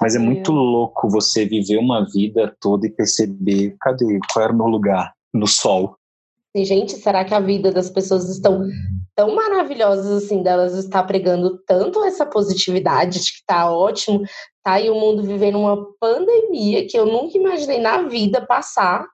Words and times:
Mas 0.00 0.14
é 0.14 0.18
muito 0.18 0.52
louco 0.52 1.08
você 1.08 1.44
viver 1.44 1.78
uma 1.78 2.06
vida 2.10 2.54
toda 2.60 2.86
e 2.86 2.90
perceber, 2.90 3.76
cadê? 3.80 4.18
Qual 4.32 4.44
era 4.44 4.52
o 4.52 4.56
meu 4.56 4.66
lugar? 4.66 5.12
No 5.32 5.46
sol. 5.46 5.96
E, 6.54 6.64
gente, 6.64 6.92
será 6.92 7.24
que 7.24 7.34
a 7.34 7.40
vida 7.40 7.72
das 7.72 7.88
pessoas 7.88 8.28
estão 8.28 8.66
tão 9.14 9.34
maravilhosas 9.34 10.24
assim, 10.24 10.42
delas 10.42 10.74
estar 10.74 11.02
pregando 11.04 11.58
tanto 11.66 12.04
essa 12.04 12.26
positividade 12.26 13.20
de 13.20 13.32
que 13.32 13.44
tá 13.46 13.70
ótimo, 13.70 14.22
tá? 14.62 14.78
E 14.78 14.90
o 14.90 14.94
mundo 14.94 15.22
vivendo 15.22 15.58
uma 15.58 15.86
pandemia 15.98 16.86
que 16.86 16.98
eu 16.98 17.06
nunca 17.06 17.38
imaginei 17.38 17.80
na 17.80 18.02
vida 18.02 18.44
passar. 18.44 19.06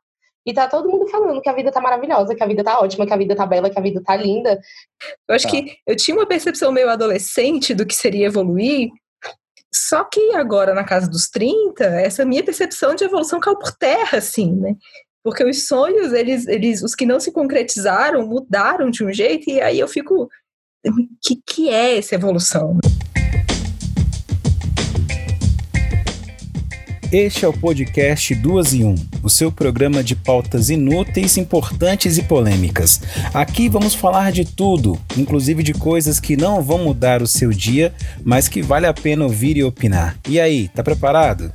E 0.44 0.52
tá 0.52 0.66
todo 0.66 0.88
mundo 0.88 1.06
falando 1.08 1.42
que 1.42 1.48
a 1.48 1.52
vida 1.52 1.70
tá 1.70 1.80
maravilhosa, 1.80 2.34
que 2.34 2.42
a 2.42 2.46
vida 2.46 2.64
tá 2.64 2.80
ótima, 2.80 3.06
que 3.06 3.12
a 3.12 3.18
vida 3.18 3.36
tá 3.36 3.44
bela, 3.44 3.68
que 3.68 3.78
a 3.78 3.82
vida 3.82 4.00
tá 4.02 4.16
linda. 4.16 4.58
Eu 5.28 5.34
acho 5.34 5.44
tá. 5.44 5.50
que 5.50 5.76
eu 5.86 5.94
tinha 5.94 6.16
uma 6.16 6.26
percepção 6.26 6.72
meio 6.72 6.88
adolescente 6.88 7.74
do 7.74 7.86
que 7.86 7.94
seria 7.94 8.26
evoluir, 8.26 8.88
só 9.74 10.04
que 10.04 10.34
agora, 10.34 10.74
na 10.74 10.84
casa 10.84 11.08
dos 11.08 11.28
30, 11.28 11.84
essa 11.84 12.24
minha 12.24 12.42
percepção 12.42 12.94
de 12.94 13.04
evolução 13.04 13.38
caiu 13.40 13.58
por 13.58 13.72
terra, 13.72 14.18
assim, 14.18 14.54
né? 14.54 14.74
Porque 15.22 15.44
os 15.44 15.66
sonhos, 15.66 16.12
eles, 16.12 16.46
eles, 16.46 16.82
os 16.82 16.94
que 16.94 17.04
não 17.04 17.20
se 17.20 17.30
concretizaram, 17.30 18.26
mudaram 18.26 18.90
de 18.90 19.04
um 19.04 19.12
jeito, 19.12 19.50
e 19.50 19.60
aí 19.60 19.78
eu 19.78 19.88
fico. 19.88 20.28
O 20.86 20.92
que, 21.20 21.42
que 21.44 21.68
é 21.68 21.98
essa 21.98 22.14
evolução? 22.14 22.78
Este 27.10 27.46
é 27.46 27.48
o 27.48 27.54
podcast 27.54 28.34
Duas 28.34 28.74
em 28.74 28.84
Um, 28.84 28.94
o 29.22 29.30
seu 29.30 29.50
programa 29.50 30.04
de 30.04 30.14
pautas 30.14 30.68
inúteis, 30.68 31.38
importantes 31.38 32.18
e 32.18 32.22
polêmicas. 32.22 33.00
Aqui 33.32 33.66
vamos 33.66 33.94
falar 33.94 34.30
de 34.30 34.44
tudo, 34.44 35.00
inclusive 35.16 35.62
de 35.62 35.72
coisas 35.72 36.20
que 36.20 36.36
não 36.36 36.60
vão 36.60 36.76
mudar 36.76 37.22
o 37.22 37.26
seu 37.26 37.48
dia, 37.48 37.94
mas 38.22 38.46
que 38.46 38.60
vale 38.60 38.86
a 38.86 38.92
pena 38.92 39.24
ouvir 39.24 39.56
e 39.56 39.64
opinar. 39.64 40.18
E 40.28 40.38
aí, 40.38 40.68
tá 40.68 40.82
preparado? 40.82 41.50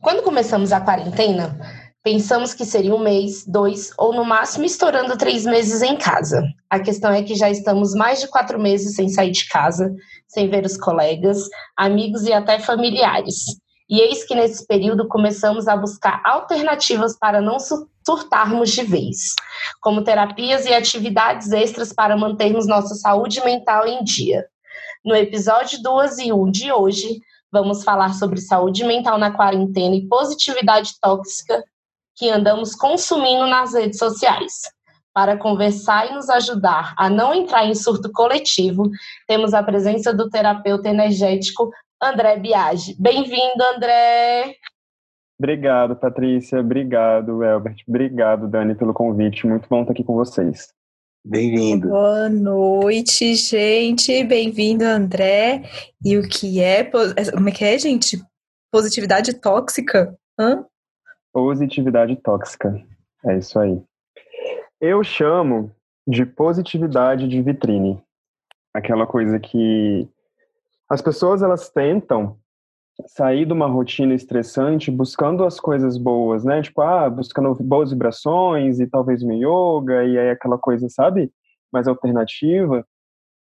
Quando 0.00 0.22
começamos 0.22 0.70
a 0.70 0.80
quarentena, 0.80 1.58
Pensamos 2.02 2.54
que 2.54 2.64
seria 2.64 2.94
um 2.94 2.98
mês, 2.98 3.44
dois 3.46 3.90
ou 3.98 4.14
no 4.14 4.24
máximo 4.24 4.64
estourando 4.64 5.18
três 5.18 5.44
meses 5.44 5.82
em 5.82 5.98
casa. 5.98 6.42
A 6.70 6.80
questão 6.80 7.12
é 7.12 7.22
que 7.22 7.34
já 7.34 7.50
estamos 7.50 7.94
mais 7.94 8.20
de 8.20 8.28
quatro 8.28 8.58
meses 8.58 8.94
sem 8.96 9.10
sair 9.10 9.32
de 9.32 9.46
casa, 9.46 9.94
sem 10.26 10.48
ver 10.48 10.64
os 10.64 10.78
colegas, 10.78 11.46
amigos 11.76 12.22
e 12.22 12.32
até 12.32 12.58
familiares. 12.58 13.36
E 13.86 14.00
eis 14.00 14.24
que 14.24 14.34
nesse 14.34 14.66
período 14.66 15.08
começamos 15.08 15.68
a 15.68 15.76
buscar 15.76 16.22
alternativas 16.24 17.18
para 17.18 17.42
não 17.42 17.58
surtarmos 18.06 18.70
de 18.70 18.82
vez, 18.82 19.34
como 19.82 20.02
terapias 20.02 20.64
e 20.64 20.72
atividades 20.72 21.52
extras 21.52 21.92
para 21.92 22.16
mantermos 22.16 22.66
nossa 22.66 22.94
saúde 22.94 23.44
mental 23.44 23.86
em 23.86 24.02
dia. 24.02 24.46
No 25.04 25.14
episódio 25.14 25.82
2 25.82 26.18
e 26.20 26.32
1 26.32 26.50
de 26.50 26.72
hoje, 26.72 27.20
vamos 27.52 27.84
falar 27.84 28.14
sobre 28.14 28.40
saúde 28.40 28.84
mental 28.84 29.18
na 29.18 29.32
quarentena 29.32 29.94
e 29.94 30.08
positividade 30.08 30.92
tóxica 30.98 31.62
que 32.20 32.28
andamos 32.28 32.76
consumindo 32.76 33.46
nas 33.46 33.72
redes 33.72 33.98
sociais. 33.98 34.52
Para 35.14 35.38
conversar 35.38 36.10
e 36.10 36.14
nos 36.14 36.28
ajudar 36.28 36.92
a 36.98 37.08
não 37.08 37.32
entrar 37.32 37.64
em 37.64 37.74
surto 37.74 38.12
coletivo, 38.12 38.90
temos 39.26 39.54
a 39.54 39.62
presença 39.62 40.12
do 40.12 40.28
terapeuta 40.28 40.90
energético 40.90 41.70
André 42.00 42.36
Biagi. 42.36 42.94
Bem-vindo, 43.00 43.64
André! 43.74 44.54
Obrigado, 45.38 45.96
Patrícia. 45.96 46.60
Obrigado, 46.60 47.42
Elbert. 47.42 47.82
Obrigado, 47.88 48.46
Dani, 48.46 48.74
pelo 48.74 48.92
convite. 48.92 49.46
Muito 49.46 49.66
bom 49.66 49.80
estar 49.80 49.92
aqui 49.92 50.04
com 50.04 50.14
vocês. 50.14 50.68
Bem-vindo. 51.24 51.88
Boa 51.88 52.28
noite, 52.28 53.34
gente. 53.34 54.22
Bem-vindo, 54.24 54.84
André. 54.84 55.62
E 56.04 56.18
o 56.18 56.28
que 56.28 56.60
é. 56.60 56.84
Como 56.84 57.48
é 57.48 57.52
que 57.52 57.64
é, 57.64 57.78
gente? 57.78 58.22
Positividade 58.70 59.32
tóxica? 59.40 60.14
Hã? 60.38 60.66
Positividade 61.32 62.16
tóxica. 62.16 62.74
É 63.24 63.38
isso 63.38 63.58
aí. 63.58 63.82
Eu 64.80 65.04
chamo 65.04 65.70
de 66.06 66.24
positividade 66.24 67.28
de 67.28 67.40
vitrine. 67.42 68.02
Aquela 68.74 69.06
coisa 69.06 69.38
que 69.38 70.08
as 70.88 71.00
pessoas 71.00 71.42
elas 71.42 71.68
tentam 71.70 72.36
sair 73.06 73.46
de 73.46 73.52
uma 73.52 73.66
rotina 73.66 74.14
estressante 74.14 74.90
buscando 74.90 75.44
as 75.44 75.58
coisas 75.58 75.96
boas, 75.96 76.44
né? 76.44 76.62
Tipo, 76.62 76.82
ah, 76.82 77.08
buscando 77.08 77.54
boas 77.62 77.90
vibrações 77.90 78.80
e 78.80 78.86
talvez 78.86 79.22
um 79.22 79.32
yoga 79.32 80.04
e 80.04 80.18
aí 80.18 80.30
aquela 80.30 80.58
coisa, 80.58 80.88
sabe? 80.88 81.32
Mais 81.72 81.86
alternativa. 81.86 82.84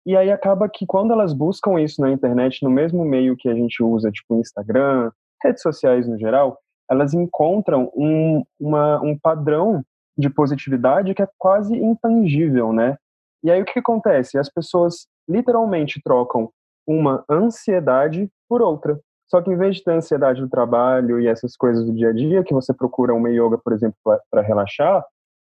E 0.06 0.16
aí 0.16 0.30
acaba 0.30 0.68
que 0.68 0.86
quando 0.86 1.12
elas 1.12 1.32
buscam 1.32 1.80
isso 1.80 2.00
na 2.00 2.10
internet, 2.10 2.62
no 2.62 2.70
mesmo 2.70 3.04
meio 3.04 3.36
que 3.36 3.48
a 3.48 3.54
gente 3.54 3.82
usa, 3.82 4.10
tipo 4.10 4.38
Instagram, 4.38 5.10
redes 5.42 5.62
sociais 5.62 6.06
no 6.06 6.18
geral, 6.18 6.58
elas 6.90 7.14
encontram 7.14 7.90
um, 7.94 8.42
uma, 8.58 9.00
um 9.00 9.18
padrão 9.18 9.82
de 10.16 10.30
positividade 10.30 11.14
que 11.14 11.22
é 11.22 11.28
quase 11.38 11.74
intangível, 11.76 12.72
né? 12.72 12.96
E 13.42 13.50
aí 13.50 13.60
o 13.60 13.64
que 13.64 13.78
acontece? 13.78 14.38
As 14.38 14.48
pessoas 14.48 15.06
literalmente 15.28 16.00
trocam 16.02 16.50
uma 16.86 17.24
ansiedade 17.28 18.30
por 18.48 18.62
outra. 18.62 18.98
Só 19.26 19.40
que 19.42 19.50
em 19.50 19.56
vez 19.56 19.76
de 19.76 19.84
ter 19.84 19.92
ansiedade 19.92 20.40
do 20.40 20.48
trabalho 20.48 21.18
e 21.18 21.26
essas 21.26 21.56
coisas 21.56 21.84
do 21.84 21.94
dia 21.94 22.10
a 22.10 22.12
dia, 22.12 22.44
que 22.44 22.54
você 22.54 22.72
procura 22.72 23.14
uma 23.14 23.30
yoga, 23.30 23.58
por 23.58 23.72
exemplo, 23.72 23.96
para 24.30 24.42
relaxar, 24.42 25.04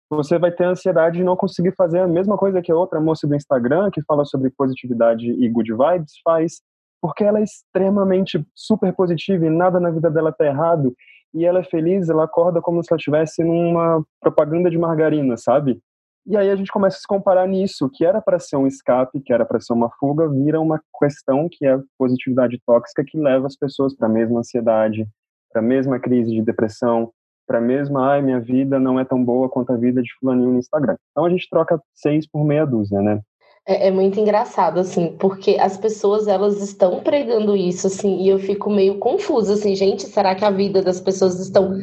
você 0.10 0.38
vai 0.38 0.52
ter 0.52 0.64
ansiedade 0.66 1.18
de 1.18 1.24
não 1.24 1.36
conseguir 1.36 1.74
fazer 1.76 2.00
a 2.00 2.08
mesma 2.08 2.38
coisa 2.38 2.62
que 2.62 2.72
a 2.72 2.76
outra 2.76 3.00
moça 3.00 3.28
do 3.28 3.36
Instagram, 3.36 3.90
que 3.92 4.04
fala 4.04 4.24
sobre 4.24 4.50
positividade 4.50 5.30
e 5.30 5.50
good 5.50 5.72
vibes, 5.74 6.14
faz, 6.24 6.62
porque 7.02 7.24
ela 7.24 7.40
é 7.40 7.44
extremamente 7.44 8.46
super 8.54 8.94
positiva 8.94 9.46
e 9.46 9.50
nada 9.50 9.80
na 9.80 9.90
vida 9.90 10.10
dela 10.10 10.32
tá 10.32 10.46
errado 10.46 10.96
e 11.36 11.46
ela 11.46 11.60
é 11.60 11.64
feliz, 11.64 12.08
ela 12.08 12.24
acorda 12.24 12.62
como 12.62 12.82
se 12.82 12.88
ela 12.92 12.98
estivesse 12.98 13.44
numa 13.44 14.02
propaganda 14.22 14.70
de 14.70 14.78
margarina, 14.78 15.36
sabe? 15.36 15.80
E 16.26 16.36
aí 16.36 16.50
a 16.50 16.56
gente 16.56 16.72
começa 16.72 16.98
a 16.98 17.00
se 17.00 17.08
comparar 17.08 17.48
nisso, 17.48 17.90
que 17.94 18.04
era 18.04 18.20
para 18.22 18.40
ser 18.40 18.56
um 18.56 18.66
escape, 18.66 19.20
que 19.20 19.32
era 19.32 19.46
para 19.46 19.60
ser 19.60 19.74
uma 19.74 19.92
fuga, 20.00 20.28
vira 20.28 20.60
uma 20.60 20.82
questão 20.98 21.48
que 21.52 21.68
é 21.68 21.78
positividade 22.00 22.60
tóxica 22.66 23.04
que 23.06 23.20
leva 23.20 23.46
as 23.46 23.56
pessoas 23.56 23.96
para 23.96 24.08
a 24.08 24.12
mesma 24.12 24.40
ansiedade, 24.40 25.06
para 25.52 25.62
a 25.62 25.66
mesma 25.66 26.00
crise 26.00 26.32
de 26.32 26.42
depressão, 26.42 27.12
para 27.46 27.60
a 27.60 27.62
mesma, 27.62 28.14
ai, 28.14 28.22
minha 28.22 28.40
vida 28.40 28.80
não 28.80 29.00
é 29.00 29.06
tão 29.06 29.24
boa 29.24 29.50
quanto 29.50 29.72
a 29.72 29.78
vida 29.78 30.02
de 30.02 30.10
fulaninho 30.20 30.52
no 30.52 30.58
Instagram. 30.58 30.96
Então 31.12 31.26
a 31.26 31.30
gente 31.30 31.48
troca 31.50 31.80
seis 31.94 32.28
por 32.28 32.44
meia 32.44 32.66
dúzia, 32.66 33.00
né? 33.02 33.22
É, 33.68 33.88
é, 33.88 33.92
muito 33.92 34.20
engraçado, 34.20 34.80
assim, 34.80 35.18
porque 35.18 35.58
as 35.60 35.76
pessoas, 35.76 36.28
elas 36.28 36.62
estão 36.62 37.02
pregando 37.02 37.56
isso, 37.56 37.88
assim, 37.88 38.22
e 38.22 38.30
eu 38.30 38.38
fico 38.38 38.70
meio 38.70 39.00
confusa, 39.00 39.56
assim, 39.56 39.76
gente, 39.76 40.04
será 40.04 40.36
que 40.36 40.46
a 40.46 40.52
vida 40.52 40.84
das 40.84 41.02
pessoas 41.02 41.40
estão 41.40 41.76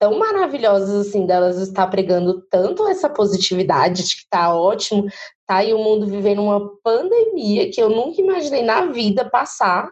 tão 0.00 0.18
maravilhosas, 0.18 1.06
assim, 1.06 1.26
delas 1.26 1.58
está 1.58 1.86
pregando 1.86 2.42
tanto 2.50 2.88
essa 2.88 3.08
positividade 3.08 4.02
de 4.04 4.16
que 4.16 4.28
tá 4.28 4.52
ótimo, 4.52 5.06
tá, 5.46 5.62
e 5.62 5.72
o 5.72 5.78
mundo 5.78 6.06
vivendo 6.06 6.42
uma 6.42 6.60
pandemia 6.82 7.70
que 7.70 7.80
eu 7.80 7.88
nunca 7.88 8.20
imaginei 8.20 8.62
na 8.62 8.86
vida 8.86 9.24
passar, 9.24 9.88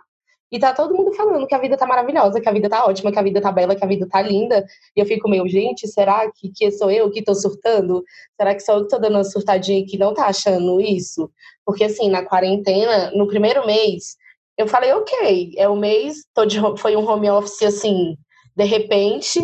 e 0.50 0.58
tá 0.58 0.72
todo 0.72 0.94
mundo 0.94 1.12
falando 1.12 1.46
que 1.46 1.54
a 1.54 1.58
vida 1.58 1.76
tá 1.76 1.86
maravilhosa, 1.86 2.40
que 2.40 2.48
a 2.48 2.52
vida 2.52 2.68
tá 2.68 2.84
ótima, 2.86 3.10
que 3.10 3.18
a 3.18 3.22
vida 3.22 3.40
tá 3.40 3.50
bela, 3.50 3.74
que 3.74 3.84
a 3.84 3.88
vida 3.88 4.06
tá 4.08 4.22
linda. 4.22 4.64
E 4.94 5.00
eu 5.00 5.06
fico 5.06 5.28
meio, 5.28 5.46
gente, 5.48 5.88
será 5.88 6.30
que, 6.32 6.50
que 6.50 6.70
sou 6.70 6.90
eu 6.90 7.10
que 7.10 7.22
tô 7.22 7.34
surtando? 7.34 8.04
Será 8.36 8.54
que 8.54 8.60
sou 8.60 8.76
eu 8.76 8.82
que 8.82 8.90
tô 8.90 8.98
dando 8.98 9.16
uma 9.16 9.24
surtadinha 9.24 9.84
que 9.84 9.98
não 9.98 10.14
tá 10.14 10.26
achando 10.26 10.80
isso? 10.80 11.30
Porque, 11.64 11.84
assim, 11.84 12.08
na 12.08 12.24
quarentena, 12.24 13.10
no 13.10 13.26
primeiro 13.26 13.66
mês, 13.66 14.16
eu 14.56 14.68
falei, 14.68 14.92
ok, 14.92 15.52
é 15.56 15.68
o 15.68 15.76
mês, 15.76 16.24
tô 16.32 16.46
de, 16.46 16.60
foi 16.78 16.96
um 16.96 17.06
home 17.06 17.28
office, 17.28 17.62
assim, 17.62 18.16
de 18.54 18.64
repente, 18.64 19.40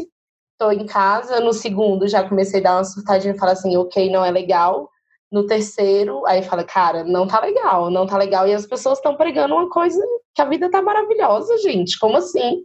tô 0.57 0.71
em 0.71 0.87
casa. 0.87 1.41
No 1.41 1.53
segundo, 1.53 2.07
já 2.07 2.27
comecei 2.27 2.61
a 2.61 2.63
dar 2.63 2.77
uma 2.77 2.85
surtadinha 2.85 3.35
e 3.35 3.39
falar 3.39 3.53
assim, 3.53 3.77
ok, 3.77 4.09
não 4.09 4.25
é 4.25 4.31
legal. 4.31 4.89
No 5.33 5.47
terceiro, 5.47 6.27
aí 6.27 6.43
fala, 6.43 6.63
cara, 6.63 7.05
não 7.05 7.27
tá 7.27 7.41
legal, 7.41 7.91
não 7.91 8.07
tá 8.07 8.19
legal. 8.19 8.47
E 8.47 8.53
as 8.53 8.67
pessoas 8.67 8.99
estão 8.99 9.17
pregando 9.17 9.55
uma 9.55 9.71
coisa 9.71 9.99
que 10.35 10.43
a 10.43 10.45
vida 10.45 10.71
tá 10.71 10.83
maravilhosa, 10.83 11.57
gente. 11.59 11.99
Como 11.99 12.19
assim? 12.19 12.65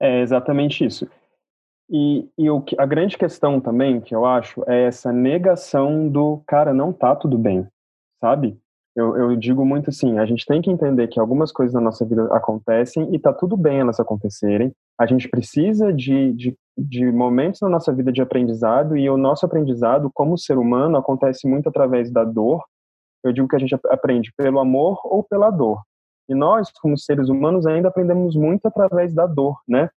É 0.00 0.20
exatamente 0.20 0.84
isso. 0.84 1.08
E, 1.90 2.28
e 2.38 2.48
o 2.48 2.64
a 2.78 2.86
grande 2.86 3.18
questão 3.18 3.60
também, 3.60 4.00
que 4.00 4.14
eu 4.14 4.24
acho, 4.24 4.62
é 4.66 4.84
essa 4.84 5.12
negação 5.12 6.08
do 6.08 6.42
cara, 6.46 6.72
não 6.72 6.92
tá 6.92 7.14
tudo 7.14 7.36
bem, 7.36 7.66
sabe? 8.20 8.58
Eu, 8.96 9.16
eu 9.16 9.36
digo 9.36 9.64
muito 9.64 9.90
assim, 9.90 10.18
a 10.18 10.26
gente 10.26 10.46
tem 10.46 10.62
que 10.62 10.70
entender 10.70 11.08
que 11.08 11.18
algumas 11.18 11.50
coisas 11.50 11.74
na 11.74 11.80
nossa 11.80 12.04
vida 12.04 12.28
acontecem 12.32 13.12
e 13.12 13.18
tá 13.18 13.32
tudo 13.32 13.56
bem 13.56 13.80
elas 13.80 13.98
acontecerem. 13.98 14.72
A 14.98 15.04
gente 15.04 15.28
precisa 15.28 15.92
de, 15.92 16.32
de, 16.32 16.56
de 16.78 17.10
momentos 17.10 17.60
na 17.60 17.68
nossa 17.68 17.92
vida 17.92 18.12
de 18.12 18.22
aprendizado 18.22 18.96
e 18.96 19.10
o 19.10 19.16
nosso 19.16 19.44
aprendizado 19.44 20.10
como 20.14 20.38
ser 20.38 20.58
humano 20.58 20.96
acontece 20.96 21.48
muito 21.48 21.68
através 21.68 22.10
da 22.12 22.22
dor. 22.24 22.62
Eu 23.24 23.32
digo 23.32 23.48
que 23.48 23.56
a 23.56 23.58
gente 23.58 23.74
aprende 23.88 24.32
pelo 24.36 24.60
amor 24.60 25.00
ou 25.04 25.24
pela 25.24 25.50
dor. 25.50 25.82
E 26.28 26.34
nós, 26.34 26.70
como 26.80 26.96
seres 26.96 27.28
humanos, 27.28 27.66
ainda 27.66 27.88
aprendemos 27.88 28.36
muito 28.36 28.66
através 28.66 29.12
da 29.12 29.26
dor, 29.26 29.58
né? 29.68 29.90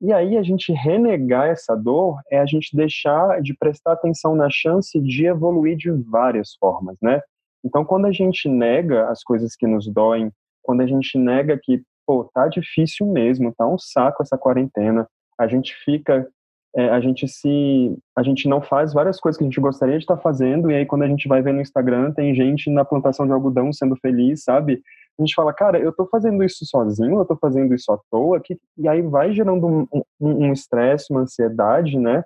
E 0.00 0.12
aí 0.12 0.36
a 0.36 0.42
gente 0.42 0.72
renegar 0.72 1.48
essa 1.48 1.74
dor 1.74 2.20
é 2.30 2.38
a 2.38 2.46
gente 2.46 2.76
deixar 2.76 3.40
de 3.42 3.56
prestar 3.56 3.92
atenção 3.92 4.36
na 4.36 4.48
chance 4.50 5.00
de 5.00 5.26
evoluir 5.26 5.76
de 5.76 5.90
várias 5.90 6.54
formas, 6.60 6.96
né? 7.02 7.20
Então, 7.66 7.84
quando 7.84 8.06
a 8.06 8.12
gente 8.12 8.48
nega 8.48 9.08
as 9.08 9.24
coisas 9.24 9.56
que 9.56 9.66
nos 9.66 9.88
doem, 9.92 10.30
quando 10.62 10.82
a 10.82 10.86
gente 10.86 11.18
nega 11.18 11.58
que, 11.60 11.82
pô, 12.06 12.30
tá 12.32 12.46
difícil 12.46 13.06
mesmo, 13.08 13.52
tá 13.52 13.66
um 13.66 13.76
saco 13.76 14.22
essa 14.22 14.38
quarentena, 14.38 15.04
a 15.36 15.48
gente 15.48 15.74
fica 15.84 16.28
é, 16.76 16.90
a 16.90 17.00
gente 17.00 17.26
se 17.26 17.96
a 18.14 18.22
gente 18.22 18.46
não 18.46 18.60
faz 18.60 18.92
várias 18.92 19.18
coisas 19.18 19.38
que 19.38 19.44
a 19.44 19.46
gente 19.46 19.60
gostaria 19.60 19.96
de 19.96 20.04
estar 20.04 20.18
fazendo 20.18 20.70
e 20.70 20.74
aí 20.74 20.84
quando 20.84 21.02
a 21.02 21.08
gente 21.08 21.26
vai 21.26 21.40
ver 21.40 21.54
no 21.54 21.62
Instagram 21.62 22.12
tem 22.12 22.34
gente 22.34 22.70
na 22.70 22.84
plantação 22.84 23.26
de 23.26 23.32
algodão 23.32 23.72
sendo 23.72 23.96
feliz 23.96 24.44
sabe? 24.44 24.82
A 25.18 25.22
gente 25.22 25.34
fala 25.34 25.54
cara 25.54 25.78
eu 25.78 25.90
tô 25.90 26.06
fazendo 26.06 26.44
isso 26.44 26.66
sozinho 26.66 27.18
eu 27.18 27.24
tô 27.24 27.34
fazendo 27.34 27.74
isso 27.74 27.90
à 27.90 27.98
toa 28.10 28.40
que 28.40 28.58
e 28.76 28.86
aí 28.86 29.00
vai 29.00 29.32
gerando 29.32 29.88
um 30.20 30.52
estresse 30.52 31.06
um, 31.10 31.16
um 31.16 31.18
uma 31.18 31.22
ansiedade 31.22 31.98
né 31.98 32.22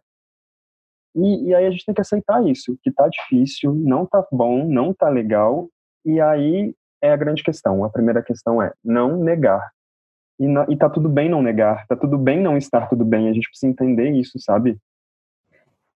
e, 1.15 1.49
e 1.49 1.55
aí 1.55 1.67
a 1.67 1.71
gente 1.71 1.85
tem 1.85 1.95
que 1.95 2.01
aceitar 2.01 2.47
isso 2.47 2.79
que 2.83 2.93
tá 2.93 3.09
difícil 3.09 3.75
não 3.75 4.07
tá 4.07 4.25
bom 4.31 4.65
não 4.65 4.95
tá 4.95 5.09
legal 5.09 5.69
e 6.05 6.21
aí 6.21 6.75
é 7.03 7.13
a 7.13 7.17
grande 7.17 7.43
questão 7.43 7.85
a 7.85 7.91
primeira 7.91 8.23
questão 8.23 8.63
é 8.63 8.73
não 8.85 9.17
negar 9.17 9.71
e, 10.41 10.49
na, 10.49 10.65
e 10.71 10.77
tá 10.77 10.89
tudo 10.89 11.07
bem 11.07 11.29
não 11.29 11.43
negar, 11.43 11.87
tá 11.87 11.95
tudo 11.95 12.17
bem 12.17 12.41
não 12.41 12.57
estar 12.57 12.89
tudo 12.89 13.05
bem. 13.05 13.29
A 13.29 13.33
gente 13.35 13.47
precisa 13.47 13.71
entender 13.71 14.11
isso, 14.11 14.39
sabe? 14.39 14.79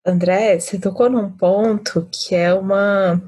André, 0.03 0.59
você 0.59 0.79
tocou 0.79 1.11
num 1.11 1.31
ponto 1.31 2.09
que 2.11 2.33
é 2.33 2.51
uma, 2.51 3.21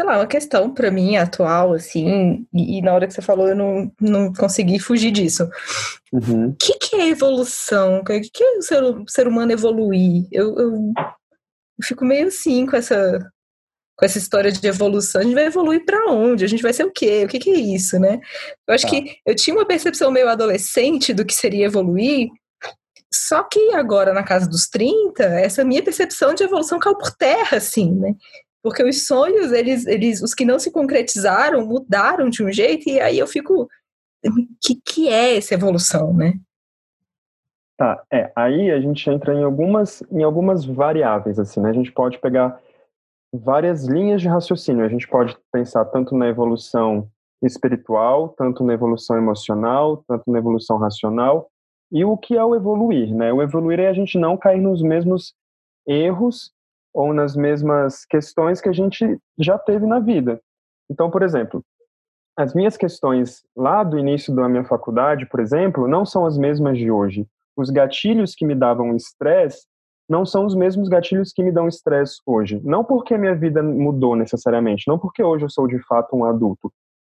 sei 0.00 0.06
lá, 0.06 0.16
uma 0.16 0.26
questão 0.26 0.72
para 0.72 0.90
mim 0.90 1.16
atual, 1.16 1.74
assim, 1.74 2.46
e, 2.54 2.78
e, 2.78 2.82
na 2.82 2.94
hora 2.94 3.06
que 3.06 3.12
você 3.12 3.20
falou 3.20 3.48
eu 3.48 3.54
não, 3.54 3.92
não 4.00 4.32
consegui 4.32 4.78
fugir 4.78 5.10
disso. 5.10 5.46
O 6.10 6.16
uhum. 6.16 6.56
que, 6.58 6.78
que 6.78 6.96
é 6.96 7.08
evolução? 7.08 7.98
O 7.98 8.04
que, 8.04 8.20
que 8.20 8.42
é 8.42 8.56
o 8.56 8.62
ser, 8.62 8.82
o 8.82 9.04
ser 9.06 9.28
humano 9.28 9.52
evoluir? 9.52 10.26
Eu, 10.32 10.58
eu, 10.58 10.72
eu 10.96 11.84
fico 11.84 12.02
meio 12.02 12.28
assim 12.28 12.64
com 12.64 12.76
essa 12.76 13.18
com 13.94 14.06
essa 14.06 14.16
história 14.16 14.50
de 14.50 14.66
evolução, 14.66 15.20
a 15.20 15.24
gente 15.24 15.34
vai 15.34 15.44
evoluir 15.44 15.84
para 15.84 16.10
onde? 16.10 16.42
A 16.42 16.48
gente 16.48 16.62
vai 16.62 16.72
ser 16.72 16.84
o 16.84 16.90
quê? 16.90 17.26
O 17.26 17.28
que, 17.28 17.38
que 17.38 17.50
é 17.50 17.58
isso, 17.58 17.98
né? 17.98 18.18
Eu 18.66 18.74
acho 18.74 18.86
tá. 18.86 18.90
que 18.90 19.18
eu 19.26 19.36
tinha 19.36 19.54
uma 19.54 19.66
percepção 19.66 20.10
meio 20.10 20.26
adolescente 20.26 21.12
do 21.12 21.22
que 21.22 21.34
seria 21.34 21.66
evoluir, 21.66 22.30
só 23.12 23.42
que 23.42 23.74
agora, 23.74 24.14
na 24.14 24.22
casa 24.22 24.48
dos 24.48 24.68
30, 24.68 25.22
essa 25.22 25.62
minha 25.64 25.82
percepção 25.82 26.32
de 26.32 26.44
evolução 26.44 26.78
caiu 26.78 26.96
por 26.96 27.14
terra, 27.14 27.58
assim, 27.58 27.92
né? 27.94 28.14
Porque 28.62 28.82
os 28.82 29.06
sonhos, 29.06 29.52
eles, 29.52 29.86
eles, 29.86 30.22
os 30.22 30.34
que 30.34 30.44
não 30.44 30.58
se 30.58 30.70
concretizaram, 30.70 31.66
mudaram 31.66 32.28
de 32.28 32.42
um 32.44 32.52
jeito, 32.52 32.88
e 32.88 33.00
aí 33.00 33.18
eu 33.18 33.26
fico. 33.26 33.68
Que 34.62 34.74
que 34.74 35.08
é 35.08 35.38
essa 35.38 35.54
evolução, 35.54 36.12
né? 36.12 36.34
Tá, 37.78 38.02
é, 38.12 38.30
aí 38.36 38.70
a 38.70 38.78
gente 38.78 39.08
entra 39.08 39.32
em 39.32 39.42
algumas, 39.42 40.02
em 40.12 40.22
algumas 40.22 40.66
variáveis, 40.66 41.38
assim, 41.38 41.60
né? 41.60 41.70
A 41.70 41.72
gente 41.72 41.90
pode 41.90 42.18
pegar 42.18 42.60
várias 43.32 43.86
linhas 43.86 44.20
de 44.20 44.28
raciocínio. 44.28 44.84
A 44.84 44.88
gente 44.88 45.08
pode 45.08 45.34
pensar 45.50 45.86
tanto 45.86 46.14
na 46.14 46.28
evolução 46.28 47.08
espiritual, 47.42 48.28
tanto 48.28 48.62
na 48.62 48.74
evolução 48.74 49.16
emocional, 49.16 50.04
tanto 50.06 50.30
na 50.30 50.38
evolução 50.38 50.76
racional, 50.76 51.50
e 51.90 52.04
o 52.04 52.16
que 52.16 52.36
é 52.36 52.44
o 52.44 52.54
evoluir, 52.54 53.14
né? 53.14 53.32
O 53.32 53.42
evoluir 53.42 53.80
é 53.80 53.88
a 53.88 53.94
gente 53.94 54.18
não 54.18 54.36
cair 54.36 54.60
nos 54.60 54.82
mesmos 54.82 55.34
erros 55.86 56.52
ou 56.92 57.12
nas 57.12 57.36
mesmas 57.36 58.04
questões 58.04 58.60
que 58.60 58.68
a 58.68 58.72
gente 58.72 59.18
já 59.38 59.58
teve 59.58 59.86
na 59.86 60.00
vida. 60.00 60.40
Então, 60.90 61.10
por 61.10 61.22
exemplo, 61.22 61.64
as 62.36 62.54
minhas 62.54 62.76
questões 62.76 63.42
lá 63.56 63.82
do 63.82 63.98
início 63.98 64.34
da 64.34 64.48
minha 64.48 64.64
faculdade, 64.64 65.26
por 65.26 65.40
exemplo, 65.40 65.86
não 65.86 66.04
são 66.04 66.26
as 66.26 66.38
mesmas 66.38 66.78
de 66.78 66.90
hoje. 66.90 67.26
Os 67.56 67.70
gatilhos 67.70 68.34
que 68.34 68.46
me 68.46 68.54
davam 68.54 68.94
estresse 68.96 69.66
não 70.08 70.26
são 70.26 70.44
os 70.44 70.54
mesmos 70.56 70.88
gatilhos 70.88 71.32
que 71.32 71.42
me 71.42 71.52
dão 71.52 71.68
estresse 71.68 72.20
hoje. 72.26 72.60
Não 72.64 72.82
porque 72.82 73.16
minha 73.16 73.34
vida 73.34 73.62
mudou 73.62 74.16
necessariamente, 74.16 74.88
não 74.88 74.98
porque 74.98 75.22
hoje 75.22 75.44
eu 75.44 75.50
sou 75.50 75.68
de 75.68 75.78
fato 75.86 76.16
um 76.16 76.24
adulto, 76.24 76.72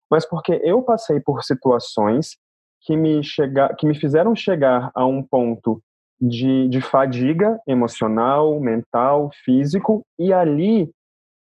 mas 0.10 0.26
porque 0.26 0.60
eu 0.64 0.82
passei 0.82 1.20
por 1.20 1.44
situações 1.44 2.38
que 2.82 2.96
me, 2.96 3.24
chega, 3.24 3.76
que 3.76 3.86
me 3.86 3.94
fizeram 3.94 4.36
chegar 4.36 4.92
a 4.96 5.06
um 5.06 5.22
ponto 5.22 5.82
de, 6.20 6.68
de 6.70 6.82
fadiga 6.82 7.60
emocional, 7.68 8.60
mental, 8.60 9.30
físico, 9.44 10.04
e 10.18 10.34
ali 10.34 10.90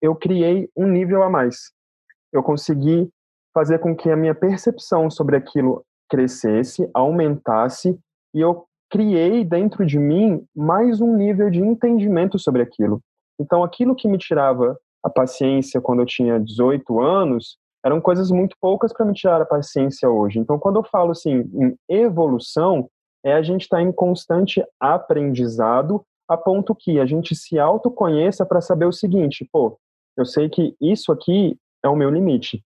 eu 0.00 0.14
criei 0.14 0.69
um 0.76 0.87
nível 0.87 1.22
a 1.22 1.31
mais. 1.31 1.72
Eu 2.32 2.43
consegui 2.43 3.08
fazer 3.52 3.78
com 3.78 3.94
que 3.94 4.11
a 4.11 4.16
minha 4.16 4.34
percepção 4.34 5.11
sobre 5.11 5.37
aquilo 5.37 5.84
crescesse, 6.08 6.88
aumentasse, 6.93 7.99
e 8.34 8.40
eu 8.40 8.66
criei 8.90 9.44
dentro 9.44 9.84
de 9.87 9.99
mim 9.99 10.44
mais 10.55 11.00
um 11.00 11.16
nível 11.16 11.50
de 11.50 11.61
entendimento 11.61 12.38
sobre 12.38 12.62
aquilo. 12.62 13.00
Então, 13.40 13.64
aquilo 13.64 13.94
que 13.94 14.08
me 14.08 14.19
tirava 14.19 14.78
a 15.02 15.11
paciência 15.11 15.81
quando 15.81 16.00
eu 16.00 16.06
tinha 16.06 16.40
18 16.40 17.00
anos, 17.00 17.58
eram 17.84 18.00
coisas 18.00 18.31
muito 18.31 18.56
poucas 18.61 18.93
para 18.93 19.05
me 19.05 19.12
tirar 19.12 19.40
a 19.40 19.46
paciência 19.46 20.08
hoje. 20.08 20.38
Então, 20.38 20.58
quando 20.58 20.76
eu 20.76 20.84
falo 20.84 21.11
assim 21.11 21.50
em 21.55 21.76
evolução, 21.88 22.88
é 23.25 23.32
a 23.32 23.43
gente 23.43 23.62
estar 23.62 23.79
tá 23.79 23.82
em 23.82 23.91
constante 23.91 24.65
aprendizado, 24.79 26.05
a 26.29 26.37
ponto 26.37 26.75
que 26.75 27.00
a 27.00 27.06
gente 27.06 27.35
se 27.35 27.59
autoconheça 27.59 28.44
para 28.44 28.61
saber 28.61 28.87
o 28.87 28.93
seguinte: 28.93 29.49
pô, 29.53 29.79
eu 30.17 30.25
sei 30.25 30.49
que 30.49 30.76
isso 30.81 31.11
aqui 31.11 31.56
é 31.82 31.88
o 31.88 31.97
meu 31.97 32.11
limite 32.11 32.62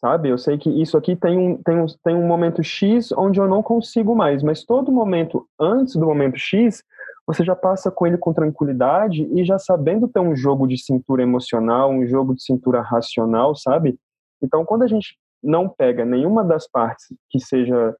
sabe? 0.00 0.30
Eu 0.30 0.38
sei 0.38 0.56
que 0.56 0.70
isso 0.70 0.96
aqui 0.96 1.14
tem 1.14 1.38
um, 1.38 1.62
tem, 1.62 1.78
um, 1.78 1.86
tem 2.02 2.14
um 2.14 2.26
momento 2.26 2.62
X 2.62 3.12
onde 3.12 3.38
eu 3.38 3.46
não 3.46 3.62
consigo 3.62 4.16
mais, 4.16 4.42
mas 4.42 4.64
todo 4.64 4.90
momento 4.90 5.46
antes 5.60 5.94
do 5.94 6.06
momento 6.06 6.38
X, 6.38 6.82
você 7.26 7.44
já 7.44 7.54
passa 7.54 7.90
com 7.90 8.06
ele 8.06 8.16
com 8.16 8.32
tranquilidade 8.32 9.28
e 9.32 9.44
já 9.44 9.58
sabendo 9.58 10.08
ter 10.08 10.20
um 10.20 10.34
jogo 10.34 10.66
de 10.66 10.78
cintura 10.78 11.22
emocional, 11.22 11.90
um 11.90 12.06
jogo 12.06 12.34
de 12.34 12.42
cintura 12.42 12.80
racional, 12.80 13.54
sabe? 13.54 13.98
Então, 14.42 14.64
quando 14.64 14.82
a 14.82 14.86
gente 14.86 15.18
não 15.42 15.68
pega 15.68 16.04
nenhuma 16.04 16.42
das 16.42 16.66
partes 16.66 17.06
que 17.28 17.38
seja, 17.38 17.94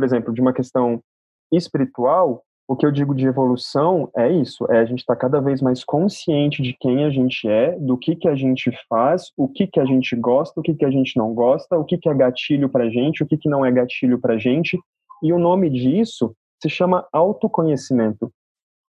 por 0.00 0.04
exemplo, 0.04 0.32
de 0.32 0.40
uma 0.40 0.54
questão 0.54 0.98
espiritual, 1.52 2.42
o 2.66 2.74
que 2.74 2.86
eu 2.86 2.90
digo 2.90 3.14
de 3.14 3.26
evolução 3.26 4.10
é 4.16 4.32
isso, 4.32 4.64
é 4.70 4.78
a 4.78 4.84
gente 4.86 5.00
estar 5.00 5.14
tá 5.14 5.20
cada 5.20 5.42
vez 5.42 5.60
mais 5.60 5.84
consciente 5.84 6.62
de 6.62 6.74
quem 6.80 7.04
a 7.04 7.10
gente 7.10 7.46
é, 7.46 7.78
do 7.78 7.98
que 7.98 8.16
que 8.16 8.26
a 8.26 8.34
gente 8.34 8.72
faz, 8.88 9.30
o 9.36 9.46
que 9.46 9.66
que 9.66 9.78
a 9.78 9.84
gente 9.84 10.16
gosta, 10.16 10.58
o 10.58 10.62
que 10.62 10.74
que 10.74 10.86
a 10.86 10.90
gente 10.90 11.18
não 11.18 11.34
gosta, 11.34 11.76
o 11.76 11.84
que 11.84 11.98
que 11.98 12.08
é 12.08 12.14
gatilho 12.14 12.70
pra 12.70 12.88
gente, 12.88 13.22
o 13.22 13.26
que 13.26 13.36
que 13.36 13.46
não 13.46 13.62
é 13.62 13.70
gatilho 13.70 14.18
pra 14.18 14.38
gente, 14.38 14.80
e 15.22 15.34
o 15.34 15.38
nome 15.38 15.68
disso 15.68 16.34
se 16.62 16.70
chama 16.70 17.06
autoconhecimento. 17.12 18.32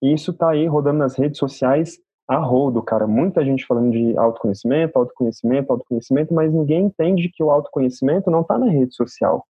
E 0.02 0.14
isso 0.14 0.32
tá 0.32 0.52
aí 0.52 0.66
rodando 0.66 1.00
nas 1.00 1.18
redes 1.18 1.40
sociais 1.40 1.98
a 2.26 2.38
rodo, 2.38 2.82
cara. 2.82 3.06
Muita 3.06 3.44
gente 3.44 3.66
falando 3.66 3.92
de 3.92 4.18
autoconhecimento, 4.18 4.98
autoconhecimento, 4.98 5.74
autoconhecimento, 5.74 6.34
mas 6.34 6.54
ninguém 6.54 6.86
entende 6.86 7.30
que 7.30 7.44
o 7.44 7.52
autoconhecimento 7.52 8.32
não 8.32 8.46
tá 8.46 8.58
na 8.58 8.70
rede 8.70 8.96
social 8.96 9.46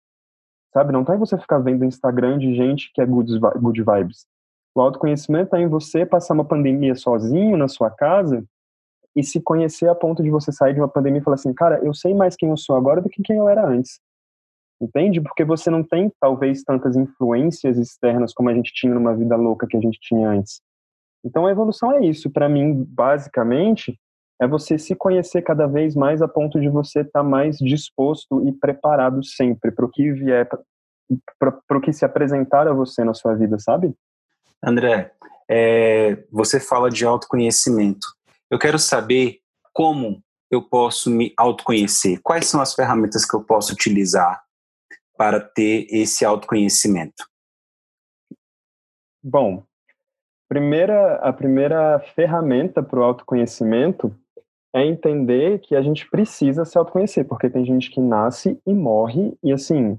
sabe? 0.73 0.93
Não 0.93 1.05
tá 1.05 1.15
em 1.15 1.19
você 1.19 1.37
ficar 1.39 1.59
vendo 1.59 1.85
Instagram 1.85 2.39
de 2.39 2.55
gente 2.55 2.93
que 2.93 3.01
é 3.01 3.07
good, 3.07 3.39
good 3.39 3.83
vibes. 3.83 4.27
O 4.75 4.81
autoconhecimento 4.81 5.57
é 5.57 5.61
em 5.61 5.69
você 5.69 6.07
passar 6.07 6.35
uma 6.35 6.45
pandemia 6.45 6.95
sozinho 6.95 7.57
na 7.57 7.69
sua 7.69 7.91
casa 7.91 8.45
e 9.17 9.23
se 9.23 9.41
conhecer 9.41 9.89
a 9.89 9.95
ponto 9.95 10.23
de 10.23 10.31
você 10.31 10.53
sair 10.53 10.75
de 10.75 10.81
uma 10.81 10.89
pandemia 10.89 11.21
e 11.21 11.25
falar 11.25 11.35
assim, 11.35 11.53
cara, 11.53 11.81
eu 11.85 11.93
sei 11.93 12.15
mais 12.15 12.37
quem 12.37 12.51
eu 12.51 12.57
sou 12.57 12.77
agora 12.77 13.01
do 13.01 13.09
que 13.09 13.23
quem 13.23 13.37
eu 13.37 13.49
era 13.49 13.67
antes. 13.67 14.01
Entende? 14.81 15.21
Porque 15.21 15.45
você 15.45 15.69
não 15.69 15.83
tem, 15.83 16.11
talvez, 16.19 16.63
tantas 16.63 16.97
influências 16.97 17.77
externas 17.77 18.33
como 18.33 18.49
a 18.49 18.55
gente 18.55 18.73
tinha 18.73 18.95
numa 18.95 19.15
vida 19.15 19.37
louca 19.37 19.67
que 19.67 19.77
a 19.77 19.81
gente 19.81 19.99
tinha 20.01 20.31
antes. 20.31 20.63
Então, 21.23 21.47
a 21.47 21.51
evolução 21.51 21.93
é 21.93 22.07
isso. 22.07 22.31
Para 22.31 22.49
mim, 22.49 22.83
basicamente, 22.89 23.99
é 24.41 24.49
você 24.49 24.79
se 24.79 24.95
conhecer 24.95 25.43
cada 25.43 25.67
vez 25.67 25.95
mais 25.95 26.23
a 26.23 26.29
ponto 26.29 26.59
de 26.59 26.69
você 26.69 27.01
estar 27.01 27.21
tá 27.21 27.23
mais 27.23 27.59
disposto 27.59 28.49
e 28.49 28.53
preparado 28.53 29.23
sempre 29.23 29.71
para 29.71 29.85
o 29.85 29.91
que 29.91 30.11
vier, 30.13 30.49
para 31.39 31.79
o 31.79 31.81
que 31.81 31.93
se 31.93 32.07
apresentar 32.07 32.67
a 32.67 32.73
você 32.73 33.05
na 33.05 33.13
sua 33.13 33.35
vida, 33.35 33.59
sabe? 33.59 33.95
André, 34.65 35.13
é, 35.49 36.25
você 36.33 36.59
fala 36.59 36.89
de 36.89 37.05
autoconhecimento. 37.05 38.07
Eu 38.51 38.59
quero 38.59 38.79
saber 38.79 39.41
como 39.75 40.23
eu 40.51 40.63
posso 40.63 41.11
me 41.11 41.35
autoconhecer. 41.37 42.19
Quais 42.23 42.47
são 42.47 42.63
as 42.63 42.75
ferramentas 42.75 43.27
que 43.27 43.37
eu 43.37 43.45
posso 43.45 43.75
utilizar 43.75 44.43
para 45.19 45.39
ter 45.39 45.87
esse 45.91 46.25
autoconhecimento? 46.25 47.29
Bom, 49.23 49.63
primeira, 50.49 51.17
a 51.17 51.31
primeira 51.31 52.01
ferramenta 52.15 52.83
para 52.83 52.99
o 52.99 53.03
autoconhecimento 53.03 54.15
é 54.75 54.85
entender 54.85 55.59
que 55.61 55.75
a 55.75 55.83
gente 55.83 56.09
precisa 56.09 56.65
se 56.65 56.79
autoconhecer, 56.79 57.25
porque 57.27 57.51
tem 57.51 57.65
gente 57.65 57.91
que 57.91 58.01
nasce 58.01 58.61
e 58.67 58.73
morre 58.73 59.37
e 59.43 59.53
assim, 59.53 59.99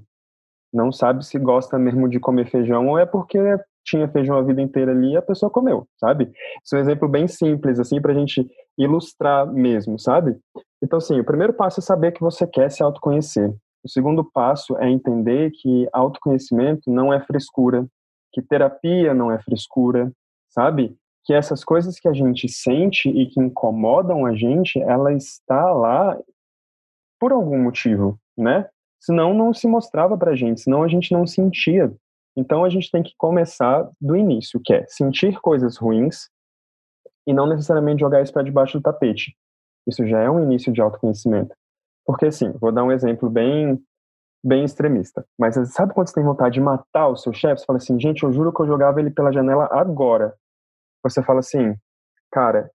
não 0.72 0.90
sabe 0.90 1.24
se 1.24 1.38
gosta 1.38 1.78
mesmo 1.78 2.08
de 2.08 2.18
comer 2.18 2.50
feijão 2.50 2.88
ou 2.88 2.98
é 2.98 3.04
porque 3.04 3.38
tinha 3.84 4.08
feijão 4.08 4.36
a 4.36 4.42
vida 4.42 4.62
inteira 4.62 4.92
ali 4.92 5.12
e 5.12 5.16
a 5.16 5.22
pessoa 5.22 5.50
comeu, 5.50 5.86
sabe? 5.98 6.32
Isso 6.64 6.74
é 6.74 6.78
um 6.78 6.80
exemplo 6.80 7.08
bem 7.08 7.28
simples, 7.28 7.78
assim, 7.78 8.00
pra 8.00 8.14
gente 8.14 8.48
ilustrar 8.78 9.46
mesmo, 9.52 9.98
sabe? 9.98 10.38
Então, 10.82 10.98
assim, 10.98 11.18
o 11.20 11.24
primeiro 11.24 11.52
passo 11.52 11.80
é 11.80 11.82
saber 11.82 12.12
que 12.12 12.20
você 12.20 12.46
quer 12.46 12.70
se 12.70 12.82
autoconhecer. 12.82 13.52
O 13.84 13.88
segundo 13.88 14.24
passo 14.24 14.76
é 14.78 14.88
entender 14.88 15.50
que 15.50 15.88
autoconhecimento 15.92 16.90
não 16.90 17.12
é 17.12 17.20
frescura, 17.20 17.86
que 18.32 18.40
terapia 18.40 19.12
não 19.12 19.30
é 19.30 19.40
frescura, 19.42 20.10
sabe? 20.48 20.96
Que 21.24 21.32
essas 21.32 21.64
coisas 21.64 21.98
que 21.98 22.08
a 22.08 22.12
gente 22.12 22.48
sente 22.48 23.08
e 23.08 23.26
que 23.26 23.40
incomodam 23.40 24.26
a 24.26 24.34
gente, 24.34 24.80
ela 24.80 25.12
está 25.12 25.72
lá 25.72 26.18
por 27.20 27.32
algum 27.32 27.62
motivo, 27.62 28.18
né? 28.36 28.68
Senão 29.00 29.34
não 29.34 29.52
se 29.52 29.66
mostrava 29.66 30.16
pra 30.16 30.34
gente, 30.34 30.60
senão 30.60 30.82
a 30.82 30.88
gente 30.88 31.12
não 31.12 31.26
sentia. 31.26 31.92
Então 32.36 32.64
a 32.64 32.68
gente 32.68 32.90
tem 32.90 33.02
que 33.02 33.14
começar 33.16 33.88
do 34.00 34.16
início, 34.16 34.60
que 34.64 34.74
é 34.74 34.86
sentir 34.88 35.40
coisas 35.40 35.76
ruins 35.76 36.28
e 37.26 37.32
não 37.32 37.46
necessariamente 37.46 38.00
jogar 38.00 38.22
isso 38.22 38.32
para 38.32 38.42
debaixo 38.42 38.78
do 38.78 38.82
tapete. 38.82 39.36
Isso 39.86 40.06
já 40.06 40.20
é 40.20 40.30
um 40.30 40.42
início 40.42 40.72
de 40.72 40.80
autoconhecimento. 40.80 41.54
Porque 42.04 42.26
assim, 42.26 42.52
vou 42.52 42.72
dar 42.72 42.84
um 42.84 42.92
exemplo 42.92 43.28
bem 43.30 43.80
bem 44.44 44.64
extremista. 44.64 45.24
Mas 45.38 45.54
sabe 45.72 45.94
quando 45.94 46.08
você 46.08 46.14
tem 46.14 46.24
vontade 46.24 46.54
de 46.54 46.60
matar 46.60 47.06
o 47.06 47.16
seu 47.16 47.32
chefe? 47.32 47.60
Você 47.60 47.66
fala 47.66 47.76
assim, 47.76 47.98
gente, 48.00 48.24
eu 48.24 48.32
juro 48.32 48.52
que 48.52 48.60
eu 48.60 48.66
jogava 48.66 48.98
ele 48.98 49.10
pela 49.10 49.32
janela 49.32 49.68
agora. 49.70 50.34
Você 51.02 51.22
fala 51.22 51.40
assim, 51.40 51.74
cara. 52.30 52.70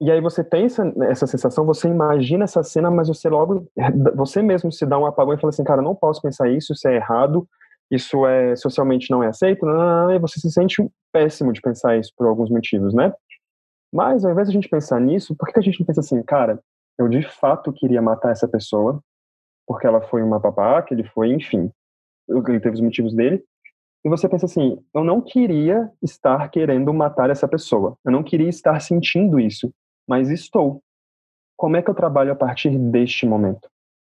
E 0.00 0.12
aí 0.12 0.20
você 0.20 0.44
tem 0.44 0.66
essa, 0.66 0.92
essa 1.02 1.26
sensação, 1.26 1.66
você 1.66 1.88
imagina 1.88 2.44
essa 2.44 2.62
cena, 2.62 2.88
mas 2.88 3.08
você 3.08 3.28
logo, 3.28 3.66
você 4.14 4.40
mesmo 4.40 4.70
se 4.70 4.86
dá 4.86 4.96
um 4.96 5.06
apagão 5.06 5.34
e 5.34 5.40
fala 5.40 5.50
assim, 5.50 5.64
cara, 5.64 5.82
não 5.82 5.94
posso 5.94 6.22
pensar 6.22 6.48
isso, 6.48 6.72
isso 6.72 6.86
é 6.86 6.94
errado, 6.94 7.48
isso 7.90 8.24
é 8.24 8.54
socialmente 8.54 9.10
não 9.10 9.24
é 9.24 9.28
aceito, 9.28 9.66
não, 9.66 9.74
não, 9.74 10.06
não, 10.06 10.14
e 10.14 10.18
você 10.20 10.38
se 10.38 10.52
sente 10.52 10.88
péssimo 11.12 11.52
de 11.52 11.60
pensar 11.60 11.96
isso 11.98 12.12
por 12.16 12.28
alguns 12.28 12.48
motivos, 12.48 12.94
né? 12.94 13.12
Mas 13.92 14.24
ao 14.24 14.30
invés 14.30 14.48
de 14.48 14.52
a 14.52 14.60
gente 14.60 14.68
pensar 14.68 15.00
nisso, 15.00 15.34
por 15.34 15.48
que 15.48 15.58
a 15.58 15.62
gente 15.62 15.80
não 15.80 15.86
pensa 15.86 16.00
assim, 16.00 16.22
cara, 16.22 16.60
eu 16.98 17.08
de 17.08 17.22
fato 17.22 17.72
queria 17.72 18.02
matar 18.02 18.30
essa 18.30 18.46
pessoa, 18.46 19.02
porque 19.66 19.86
ela 19.86 20.00
foi 20.00 20.22
uma 20.22 20.38
babaca, 20.38 20.92
ele 20.92 21.04
foi, 21.04 21.32
enfim, 21.32 21.70
ele 22.28 22.60
teve 22.60 22.74
os 22.74 22.80
motivos 22.80 23.14
dele. 23.14 23.42
E 24.04 24.08
você 24.08 24.28
pensa 24.28 24.46
assim: 24.46 24.78
eu 24.94 25.04
não 25.04 25.20
queria 25.20 25.90
estar 26.02 26.48
querendo 26.50 26.92
matar 26.92 27.30
essa 27.30 27.48
pessoa, 27.48 27.96
eu 28.04 28.12
não 28.12 28.22
queria 28.22 28.48
estar 28.48 28.78
sentindo 28.80 29.38
isso, 29.40 29.72
mas 30.06 30.30
estou. 30.30 30.82
Como 31.56 31.76
é 31.76 31.82
que 31.82 31.90
eu 31.90 31.94
trabalho 31.94 32.32
a 32.32 32.36
partir 32.36 32.78
deste 32.78 33.26
momento? 33.26 33.68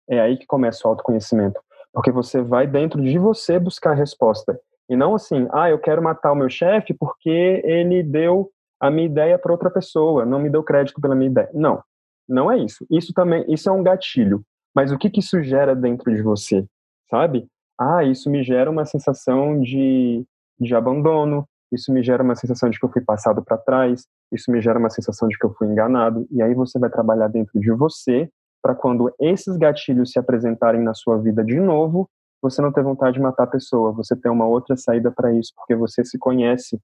É 0.09 0.21
aí 0.21 0.37
que 0.37 0.47
começa 0.47 0.87
o 0.87 0.91
autoconhecimento, 0.91 1.61
porque 1.93 2.11
você 2.11 2.41
vai 2.41 2.67
dentro 2.67 3.03
de 3.03 3.19
você 3.19 3.59
buscar 3.59 3.93
a 3.93 3.95
resposta. 3.95 4.59
E 4.89 4.97
não 4.97 5.15
assim, 5.15 5.47
ah, 5.53 5.71
eu 5.71 5.79
quero 5.79 6.03
matar 6.03 6.33
o 6.33 6.37
meu 6.37 6.51
chefe 6.51 6.93
porque 6.95 7.63
ele 7.65 8.03
deu 8.03 8.51
a 8.81 8.91
minha 8.91 9.07
ideia 9.07 9.39
para 9.39 9.53
outra 9.53 9.71
pessoa, 9.71 10.27
não 10.27 10.39
me 10.39 10.51
deu 10.51 10.63
crédito 10.63 11.01
pela 11.01 11.15
minha 11.15 11.31
ideia. 11.31 11.51
Não, 11.55 11.83
não 12.29 12.51
é 12.51 12.59
isso. 12.59 12.87
Isso 12.91 13.13
também, 13.15 13.45
isso 13.49 13.69
é 13.69 13.73
um 13.73 13.83
gatilho. 13.83 14.43
Mas 14.75 14.91
o 14.91 14.99
que, 14.99 15.09
que 15.09 15.21
isso 15.21 15.43
gera 15.43 15.75
dentro 15.75 16.13
de 16.13 16.21
você, 16.21 16.67
sabe? 17.09 17.47
Ah, 17.79 18.05
isso 18.05 18.31
me 18.31 18.43
gera 18.43 18.71
uma 18.71 18.85
sensação 18.85 19.61
de, 19.61 20.25
de 20.61 20.75
abandono, 20.75 21.47
isso 21.73 21.93
me 21.93 22.03
gera 22.03 22.23
uma 22.23 22.37
sensação 22.37 22.71
de 22.71 22.79
que 22.79 22.85
eu 22.85 22.91
fui 22.91 23.03
passado 23.03 23.43
para 23.43 23.59
trás, 23.59 24.07
isso 24.33 24.51
me 24.51 24.61
gera 24.61 24.79
uma 24.79 24.91
sensação 24.91 25.29
de 25.29 25.37
que 25.37 25.45
eu 25.45 25.53
fui 25.55 25.67
enganado, 25.67 26.27
e 26.31 26.41
aí 26.41 26.55
você 26.55 26.79
vai 26.79 26.89
trabalhar 26.89 27.29
dentro 27.29 27.59
de 27.59 27.71
você 27.73 28.31
para 28.63 28.75
quando 28.75 29.13
esses 29.21 29.57
gatilhos 29.57 30.13
se 30.13 30.19
apresentarem 30.19 30.81
na 30.81 30.95
sua 30.95 31.19
vida 31.19 31.45
de 31.45 31.59
novo, 31.59 32.09
você 32.41 32.63
não 32.63 32.73
ter 32.73 32.83
vontade 32.83 33.15
de 33.15 33.23
matar 33.23 33.45
a 33.45 33.49
pessoa, 33.49 33.93
você 33.93 34.15
ter 34.15 34.29
uma 34.29 34.47
outra 34.47 34.77
saída 34.77 35.11
para 35.11 35.33
isso, 35.33 35.53
porque 35.57 35.75
você 35.75 36.05
se 36.05 36.19
conhece, 36.19 36.81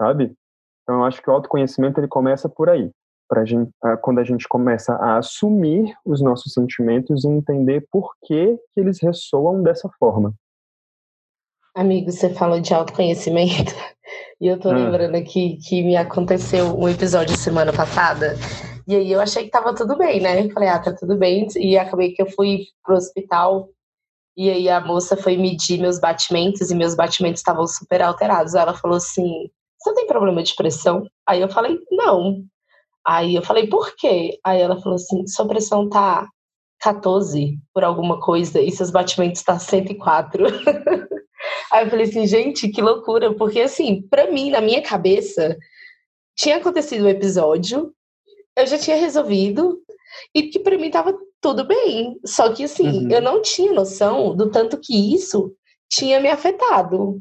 sabe? 0.00 0.34
Então 0.82 0.96
eu 0.96 1.04
acho 1.04 1.22
que 1.22 1.30
o 1.30 1.32
autoconhecimento 1.32 2.00
ele 2.00 2.08
começa 2.08 2.48
por 2.48 2.68
aí 2.68 2.90
para 3.28 3.44
gente, 3.44 3.70
quando 4.02 4.18
a 4.18 4.24
gente 4.24 4.46
começa 4.48 4.94
a 4.94 5.18
assumir 5.18 5.94
os 6.04 6.20
nossos 6.20 6.52
sentimentos 6.52 7.24
e 7.24 7.28
entender 7.28 7.86
por 7.90 8.12
que, 8.24 8.56
que 8.56 8.80
eles 8.80 9.00
ressoam 9.00 9.62
dessa 9.62 9.88
forma. 9.98 10.34
Amigo, 11.74 12.10
você 12.10 12.30
falou 12.30 12.60
de 12.60 12.72
autoconhecimento 12.72 13.74
e 14.40 14.46
eu 14.46 14.58
tô 14.60 14.70
ah. 14.70 14.74
lembrando 14.74 15.16
aqui 15.16 15.58
que 15.66 15.82
me 15.82 15.96
aconteceu 15.96 16.78
um 16.78 16.88
episódio 16.88 17.36
semana 17.36 17.72
passada 17.72 18.36
e 18.86 18.94
aí 18.94 19.12
eu 19.12 19.20
achei 19.20 19.44
que 19.44 19.50
tava 19.50 19.74
tudo 19.74 19.96
bem, 19.96 20.20
né? 20.20 20.48
Falei, 20.50 20.68
ah, 20.68 20.78
tá 20.78 20.92
tudo 20.92 21.16
bem. 21.16 21.46
E 21.56 21.76
acabei 21.78 22.12
que 22.12 22.20
eu 22.20 22.30
fui 22.30 22.66
pro 22.82 22.96
hospital 22.96 23.70
e 24.36 24.50
aí 24.50 24.68
a 24.68 24.80
moça 24.80 25.16
foi 25.16 25.36
medir 25.36 25.80
meus 25.80 25.98
batimentos 25.98 26.70
e 26.70 26.74
meus 26.74 26.94
batimentos 26.94 27.40
estavam 27.40 27.66
super 27.66 28.02
alterados. 28.02 28.54
Ela 28.54 28.74
falou 28.74 28.98
assim: 28.98 29.48
Você 29.78 29.94
tem 29.94 30.06
problema 30.06 30.42
de 30.42 30.54
pressão? 30.54 31.06
Aí 31.26 31.40
eu 31.40 31.48
falei: 31.48 31.78
Não. 31.90 32.44
Aí 33.06 33.34
eu 33.34 33.42
falei, 33.42 33.66
por 33.66 33.94
quê? 33.96 34.38
Aí 34.42 34.60
ela 34.60 34.80
falou 34.80 34.96
assim, 34.96 35.26
sua 35.26 35.46
pressão 35.46 35.88
tá 35.88 36.28
14 36.80 37.58
por 37.72 37.84
alguma 37.84 38.20
coisa 38.20 38.60
e 38.60 38.70
seus 38.70 38.90
batimentos 38.90 39.42
tá 39.42 39.58
104. 39.58 40.44
Aí 41.72 41.84
eu 41.84 41.90
falei 41.90 42.06
assim, 42.06 42.26
gente, 42.26 42.68
que 42.68 42.80
loucura, 42.80 43.34
porque 43.34 43.60
assim, 43.60 44.02
para 44.08 44.30
mim, 44.30 44.50
na 44.50 44.60
minha 44.60 44.82
cabeça, 44.82 45.56
tinha 46.36 46.56
acontecido 46.56 47.02
o 47.02 47.04
um 47.04 47.10
episódio, 47.10 47.92
eu 48.56 48.66
já 48.66 48.78
tinha 48.78 48.96
resolvido 48.96 49.80
e 50.34 50.44
que 50.44 50.58
para 50.58 50.78
mim 50.78 50.90
tava 50.90 51.16
tudo 51.40 51.64
bem. 51.66 52.18
Só 52.24 52.52
que 52.52 52.64
assim, 52.64 53.04
uhum. 53.04 53.10
eu 53.10 53.20
não 53.20 53.42
tinha 53.42 53.72
noção 53.72 54.34
do 54.34 54.50
tanto 54.50 54.78
que 54.80 55.14
isso 55.14 55.52
tinha 55.90 56.20
me 56.20 56.28
afetado. 56.28 57.20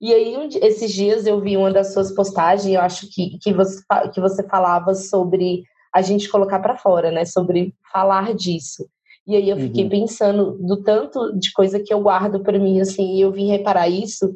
E 0.00 0.12
aí, 0.12 0.36
um, 0.36 0.48
esses 0.62 0.92
dias 0.92 1.26
eu 1.26 1.40
vi 1.40 1.56
uma 1.56 1.72
das 1.72 1.92
suas 1.92 2.12
postagens, 2.12 2.74
eu 2.74 2.80
acho 2.80 3.08
que, 3.12 3.38
que, 3.38 3.52
você, 3.52 3.82
que 4.12 4.20
você 4.20 4.42
falava 4.42 4.94
sobre 4.94 5.64
a 5.94 6.02
gente 6.02 6.28
colocar 6.28 6.60
para 6.60 6.76
fora, 6.76 7.10
né? 7.10 7.24
Sobre 7.24 7.74
falar 7.92 8.34
disso. 8.34 8.88
E 9.26 9.36
aí 9.36 9.50
eu 9.50 9.58
fiquei 9.58 9.84
uhum. 9.84 9.90
pensando 9.90 10.58
do 10.58 10.82
tanto 10.82 11.38
de 11.38 11.52
coisa 11.52 11.78
que 11.78 11.92
eu 11.92 12.00
guardo 12.00 12.40
para 12.40 12.58
mim, 12.58 12.80
assim, 12.80 13.16
e 13.16 13.20
eu 13.20 13.30
vim 13.30 13.50
reparar 13.50 13.88
isso, 13.88 14.32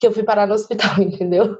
que 0.00 0.06
eu 0.06 0.12
fui 0.12 0.22
parar 0.22 0.46
no 0.46 0.54
hospital, 0.54 1.00
entendeu? 1.02 1.58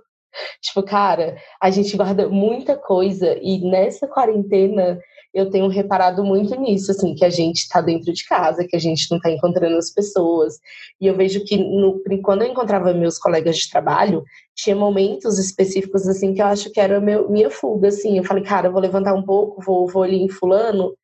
Tipo, 0.63 0.83
cara, 0.83 1.37
a 1.61 1.71
gente 1.71 1.95
guarda 1.97 2.29
muita 2.29 2.77
coisa 2.77 3.37
e 3.43 3.61
nessa 3.61 4.09
quarentena 4.09 4.99
eu 5.35 5.49
tenho 5.49 5.67
reparado 5.69 6.23
muito 6.23 6.55
nisso, 6.61 6.91
assim, 6.91 7.15
que 7.15 7.25
a 7.25 7.31
gente 7.31 7.59
está 7.59 7.81
dentro 7.81 8.13
de 8.13 8.25
casa, 8.25 8.67
que 8.67 8.77
a 8.77 8.79
gente 8.79 9.11
não 9.11 9.17
está 9.17 9.31
encontrando 9.31 9.77
as 9.79 9.91
pessoas. 9.91 10.59
E 11.01 11.07
eu 11.07 11.17
vejo 11.17 11.45
que 11.45 11.57
no, 11.57 12.03
quando 12.23 12.43
eu 12.43 12.49
encontrava 12.49 12.93
meus 12.93 13.19
colegas 13.19 13.57
de 13.57 13.71
trabalho, 13.71 14.23
tinha 14.55 14.77
momentos 14.77 15.39
específicos, 15.39 16.07
assim, 16.07 16.35
que 16.35 16.43
eu 16.43 16.47
acho 16.47 16.71
que 16.71 16.81
era 16.81 17.01
meu, 17.01 17.31
minha 17.31 17.51
fuga, 17.51 17.89
assim. 17.89 18.19
Eu 18.19 18.25
falei, 18.25 18.45
cara, 18.45 18.69
eu 18.69 18.73
vou 18.73 18.81
levantar 18.81 19.15
um 19.15 19.23
pouco, 19.23 19.63
vou, 19.63 19.89
vou 19.89 20.03
ali 20.03 20.21
em 20.23 20.29
fulano 20.29 20.95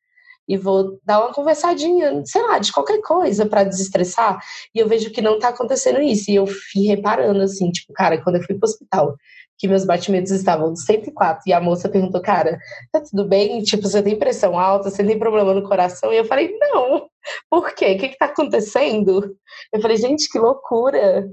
e 0.47 0.57
vou 0.57 0.99
dar 1.05 1.19
uma 1.19 1.33
conversadinha, 1.33 2.23
sei 2.25 2.41
lá, 2.41 2.57
de 2.57 2.71
qualquer 2.71 2.99
coisa 3.01 3.45
para 3.45 3.63
desestressar. 3.63 4.39
E 4.73 4.79
eu 4.79 4.87
vejo 4.87 5.11
que 5.11 5.21
não 5.21 5.35
está 5.35 5.49
acontecendo 5.49 6.01
isso. 6.01 6.31
E 6.31 6.35
eu 6.35 6.47
fui 6.47 6.87
reparando, 6.87 7.41
assim, 7.41 7.69
tipo, 7.69 7.93
cara, 7.93 8.19
quando 8.23 8.37
eu 8.37 8.43
fui 8.43 8.55
pro 8.55 8.67
hospital, 8.67 9.15
que 9.59 9.67
meus 9.67 9.85
batimentos 9.85 10.31
estavam 10.31 10.73
104 10.73 11.43
e 11.45 11.51
a 11.51 11.59
moça 11.59 11.89
perguntou, 11.89 12.21
cara, 12.21 12.57
tá 12.93 13.01
tudo 13.01 13.27
bem? 13.27 13.61
Tipo, 13.61 13.83
você 13.83 14.01
tem 14.01 14.17
pressão 14.17 14.57
alta, 14.57 14.89
você 14.89 15.05
tem 15.05 15.19
problema 15.19 15.53
no 15.53 15.67
coração? 15.67 16.13
E 16.13 16.17
eu 16.17 16.23
falei, 16.23 16.57
não. 16.57 17.09
Por 17.51 17.75
quê? 17.75 17.93
O 17.93 17.97
que 17.99 18.09
que 18.09 18.17
tá 18.17 18.27
acontecendo? 18.27 19.35
Eu 19.73 19.81
falei, 19.81 19.97
gente, 19.97 20.29
que 20.29 20.39
loucura. 20.39 21.29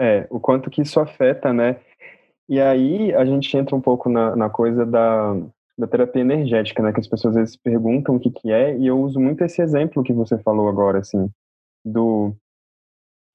É, 0.00 0.28
o 0.30 0.38
quanto 0.38 0.70
que 0.70 0.80
isso 0.80 1.00
afeta, 1.00 1.52
né? 1.52 1.80
E 2.48 2.60
aí 2.60 3.12
a 3.12 3.24
gente 3.24 3.54
entra 3.56 3.74
um 3.74 3.80
pouco 3.80 4.08
na, 4.08 4.36
na 4.36 4.48
coisa 4.48 4.86
da, 4.86 5.34
da 5.76 5.88
terapia 5.88 6.22
energética, 6.22 6.80
né? 6.80 6.92
Que 6.92 7.00
as 7.00 7.08
pessoas 7.08 7.36
às 7.36 7.40
vezes 7.40 7.56
perguntam 7.56 8.14
o 8.14 8.20
que 8.20 8.30
que 8.30 8.52
é, 8.52 8.78
e 8.78 8.86
eu 8.86 8.98
uso 9.00 9.18
muito 9.18 9.42
esse 9.42 9.60
exemplo 9.60 10.04
que 10.04 10.12
você 10.12 10.38
falou 10.38 10.68
agora, 10.68 11.00
assim, 11.00 11.28
do 11.84 12.32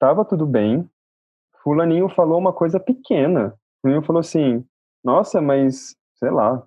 tava 0.00 0.24
tudo 0.24 0.46
bem, 0.46 0.88
fulaninho 1.62 2.08
falou 2.08 2.38
uma 2.38 2.52
coisa 2.52 2.80
pequena, 2.80 3.54
menino 3.88 4.04
falou 4.04 4.20
assim: 4.20 4.64
Nossa, 5.04 5.40
mas 5.40 5.96
sei 6.16 6.30
lá, 6.30 6.62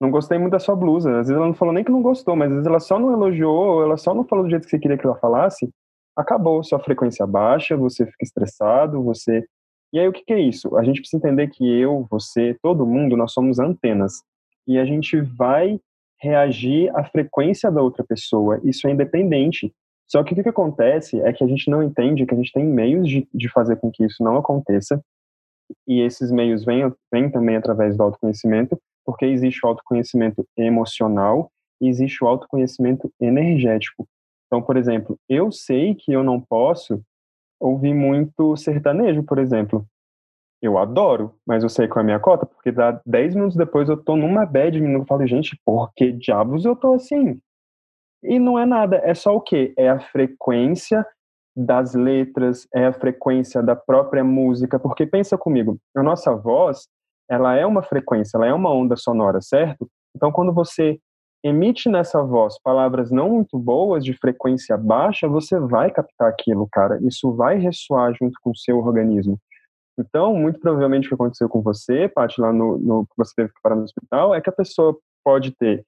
não 0.00 0.10
gostei 0.10 0.38
muito 0.38 0.52
da 0.52 0.58
sua 0.58 0.76
blusa. 0.76 1.10
Às 1.10 1.28
vezes 1.28 1.36
ela 1.36 1.46
não 1.46 1.54
falou 1.54 1.74
nem 1.74 1.82
que 1.82 1.90
não 1.90 2.02
gostou, 2.02 2.36
mas 2.36 2.48
às 2.48 2.54
vezes 2.54 2.66
ela 2.66 2.80
só 2.80 2.98
não 2.98 3.12
elogiou, 3.12 3.82
ela 3.82 3.96
só 3.96 4.14
não 4.14 4.24
falou 4.24 4.44
do 4.44 4.50
jeito 4.50 4.64
que 4.64 4.70
você 4.70 4.78
queria 4.78 4.96
que 4.96 5.06
ela 5.06 5.16
falasse. 5.16 5.68
Acabou, 6.16 6.62
sua 6.62 6.78
frequência 6.78 7.26
baixa, 7.26 7.76
você 7.76 8.04
fica 8.06 8.24
estressado, 8.24 9.02
você. 9.02 9.44
E 9.92 9.98
aí 9.98 10.06
o 10.06 10.12
que, 10.12 10.24
que 10.24 10.32
é 10.32 10.40
isso? 10.40 10.76
A 10.76 10.84
gente 10.84 11.00
precisa 11.00 11.16
entender 11.18 11.48
que 11.48 11.66
eu, 11.66 12.06
você, 12.10 12.56
todo 12.62 12.86
mundo, 12.86 13.16
nós 13.16 13.32
somos 13.32 13.58
antenas. 13.58 14.22
E 14.66 14.78
a 14.78 14.84
gente 14.84 15.20
vai 15.20 15.80
reagir 16.20 16.94
à 16.94 17.04
frequência 17.04 17.70
da 17.70 17.80
outra 17.80 18.04
pessoa. 18.04 18.60
Isso 18.64 18.86
é 18.86 18.90
independente. 18.90 19.72
Só 20.06 20.22
que 20.22 20.32
o 20.32 20.36
que, 20.36 20.42
que 20.42 20.48
acontece 20.48 21.20
é 21.20 21.32
que 21.32 21.44
a 21.44 21.46
gente 21.46 21.70
não 21.70 21.82
entende 21.82 22.26
que 22.26 22.34
a 22.34 22.36
gente 22.36 22.52
tem 22.52 22.64
meios 22.64 23.08
de, 23.08 23.28
de 23.32 23.48
fazer 23.48 23.76
com 23.76 23.90
que 23.90 24.04
isso 24.04 24.22
não 24.22 24.36
aconteça 24.36 25.02
e 25.86 26.00
esses 26.00 26.30
meios 26.30 26.64
vêm, 26.64 26.92
vêm 27.12 27.30
também 27.30 27.56
através 27.56 27.96
do 27.96 28.02
autoconhecimento, 28.02 28.78
porque 29.04 29.24
existe 29.24 29.64
o 29.64 29.68
autoconhecimento 29.68 30.46
emocional 30.56 31.50
e 31.80 31.88
existe 31.88 32.22
o 32.22 32.26
autoconhecimento 32.26 33.12
energético. 33.20 34.06
Então, 34.46 34.62
por 34.62 34.76
exemplo, 34.76 35.18
eu 35.28 35.52
sei 35.52 35.94
que 35.94 36.12
eu 36.12 36.22
não 36.24 36.40
posso 36.40 37.00
ouvir 37.60 37.94
muito 37.94 38.56
sertanejo, 38.56 39.22
por 39.22 39.38
exemplo. 39.38 39.86
Eu 40.60 40.76
adoro, 40.76 41.34
mas 41.46 41.62
eu 41.62 41.68
sei 41.68 41.86
qual 41.86 42.00
é 42.00 42.02
a 42.02 42.04
minha 42.04 42.20
cota, 42.20 42.44
porque 42.44 42.72
dá 42.72 43.00
10 43.06 43.34
minutos 43.34 43.56
depois 43.56 43.88
eu 43.88 43.96
tô 43.96 44.16
numa 44.16 44.44
bad 44.44 44.76
e 44.76 44.92
eu 44.92 45.04
falo, 45.04 45.26
gente, 45.26 45.58
por 45.64 45.92
que 45.94 46.10
diabos 46.10 46.64
eu 46.64 46.74
tô 46.74 46.94
assim? 46.94 47.40
E 48.22 48.38
não 48.38 48.58
é 48.58 48.66
nada, 48.66 48.96
é 49.04 49.14
só 49.14 49.36
o 49.36 49.40
quê? 49.40 49.72
É 49.76 49.88
a 49.88 50.00
frequência 50.00 51.06
das 51.58 51.92
letras, 51.92 52.68
é 52.72 52.86
a 52.86 52.92
frequência 52.92 53.60
da 53.60 53.74
própria 53.74 54.22
música, 54.22 54.78
porque 54.78 55.04
pensa 55.04 55.36
comigo, 55.36 55.76
a 55.96 56.02
nossa 56.04 56.32
voz, 56.34 56.86
ela 57.28 57.56
é 57.56 57.66
uma 57.66 57.82
frequência, 57.82 58.36
ela 58.36 58.46
é 58.46 58.54
uma 58.54 58.72
onda 58.72 58.96
sonora, 58.96 59.40
certo? 59.42 59.88
Então, 60.14 60.30
quando 60.30 60.52
você 60.52 60.98
emite 61.44 61.88
nessa 61.88 62.22
voz 62.22 62.60
palavras 62.62 63.10
não 63.10 63.30
muito 63.30 63.58
boas, 63.58 64.04
de 64.04 64.12
frequência 64.12 64.76
baixa, 64.76 65.26
você 65.26 65.58
vai 65.58 65.90
captar 65.90 66.28
aquilo, 66.28 66.68
cara. 66.70 66.98
Isso 67.02 67.32
vai 67.34 67.58
ressoar 67.58 68.14
junto 68.14 68.38
com 68.40 68.50
o 68.50 68.56
seu 68.56 68.78
organismo. 68.78 69.38
Então, 69.98 70.34
muito 70.34 70.60
provavelmente 70.60 71.06
o 71.06 71.08
que 71.08 71.14
aconteceu 71.14 71.48
com 71.48 71.60
você, 71.60 72.08
Paty, 72.08 72.40
lá 72.40 72.52
no, 72.52 72.78
no 72.78 73.08
você 73.16 73.32
teve 73.34 73.48
que 73.48 73.60
parar 73.60 73.74
no 73.74 73.82
hospital, 73.82 74.32
é 74.32 74.40
que 74.40 74.48
a 74.48 74.52
pessoa 74.52 74.96
pode 75.24 75.50
ter 75.56 75.84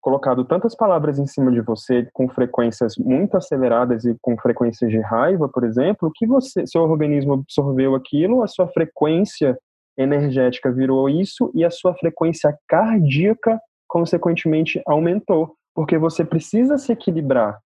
colocado 0.00 0.44
tantas 0.44 0.74
palavras 0.74 1.18
em 1.18 1.26
cima 1.26 1.50
de 1.52 1.60
você 1.60 2.08
com 2.12 2.28
frequências 2.28 2.96
muito 2.96 3.36
aceleradas 3.36 4.04
e 4.04 4.16
com 4.20 4.36
frequências 4.38 4.90
de 4.90 5.00
raiva, 5.00 5.48
por 5.48 5.64
exemplo, 5.64 6.10
que 6.14 6.26
você, 6.26 6.66
seu 6.66 6.82
organismo 6.82 7.34
absorveu 7.34 7.94
aquilo, 7.94 8.42
a 8.42 8.48
sua 8.48 8.66
frequência 8.68 9.58
energética 9.96 10.72
virou 10.72 11.08
isso 11.08 11.50
e 11.54 11.64
a 11.64 11.70
sua 11.70 11.94
frequência 11.94 12.56
cardíaca 12.66 13.60
consequentemente 13.86 14.80
aumentou, 14.86 15.54
porque 15.74 15.98
você 15.98 16.24
precisa 16.24 16.78
se 16.78 16.92
equilibrar 16.92 17.58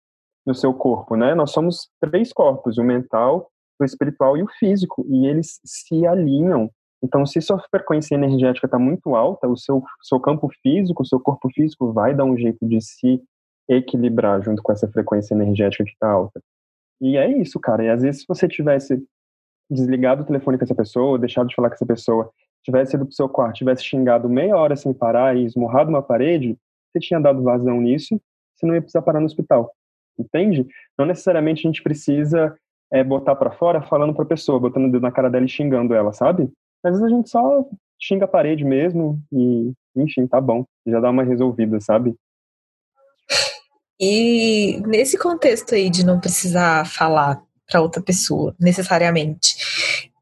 no 0.46 0.56
seu 0.56 0.74
corpo, 0.74 1.16
né? 1.16 1.36
Nós 1.36 1.52
somos 1.52 1.90
três 2.02 2.34
corpos, 2.34 2.78
o 2.78 2.84
mental, 2.84 3.50
o 3.80 3.84
espiritual 3.84 4.38
e 4.38 4.44
o 4.44 4.48
físico, 4.60 5.06
e 5.10 5.28
eles 5.28 5.60
se 5.66 6.06
alinham. 6.06 6.70
Então, 7.04 7.26
se 7.26 7.42
sua 7.42 7.60
frequência 7.70 8.16
energética 8.16 8.66
está 8.66 8.80
muito 8.80 9.14
alta, 9.14 9.48
o 9.48 9.58
seu, 9.58 9.84
seu 10.02 10.20
campo 10.22 10.50
físico, 10.62 11.04
o 11.04 11.06
seu 11.06 11.20
corpo 11.20 11.50
físico 11.54 11.92
vai 11.92 12.16
dar 12.16 12.24
um 12.24 12.38
jeito 12.38 12.66
de 12.66 12.80
se 12.80 13.22
equilibrar 13.68 14.42
junto 14.42 14.64
com 14.64 14.72
essa 14.72 14.88
frequência 14.88 15.34
energética 15.34 15.84
que 15.84 15.92
está 15.92 16.10
alta. 16.10 16.42
E 17.02 17.18
é 17.18 17.30
isso, 17.30 17.60
cara. 17.60 17.84
E 17.84 17.90
às 17.90 18.02
vezes, 18.02 18.22
se 18.22 18.28
você 18.28 18.48
tivesse 18.48 19.04
desligado 19.70 20.24
o 20.24 20.26
telefone 20.26 20.58
com 20.58 20.64
essa 20.64 20.76
pessoa, 20.76 21.20
deixado 21.20 21.48
de 21.48 21.56
falar 21.56 21.70
com 21.70 21.76
essa 21.76 21.86
pessoa, 21.86 22.32
tivesse 22.64 22.96
ido 22.96 23.06
pro 23.06 23.14
seu 23.14 23.28
quarto, 23.28 23.56
tivesse 23.56 23.84
xingado 23.84 24.30
meia 24.30 24.56
hora 24.56 24.76
sem 24.76 24.94
parar 24.94 25.36
e 25.36 25.44
esmurrado 25.44 25.90
uma 25.90 26.02
parede, 26.02 26.58
você 26.90 27.00
tinha 27.00 27.20
dado 27.20 27.44
vazão 27.44 27.82
nisso, 27.82 28.20
você 28.56 28.66
não 28.66 28.76
ia 28.76 28.82
precisar 28.82 29.02
parar 29.02 29.20
no 29.20 29.26
hospital. 29.26 29.74
Entende? 30.18 30.66
Não 30.98 31.06
necessariamente 31.06 31.68
a 31.68 31.70
gente 31.70 31.84
precisa 31.84 32.56
é, 32.92 33.04
botar 33.04 33.36
para 33.36 33.52
fora 33.52 33.82
falando 33.82 34.14
pra 34.14 34.24
pessoa, 34.24 34.60
botando 34.60 34.86
o 34.86 34.92
dedo 34.92 35.02
na 35.02 35.12
cara 35.12 35.30
dela 35.30 35.46
e 35.46 35.50
xingando 35.50 35.94
ela, 35.94 36.14
sabe? 36.14 36.50
Às 36.84 36.92
vezes 36.92 37.04
a 37.04 37.10
gente 37.10 37.30
só 37.30 37.66
xinga 38.00 38.26
a 38.26 38.28
parede 38.28 38.64
mesmo 38.64 39.22
e, 39.32 39.72
enfim, 39.96 40.28
tá 40.28 40.42
bom. 40.42 40.66
Já 40.86 41.00
dá 41.00 41.10
uma 41.10 41.24
resolvida, 41.24 41.80
sabe? 41.80 42.16
E 44.00 44.82
nesse 44.86 45.18
contexto 45.18 45.76
aí 45.76 45.90
de 45.90 46.06
não 46.06 46.20
precisar 46.20 46.86
falar 46.86 47.42
para 47.70 47.82
outra 47.82 48.02
pessoa, 48.02 48.54
necessariamente. 48.60 49.56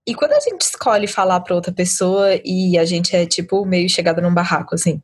E 0.05 0.13
quando 0.13 0.33
a 0.33 0.39
gente 0.39 0.61
escolhe 0.61 1.07
falar 1.07 1.39
para 1.41 1.55
outra 1.55 1.71
pessoa 1.71 2.29
e 2.43 2.77
a 2.77 2.85
gente 2.85 3.15
é 3.15 3.25
tipo 3.25 3.65
meio 3.65 3.89
chegada 3.89 4.21
num 4.21 4.33
barraco, 4.33 4.75
assim? 4.75 5.01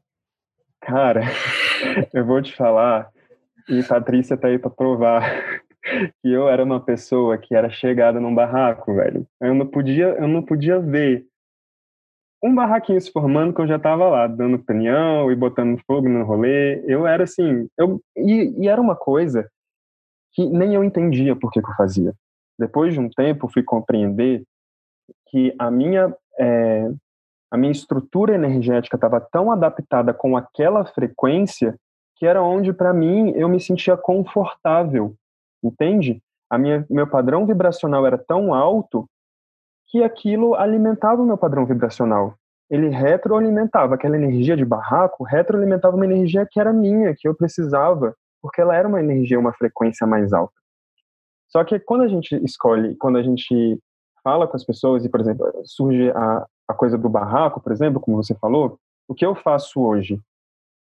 Cara, 0.82 1.22
eu 2.14 2.26
vou 2.26 2.42
te 2.42 2.56
falar, 2.56 3.10
e 3.68 3.84
Patrícia 3.84 4.38
tá 4.38 4.48
aí 4.48 4.58
para 4.58 4.70
provar 4.70 5.62
que 6.22 6.32
eu 6.32 6.50
era 6.50 6.64
uma 6.64 6.80
pessoa 6.80 7.38
que 7.38 7.56
era 7.56 7.70
chegada 7.70 8.20
num 8.20 8.34
barraco, 8.34 8.96
velho. 8.96 9.26
Eu 9.40 9.54
não 9.54 9.68
podia, 9.68 10.06
eu 10.06 10.28
não 10.28 10.42
podia 10.42 10.80
ver 10.80 11.27
um 12.44 12.54
barraquinho 12.54 13.02
se 13.02 13.12
formando 13.12 13.54
que 13.54 13.62
eu 13.62 13.68
já 13.68 13.80
tava 13.80 14.08
lá, 14.08 14.28
dando 14.28 14.58
opinião 14.58 15.32
e 15.32 15.36
botando 15.36 15.82
fogo 15.86 16.08
no 16.08 16.24
rolê. 16.24 16.84
Eu 16.86 17.08
era 17.08 17.24
assim, 17.24 17.68
eu 17.78 18.02
e, 18.16 18.54
e 18.58 18.68
era 18.68 18.80
uma 18.80 18.96
coisa 18.96 19.50
que 20.34 20.46
nem 20.46 20.76
eu 20.76 20.84
entendia 20.84 21.36
por 21.36 21.52
que, 21.52 21.62
que 21.62 21.70
eu 21.70 21.76
fazia. 21.76 22.14
Depois 22.60 22.94
de 22.94 23.00
um 23.00 23.10
tempo, 23.10 23.50
fui 23.52 23.64
compreender 23.64 24.44
que 25.30 25.54
a 25.58 25.72
minha 25.72 26.16
é, 26.40 26.92
a 27.50 27.58
minha 27.58 27.72
estrutura 27.72 28.36
energética 28.36 28.98
estava 28.98 29.20
tão 29.20 29.52
adaptada 29.52 30.14
com 30.14 30.36
aquela 30.36 30.86
frequência 30.86 31.76
que 32.18 32.26
era 32.26 32.42
onde 32.42 32.74
para 32.74 32.94
mim 32.94 33.32
eu 33.36 33.48
me 33.48 33.60
sentia 33.60 33.96
confortável, 33.96 35.16
entende? 35.64 36.22
A 36.50 36.58
minha 36.58 36.86
meu 36.90 37.08
padrão 37.08 37.46
vibracional 37.46 38.06
era 38.06 38.18
tão 38.18 38.54
alto 38.54 39.08
que 39.88 40.04
aquilo 40.04 40.56
alimentava 40.56 41.22
o 41.22 41.26
meu 41.26 41.38
padrão 41.38 41.66
vibracional. 41.66 42.36
Ele 42.70 42.90
retroalimentava 42.90 43.96
aquela 43.96 44.18
energia 44.18 44.58
de 44.58 44.66
barraco, 44.66 45.24
retroalimentava 45.24 45.96
uma 45.96 46.06
energia 46.06 46.46
que 46.50 46.60
era 46.60 46.74
minha, 46.74 47.16
que 47.16 47.28
eu 47.28 47.34
precisava, 47.34 48.14
porque 48.42 48.60
ela 48.60 48.76
era 48.76 48.88
uma 48.88 49.00
energia, 49.00 49.40
uma 49.40 49.54
frequência 49.54 50.06
mais 50.06 50.34
alta. 50.34 50.54
Só 51.48 51.64
que 51.64 51.80
quando 51.80 52.02
a 52.02 52.08
gente 52.08 52.36
escolhe, 52.44 52.96
quando 52.96 53.18
a 53.18 53.24
gente 53.24 53.80
fala 54.22 54.48
com 54.48 54.58
as 54.58 54.66
pessoas 54.66 55.06
e, 55.06 55.10
por 55.10 55.22
exemplo, 55.22 55.50
surge 55.64 56.12
a, 56.12 56.46
a 56.68 56.74
coisa 56.74 56.98
do 56.98 57.08
barraco, 57.08 57.62
por 57.62 57.72
exemplo, 57.72 58.02
como 58.02 58.18
você 58.18 58.36
falou, 58.36 58.78
o 59.08 59.16
que 59.16 59.26
eu 59.26 59.34
faço 59.34 59.80
hoje? 59.80 60.20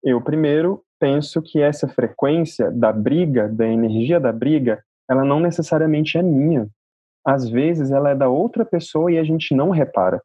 Eu 0.04 0.20
primeiro 0.20 0.82
penso 1.00 1.42
que 1.42 1.62
essa 1.62 1.88
frequência 1.88 2.72
da 2.72 2.92
briga, 2.92 3.48
da 3.48 3.68
energia 3.68 4.20
da 4.20 4.32
briga, 4.32 4.84
ela 5.08 5.24
não 5.24 5.40
necessariamente 5.40 6.18
é 6.18 6.24
minha. 6.24 6.68
Às 7.26 7.50
vezes 7.50 7.92
ela 7.92 8.12
é 8.12 8.16
da 8.16 8.30
outra 8.30 8.64
pessoa 8.64 9.12
e 9.12 9.18
a 9.18 9.24
gente 9.24 9.56
não 9.56 9.72
repara. 9.72 10.22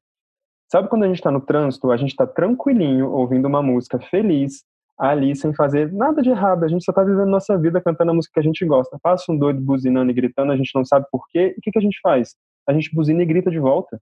Sabe 0.71 0.89
quando 0.89 1.05
a 1.05 1.07
gente 1.07 1.17
está 1.17 1.31
no 1.31 1.41
trânsito, 1.41 1.91
a 1.91 1.97
gente 1.97 2.11
está 2.11 2.27
tranquilinho, 2.27 3.11
ouvindo 3.11 3.47
uma 3.47 3.63
música 3.63 3.99
feliz, 3.99 4.63
ali 4.99 5.35
sem 5.35 5.55
fazer 5.55 5.91
nada 5.93 6.21
de 6.21 6.29
errado. 6.29 6.65
A 6.65 6.69
gente 6.69 6.85
só 6.85 6.93
tá 6.93 7.03
vivendo 7.03 7.27
nossa 7.27 7.59
vida 7.59 7.81
cantando 7.81 8.11
a 8.11 8.15
música 8.15 8.35
que 8.35 8.41
a 8.41 8.43
gente 8.43 8.65
gosta. 8.67 8.99
Passa 9.03 9.33
um 9.33 9.39
doido 9.39 9.61
buzinando 9.61 10.11
e 10.11 10.15
gritando, 10.15 10.53
a 10.53 10.57
gente 10.57 10.71
não 10.75 10.85
sabe 10.85 11.07
por 11.11 11.27
quê. 11.31 11.55
E 11.57 11.59
o 11.59 11.63
que, 11.63 11.73
que 11.73 11.79
a 11.79 11.83
gente 11.83 11.99
faz? 12.03 12.37
A 12.69 12.73
gente 12.73 12.95
buzina 12.95 13.23
e 13.23 13.27
grita 13.27 13.51
de 13.51 13.59
volta. 13.59 13.99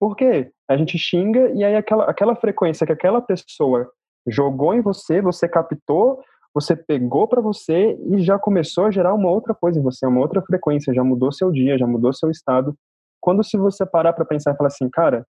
Por 0.00 0.16
quê? 0.16 0.50
A 0.66 0.76
gente 0.76 0.96
xinga 0.96 1.50
e 1.50 1.62
aí 1.62 1.76
aquela, 1.76 2.04
aquela 2.04 2.34
frequência 2.34 2.86
que 2.86 2.92
aquela 2.92 3.20
pessoa 3.20 3.90
jogou 4.26 4.74
em 4.74 4.80
você, 4.80 5.20
você 5.20 5.46
captou, 5.46 6.22
você 6.54 6.74
pegou 6.74 7.28
para 7.28 7.40
você 7.40 7.96
e 8.10 8.20
já 8.20 8.38
começou 8.38 8.86
a 8.86 8.90
gerar 8.90 9.14
uma 9.14 9.30
outra 9.30 9.54
coisa 9.54 9.78
em 9.78 9.82
você, 9.82 10.06
uma 10.06 10.20
outra 10.20 10.42
frequência, 10.42 10.92
já 10.92 11.04
mudou 11.04 11.30
seu 11.30 11.50
dia, 11.50 11.78
já 11.78 11.86
mudou 11.86 12.12
seu 12.12 12.30
estado. 12.30 12.76
Quando 13.20 13.44
se 13.44 13.56
você 13.56 13.86
parar 13.86 14.12
para 14.12 14.24
pensar 14.24 14.52
e 14.52 14.56
falar 14.56 14.68
assim, 14.68 14.88
cara, 14.90 15.26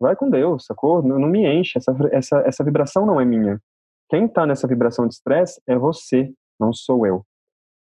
vai 0.00 0.16
com 0.16 0.30
Deus, 0.30 0.64
sacou? 0.64 1.02
Não, 1.02 1.18
não 1.18 1.28
me 1.28 1.46
enche, 1.46 1.78
essa, 1.78 1.94
essa, 2.10 2.38
essa 2.46 2.64
vibração 2.64 3.04
não 3.04 3.20
é 3.20 3.24
minha. 3.24 3.60
Quem 4.08 4.26
está 4.26 4.46
nessa 4.46 4.66
vibração 4.66 5.06
de 5.06 5.14
estresse 5.14 5.60
é 5.66 5.76
você, 5.76 6.32
não 6.58 6.72
sou 6.72 7.06
eu. 7.06 7.24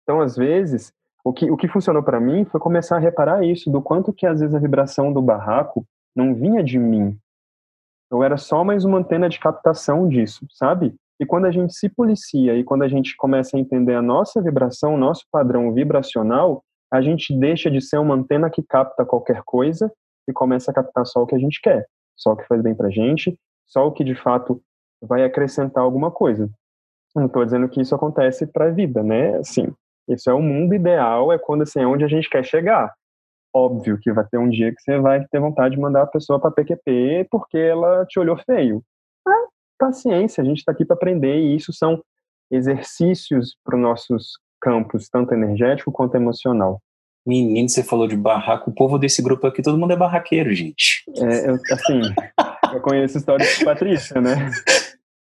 Então, 0.03 0.21
às 0.21 0.37
vezes, 0.37 0.93
o 1.25 1.33
que, 1.33 1.51
o 1.51 1.57
que 1.57 1.69
funcionou 1.69 2.03
para 2.03 2.21
mim 2.21 2.45
foi 2.45 2.61
começar 2.61 2.97
a 2.97 3.01
reparar 3.01 3.45
isso, 3.45 3.71
do 3.71 3.83
quanto 3.83 4.13
que 4.13 4.27
às 4.27 4.41
vezes 4.41 4.55
a 4.55 4.59
vibração 4.59 5.13
do 5.13 5.21
barraco 5.21 5.87
não 6.17 6.35
vinha 6.35 6.63
de 6.63 6.79
mim. 6.79 7.19
Eu 8.11 8.23
era 8.23 8.39
só 8.39 8.65
mais 8.65 8.85
uma 8.85 8.99
antena 8.99 9.29
de 9.29 9.39
captação 9.39 10.09
disso, 10.09 10.47
sabe? 10.51 10.95
E 11.21 11.27
quando 11.27 11.47
a 11.47 11.51
gente 11.51 11.75
se 11.75 11.89
policia 11.89 12.55
e 12.57 12.63
quando 12.63 12.83
a 12.83 12.89
gente 12.89 13.17
começa 13.17 13.57
a 13.57 13.61
entender 13.61 13.95
a 13.95 14.03
nossa 14.03 14.41
vibração, 14.41 14.95
o 14.95 14.99
nosso 14.99 15.25
padrão 15.31 15.73
vibracional, 15.73 16.63
a 16.91 17.03
gente 17.03 17.37
deixa 17.37 17.71
de 17.71 17.81
ser 17.81 17.99
uma 17.99 18.15
antena 18.15 18.49
que 18.49 18.63
capta 18.63 19.05
qualquer 19.05 19.43
coisa 19.45 19.93
e 20.29 20.33
começa 20.33 20.71
a 20.71 20.75
captar 20.75 21.07
só 21.07 21.23
o 21.23 21.27
que 21.27 21.35
a 21.35 21.39
gente 21.39 21.61
quer, 21.61 21.87
só 22.17 22.33
o 22.33 22.37
que 22.37 22.47
faz 22.47 22.63
bem 22.63 22.75
pra 22.75 22.91
gente, 22.91 23.37
só 23.67 23.87
o 23.87 23.93
que 23.93 24.05
de 24.05 24.15
fato 24.15 24.63
vai 25.03 25.25
acrescentar 25.25 25.83
alguma 25.83 26.11
coisa. 26.11 26.49
Não 27.15 27.27
estou 27.27 27.45
dizendo 27.45 27.69
que 27.69 27.81
isso 27.81 27.95
acontece 27.95 28.47
para 28.47 28.67
a 28.67 28.71
vida, 28.71 29.03
né? 29.03 29.37
Assim, 29.37 29.73
isso 30.09 30.31
é 30.31 30.35
o 30.35 30.41
mundo 30.41 30.75
ideal, 30.75 31.33
é 31.33 31.39
quando 31.39 31.63
assim, 31.63 31.81
é 31.81 31.87
onde 31.87 32.05
a 32.05 32.09
gente 32.09 32.29
quer 32.29 32.45
chegar. 32.45 32.93
Óbvio 33.55 33.99
que 33.99 34.13
vai 34.13 34.27
ter 34.27 34.39
um 34.39 34.49
dia 34.49 34.73
que 34.75 34.81
você 34.81 34.99
vai 34.99 35.27
ter 35.27 35.41
vontade 35.41 35.75
de 35.75 35.81
mandar 35.81 36.03
a 36.03 36.07
pessoa 36.07 36.39
para 36.39 36.51
PQP 36.51 37.29
porque 37.31 37.59
ela 37.59 38.05
te 38.07 38.19
olhou 38.19 38.37
feio. 38.37 38.83
É, 39.27 39.31
paciência, 39.79 40.43
a 40.43 40.45
gente 40.45 40.59
está 40.59 40.73
aqui 40.73 40.85
para 40.85 40.97
aprender 40.97 41.39
e 41.39 41.57
isso 41.57 41.73
são 41.73 42.03
exercícios 42.51 43.57
para 43.65 43.77
os 43.77 43.83
nossos 43.83 44.33
campos, 44.61 45.09
tanto 45.09 45.33
energético 45.33 45.93
quanto 45.93 46.17
emocional. 46.17 46.81
Menino, 47.27 47.69
você 47.69 47.83
falou 47.83 48.09
de 48.09 48.17
barraco, 48.17 48.71
o 48.71 48.75
povo 48.75 48.99
desse 48.99 49.21
grupo 49.23 49.47
aqui, 49.47 49.63
todo 49.63 49.79
mundo 49.79 49.93
é 49.93 49.97
barraqueiro, 49.97 50.53
gente. 50.55 51.05
É, 51.17 51.51
eu, 51.51 51.55
assim, 51.71 52.01
eu 52.73 52.81
conheço 52.81 53.19
histórias 53.19 53.59
de 53.59 53.65
Patrícia, 53.65 54.21
né? 54.21 54.51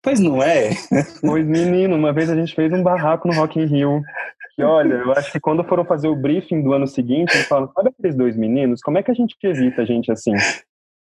Pois 0.02 0.20
não 0.20 0.42
é? 0.42 0.70
Pois, 1.20 1.44
menino, 1.46 1.96
uma 1.96 2.12
vez 2.12 2.30
a 2.30 2.34
gente 2.34 2.54
fez 2.54 2.72
um 2.72 2.82
barraco 2.82 3.28
no 3.28 3.34
Rock 3.34 3.60
in 3.60 3.66
Rio. 3.66 4.00
Que 4.54 4.62
olha, 4.62 4.94
eu 4.94 5.12
acho 5.12 5.30
que 5.30 5.38
quando 5.38 5.62
foram 5.64 5.84
fazer 5.84 6.08
o 6.08 6.16
briefing 6.16 6.62
do 6.62 6.72
ano 6.72 6.86
seguinte, 6.86 7.34
eles 7.34 7.46
falam: 7.46 7.70
sabe 7.74 7.90
aqueles 7.90 8.16
dois 8.16 8.36
meninos? 8.36 8.80
Como 8.80 8.96
é 8.96 9.02
que 9.02 9.10
a 9.10 9.14
gente 9.14 9.36
evita 9.42 9.82
a 9.82 9.84
gente 9.84 10.10
assim? 10.10 10.32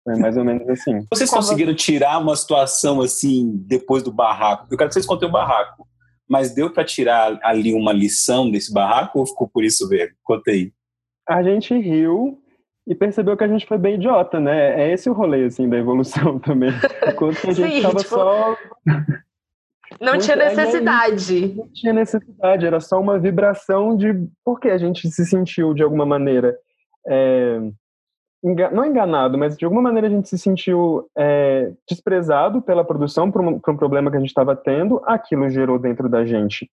Foi 0.05 0.17
mais 0.19 0.37
ou 0.37 0.45
menos 0.45 0.69
assim. 0.69 1.07
Vocês 1.13 1.31
conseguiram 1.31 1.75
tirar 1.75 2.19
uma 2.19 2.35
situação 2.35 3.01
assim 3.01 3.53
depois 3.67 4.03
do 4.03 4.13
barraco? 4.13 4.67
Eu 4.71 4.77
quero 4.77 4.89
que 4.89 4.95
vocês 4.95 5.07
contem 5.07 5.29
o 5.29 5.33
barraco. 5.33 5.87
Mas 6.29 6.55
deu 6.55 6.71
para 6.71 6.85
tirar 6.85 7.39
ali 7.43 7.75
uma 7.75 7.93
lição 7.93 8.51
desse 8.51 8.73
barraco 8.73 9.19
ou 9.19 9.27
ficou 9.27 9.49
por 9.49 9.65
isso 9.65 9.89
mesmo? 9.89 10.15
Conta 10.23 10.53
aí. 10.53 10.73
A 11.29 11.43
gente 11.43 11.75
riu 11.75 12.39
e 12.87 12.95
percebeu 12.95 13.37
que 13.37 13.45
a 13.45 13.49
gente 13.49 13.67
foi 13.67 13.79
bem 13.79 13.97
idiota, 13.97 14.41
né? 14.41 14.81
É 14.81 14.93
esse 14.93 15.11
o 15.11 15.13
rolê, 15.13 15.45
assim, 15.45 15.69
da 15.69 15.77
evolução 15.77 16.39
também. 16.41 16.71
Enquanto 17.07 17.41
que 17.41 17.51
a 17.51 17.53
gente 17.53 17.75
Sim, 17.75 17.83
tava 17.83 17.97
tipo... 17.97 18.09
só... 18.09 18.57
Não 20.01 20.19
tinha 20.19 20.37
necessidade. 20.37 21.55
Não 21.55 21.69
tinha 21.73 21.93
necessidade, 21.93 22.65
era 22.65 22.81
só 22.81 23.01
uma 23.01 23.19
vibração 23.19 23.97
de 23.97 24.15
por 24.45 24.61
que 24.61 24.69
a 24.69 24.79
gente 24.79 25.11
se 25.11 25.27
sentiu 25.27 25.75
de 25.75 25.83
alguma 25.83 26.07
maneira 26.07 26.57
é, 27.07 27.61
não 28.43 28.87
enganado, 28.87 29.37
mas 29.37 29.57
de 29.57 29.65
alguma 29.65 29.83
maneira 29.83 30.07
a 30.07 30.11
gente 30.11 30.29
se 30.29 30.39
sentiu 30.39 31.09
é, 31.17 31.73
desprezado 31.89 32.63
pela 32.63 32.85
produção 32.85 33.31
por 33.31 33.43
um, 33.43 33.59
por 33.59 33.75
um 33.75 33.77
problema 33.77 34.11
que 34.11 34.17
a 34.17 34.21
gente 34.21 34.31
estava 34.31 34.57
tendo. 34.57 35.01
Aquilo 35.05 35.49
gerou 35.51 35.79
dentro 35.79 36.09
da 36.09 36.25
gente 36.25 36.71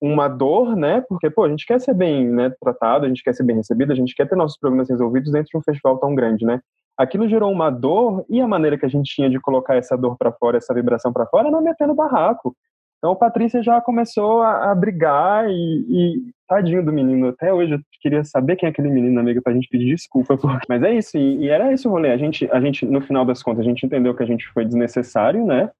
uma 0.00 0.28
dor, 0.28 0.76
né? 0.76 1.02
Porque, 1.08 1.28
pô, 1.28 1.44
a 1.44 1.48
gente 1.48 1.66
quer 1.66 1.80
ser 1.80 1.94
bem 1.94 2.28
né, 2.28 2.52
tratado, 2.60 3.04
a 3.04 3.08
gente 3.08 3.22
quer 3.22 3.34
ser 3.34 3.42
bem 3.42 3.56
recebido, 3.56 3.92
a 3.92 3.96
gente 3.96 4.14
quer 4.14 4.28
ter 4.28 4.36
nossos 4.36 4.58
problemas 4.58 4.88
resolvidos 4.88 5.32
dentro 5.32 5.50
de 5.50 5.56
um 5.56 5.62
festival 5.62 5.98
tão 5.98 6.14
grande, 6.14 6.44
né? 6.44 6.60
Aquilo 6.96 7.28
gerou 7.28 7.50
uma 7.50 7.70
dor 7.70 8.24
e 8.28 8.40
a 8.40 8.46
maneira 8.46 8.76
que 8.76 8.86
a 8.86 8.88
gente 8.88 9.14
tinha 9.14 9.30
de 9.30 9.40
colocar 9.40 9.76
essa 9.76 9.96
dor 9.96 10.16
para 10.16 10.32
fora, 10.32 10.56
essa 10.56 10.74
vibração 10.74 11.12
para 11.12 11.26
fora, 11.26 11.50
não 11.50 11.62
metendo 11.62 11.94
barraco. 11.94 12.56
Então, 12.98 13.14
Patrícia 13.14 13.62
já 13.62 13.80
começou 13.80 14.42
a, 14.42 14.72
a 14.72 14.74
brigar 14.74 15.48
e, 15.48 15.52
e, 15.88 16.32
tadinho 16.48 16.84
do 16.84 16.92
menino. 16.92 17.28
Até 17.28 17.52
hoje 17.52 17.74
eu 17.74 17.80
queria 18.02 18.24
saber 18.24 18.56
quem 18.56 18.66
é 18.66 18.70
aquele 18.70 18.90
menino, 18.90 19.20
amiga, 19.20 19.40
pra 19.40 19.52
gente 19.52 19.68
pedir 19.68 19.94
desculpa. 19.94 20.36
Porque... 20.36 20.66
Mas 20.68 20.82
é 20.82 20.94
isso, 20.94 21.16
e, 21.16 21.44
e, 21.44 21.48
era 21.48 21.72
esse 21.72 21.86
o 21.86 21.90
rolê. 21.90 22.10
A 22.10 22.16
gente, 22.16 22.50
a 22.50 22.60
gente, 22.60 22.84
no 22.84 23.00
final 23.00 23.24
das 23.24 23.42
contas, 23.42 23.60
a 23.60 23.68
gente 23.68 23.86
entendeu 23.86 24.14
que 24.14 24.22
a 24.22 24.26
gente 24.26 24.48
foi 24.48 24.64
desnecessário, 24.64 25.46
né? 25.46 25.70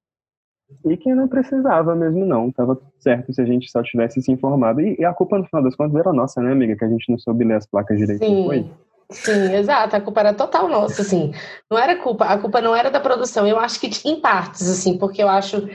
E 0.85 0.95
que 0.95 1.13
não 1.13 1.27
precisava 1.27 1.93
mesmo, 1.93 2.25
não. 2.25 2.51
Tava 2.51 2.79
certo 2.99 3.33
se 3.33 3.41
a 3.41 3.45
gente 3.45 3.69
só 3.69 3.83
tivesse 3.83 4.21
se 4.21 4.31
informado. 4.31 4.79
E, 4.79 4.95
e 4.99 5.03
a 5.03 5.13
culpa, 5.13 5.37
no 5.37 5.45
final 5.45 5.63
das 5.63 5.75
contas, 5.75 5.95
era 5.95 6.13
nossa, 6.13 6.41
né, 6.41 6.51
amiga? 6.51 6.77
Que 6.77 6.85
a 6.85 6.89
gente 6.89 7.09
não 7.09 7.17
soube 7.17 7.43
ler 7.43 7.55
as 7.55 7.65
placas 7.65 7.97
direito. 7.97 8.23
Sim. 8.23 8.45
Foi? 8.45 8.65
Sim, 9.11 9.55
exato. 9.55 9.95
A 9.95 10.01
culpa 10.01 10.19
era 10.19 10.33
total 10.33 10.67
nossa, 10.67 11.01
assim. 11.01 11.33
Não 11.69 11.77
era 11.79 11.95
culpa, 11.95 12.25
a 12.25 12.37
culpa 12.37 12.61
não 12.61 12.75
era 12.75 12.91
da 12.91 12.99
produção. 12.99 13.47
Eu 13.47 13.59
acho 13.59 13.79
que 13.79 13.89
em 14.07 14.21
partes, 14.21 14.69
assim, 14.69 14.99
porque 14.99 15.21
eu 15.23 15.27
acho 15.27 15.67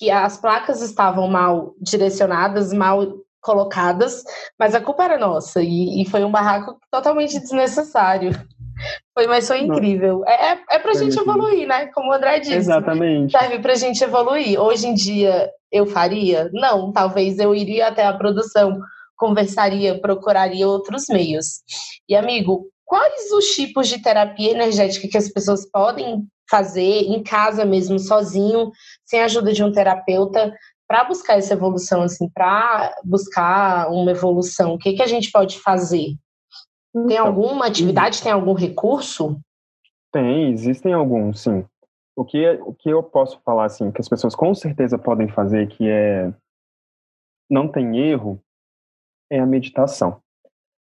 que 0.00 0.10
as 0.10 0.38
placas 0.38 0.80
estavam 0.80 1.28
mal 1.28 1.74
direcionadas, 1.78 2.72
mal 2.72 3.06
colocadas, 3.42 4.24
mas 4.58 4.74
a 4.74 4.80
culpa 4.80 5.04
era 5.04 5.18
nossa 5.18 5.62
e, 5.62 6.00
e 6.00 6.08
foi 6.08 6.24
um 6.24 6.30
barraco 6.30 6.78
totalmente 6.90 7.38
desnecessário. 7.38 8.30
Foi, 9.12 9.26
mas 9.26 9.46
foi 9.46 9.60
incrível. 9.60 10.24
É, 10.26 10.52
é, 10.52 10.58
é 10.70 10.78
pra 10.78 10.94
foi 10.94 11.04
gente 11.04 11.20
evoluir, 11.20 11.68
né? 11.68 11.88
Como 11.88 12.10
o 12.10 12.14
André 12.14 12.40
disse. 12.40 12.54
Exatamente. 12.54 13.30
Serve 13.30 13.58
pra 13.58 13.74
gente 13.74 14.02
evoluir. 14.02 14.58
Hoje 14.58 14.86
em 14.86 14.94
dia, 14.94 15.50
eu 15.70 15.84
faria? 15.84 16.48
Não, 16.54 16.90
talvez 16.90 17.38
eu 17.38 17.54
iria 17.54 17.88
até 17.88 18.06
a 18.06 18.14
produção, 18.14 18.80
conversaria, 19.18 20.00
procuraria 20.00 20.66
outros 20.66 21.04
meios. 21.10 21.60
E, 22.08 22.16
amigo, 22.16 22.68
quais 22.86 23.30
os 23.32 23.54
tipos 23.54 23.86
de 23.86 24.00
terapia 24.00 24.52
energética 24.52 25.06
que 25.06 25.18
as 25.18 25.28
pessoas 25.28 25.70
podem 25.70 26.26
fazer 26.50 27.02
em 27.04 27.22
casa 27.22 27.64
mesmo, 27.64 27.98
sozinho, 27.98 28.72
sem 29.04 29.20
a 29.20 29.26
ajuda 29.26 29.52
de 29.52 29.62
um 29.62 29.72
terapeuta, 29.72 30.52
para 30.88 31.04
buscar 31.04 31.38
essa 31.38 31.54
evolução, 31.54 32.02
assim, 32.02 32.28
para 32.28 32.94
buscar 33.04 33.88
uma 33.90 34.10
evolução? 34.10 34.74
O 34.74 34.78
que, 34.78 34.94
que 34.94 35.02
a 35.02 35.06
gente 35.06 35.30
pode 35.30 35.60
fazer? 35.60 36.16
Tem 36.92 37.04
então, 37.04 37.26
alguma 37.26 37.66
atividade, 37.66 38.20
tem 38.20 38.32
algum 38.32 38.54
recurso? 38.54 39.38
Tem, 40.12 40.50
existem 40.50 40.92
alguns, 40.92 41.42
sim. 41.42 41.64
O 42.16 42.24
que, 42.24 42.50
o 42.62 42.74
que 42.74 42.90
eu 42.90 43.02
posso 43.02 43.40
falar, 43.44 43.66
assim, 43.66 43.92
que 43.92 44.00
as 44.00 44.08
pessoas 44.08 44.34
com 44.34 44.52
certeza 44.52 44.98
podem 44.98 45.28
fazer, 45.28 45.68
que 45.68 45.88
é 45.88 46.32
não 47.48 47.66
tem 47.66 47.98
erro, 47.98 48.40
é 49.30 49.38
a 49.38 49.46
meditação. 49.46 50.20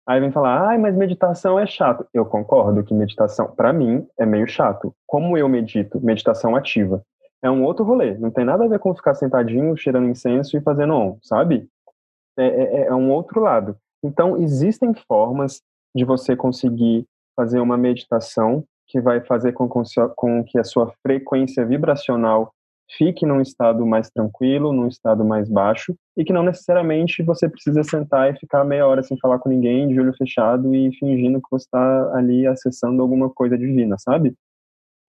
Aí 0.07 0.19
vem 0.19 0.31
falar, 0.31 0.73
ah, 0.73 0.77
mas 0.77 0.95
meditação 0.95 1.59
é 1.59 1.67
chato. 1.67 2.05
Eu 2.13 2.25
concordo 2.25 2.83
que 2.83 2.93
meditação, 2.93 3.47
para 3.55 3.71
mim, 3.71 4.07
é 4.17 4.25
meio 4.25 4.47
chato. 4.47 4.93
Como 5.05 5.37
eu 5.37 5.47
medito? 5.47 5.99
Meditação 6.03 6.55
ativa. 6.55 7.03
É 7.41 7.49
um 7.49 7.63
outro 7.63 7.85
rolê. 7.85 8.17
Não 8.17 8.31
tem 8.31 8.43
nada 8.43 8.65
a 8.65 8.67
ver 8.67 8.79
com 8.79 8.95
ficar 8.95 9.13
sentadinho, 9.13 9.77
cheirando 9.77 10.09
incenso 10.09 10.57
e 10.57 10.61
fazendo 10.61 10.93
on, 10.93 11.17
sabe? 11.21 11.67
É, 12.37 12.45
é, 12.45 12.81
é 12.87 12.95
um 12.95 13.11
outro 13.11 13.39
lado. 13.39 13.77
Então, 14.03 14.37
existem 14.37 14.93
formas 15.07 15.61
de 15.95 16.03
você 16.03 16.35
conseguir 16.35 17.05
fazer 17.35 17.59
uma 17.59 17.77
meditação 17.77 18.63
que 18.87 18.99
vai 18.99 19.21
fazer 19.21 19.53
com, 19.53 19.69
com 20.15 20.43
que 20.43 20.57
a 20.57 20.63
sua 20.63 20.91
frequência 21.01 21.65
vibracional 21.65 22.51
fique 22.97 23.25
num 23.25 23.41
estado 23.41 23.85
mais 23.85 24.09
tranquilo, 24.09 24.73
num 24.73 24.87
estado 24.87 25.23
mais 25.23 25.47
baixo, 25.47 25.95
e 26.17 26.23
que 26.23 26.33
não 26.33 26.43
necessariamente 26.43 27.21
você 27.23 27.47
precisa 27.47 27.83
sentar 27.83 28.33
e 28.33 28.39
ficar 28.39 28.63
meia 28.63 28.87
hora 28.87 29.03
sem 29.03 29.17
falar 29.19 29.39
com 29.39 29.49
ninguém, 29.49 29.87
de 29.87 29.99
olho 29.99 30.13
fechado 30.13 30.73
e 30.73 30.91
fingindo 30.97 31.39
que 31.39 31.47
você 31.51 31.65
está 31.65 32.15
ali 32.15 32.47
acessando 32.47 33.01
alguma 33.01 33.29
coisa 33.29 33.57
divina, 33.57 33.95
sabe? 33.99 34.33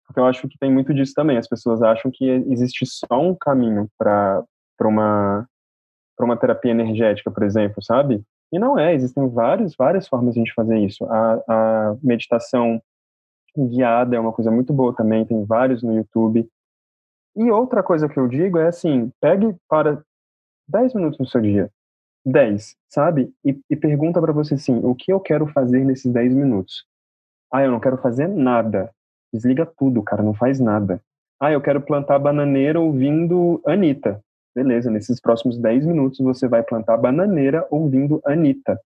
Porque 0.07 0.21
eu 0.21 0.27
acho 0.27 0.49
que 0.49 0.59
tem 0.59 0.73
muito 0.73 0.95
disso 0.95 1.13
também. 1.15 1.37
As 1.37 1.49
pessoas 1.49 1.83
acham 1.83 2.11
que 2.13 2.25
existe 2.49 2.87
só 2.87 3.21
um 3.21 3.35
caminho 3.35 3.89
para 3.99 4.45
uma 4.83 5.47
para 6.17 6.25
uma 6.25 6.37
terapia 6.37 6.71
energética, 6.71 7.31
por 7.31 7.43
exemplo, 7.43 7.83
sabe? 7.83 8.23
E 8.51 8.59
não 8.59 8.79
é, 8.79 8.95
existem 8.95 9.29
várias, 9.29 9.75
várias 9.77 10.09
formas 10.09 10.33
de 10.33 10.41
a 10.41 10.45
gente 10.45 10.55
fazer 10.55 10.79
isso. 10.79 11.05
A, 11.05 11.43
a 11.47 11.97
meditação 12.03 12.81
guiada 13.55 14.17
é 14.17 14.21
uma 14.21 14.33
coisa 14.33 14.51
muito 14.51 14.73
boa 14.73 14.95
também, 14.95 15.27
tem 15.27 15.45
vários 15.45 15.83
no 15.83 15.95
YouTube. 15.95 16.49
E 17.37 17.51
outra 17.51 17.83
coisa 17.83 18.09
que 18.09 18.19
eu 18.19 18.27
digo 18.27 18.59
é 18.59 18.69
assim, 18.69 19.13
pegue 19.21 19.55
para 19.69 20.03
10 20.67 20.95
minutos 20.95 21.19
no 21.19 21.27
seu 21.27 21.41
dia, 21.41 21.71
10, 22.25 22.75
sabe? 22.89 23.31
E, 23.45 23.61
e 23.69 23.77
pergunta 23.77 24.21
para 24.21 24.33
você 24.33 24.55
assim, 24.55 24.81
o 24.83 24.95
que 24.95 25.13
eu 25.13 25.21
quero 25.21 25.47
fazer 25.49 25.85
nesses 25.85 26.11
10 26.11 26.33
minutos? 26.33 26.87
Ah, 27.53 27.63
eu 27.63 27.71
não 27.71 27.79
quero 27.79 27.99
fazer 27.99 28.27
nada. 28.27 28.91
Desliga 29.33 29.67
tudo, 29.67 30.03
cara, 30.03 30.23
não 30.23 30.33
faz 30.33 30.59
nada. 30.59 31.01
Ah, 31.39 31.53
eu 31.53 31.61
quero 31.61 31.83
plantar 31.83 32.19
bananeira 32.19 32.81
ouvindo 32.81 33.61
Anitta. 33.67 34.21
Beleza, 34.55 34.91
nesses 34.91 35.21
próximos 35.21 35.59
10 35.59 35.85
minutos 35.85 36.19
você 36.21 36.49
vai 36.49 36.63
plantar 36.63 36.97
bananeira 36.97 37.67
ouvindo 37.71 38.23
Anitta. 38.25 38.81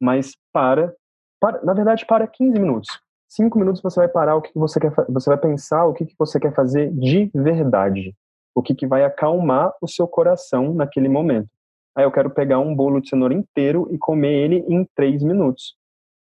Mas 0.00 0.32
para, 0.52 0.92
para 1.40 1.62
na 1.62 1.72
verdade, 1.72 2.04
para 2.04 2.26
15 2.26 2.58
minutos 2.58 3.03
cinco 3.34 3.58
minutos 3.58 3.82
você 3.82 4.00
vai 4.00 4.08
parar 4.08 4.36
o 4.36 4.42
que 4.42 4.50
você 4.54 4.78
quer 4.78 4.92
você 5.08 5.28
vai 5.28 5.38
pensar 5.38 5.86
o 5.86 5.92
que, 5.92 6.06
que 6.06 6.14
você 6.18 6.38
quer 6.38 6.54
fazer 6.54 6.92
de 6.92 7.30
verdade. 7.34 8.14
O 8.54 8.62
que, 8.62 8.74
que 8.74 8.86
vai 8.86 9.04
acalmar 9.04 9.72
o 9.82 9.88
seu 9.88 10.06
coração 10.06 10.72
naquele 10.72 11.08
momento. 11.08 11.48
Aí 11.96 12.04
eu 12.04 12.12
quero 12.12 12.30
pegar 12.30 12.60
um 12.60 12.74
bolo 12.74 13.00
de 13.00 13.08
cenoura 13.08 13.34
inteiro 13.34 13.88
e 13.90 13.98
comer 13.98 14.32
ele 14.32 14.64
em 14.68 14.86
três 14.94 15.24
minutos. 15.24 15.74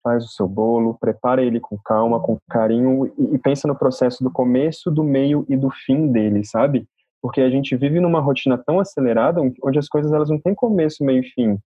Faz 0.01 0.23
o 0.23 0.29
seu 0.29 0.47
bolo 0.47 0.97
prepara 0.99 1.43
ele 1.43 1.59
com 1.59 1.77
calma 1.77 2.19
com 2.19 2.37
carinho 2.49 3.05
e, 3.17 3.35
e 3.35 3.37
pensa 3.37 3.67
no 3.67 3.75
processo 3.75 4.23
do 4.23 4.31
começo 4.31 4.89
do 4.89 5.03
meio 5.03 5.45
e 5.49 5.57
do 5.57 5.69
fim 5.69 6.07
dele 6.07 6.43
sabe? 6.45 6.87
Porque 7.21 7.41
a 7.41 7.49
gente 7.49 7.75
vive 7.75 7.99
numa 7.99 8.19
rotina 8.19 8.57
tão 8.57 8.79
acelerada 8.79 9.41
onde 9.61 9.77
as 9.77 9.87
coisas 9.87 10.11
elas 10.11 10.29
não 10.29 10.39
têm 10.39 10.55
começo 10.55 11.03
meio 11.03 11.19
e 11.19 11.29
fim. 11.29 11.59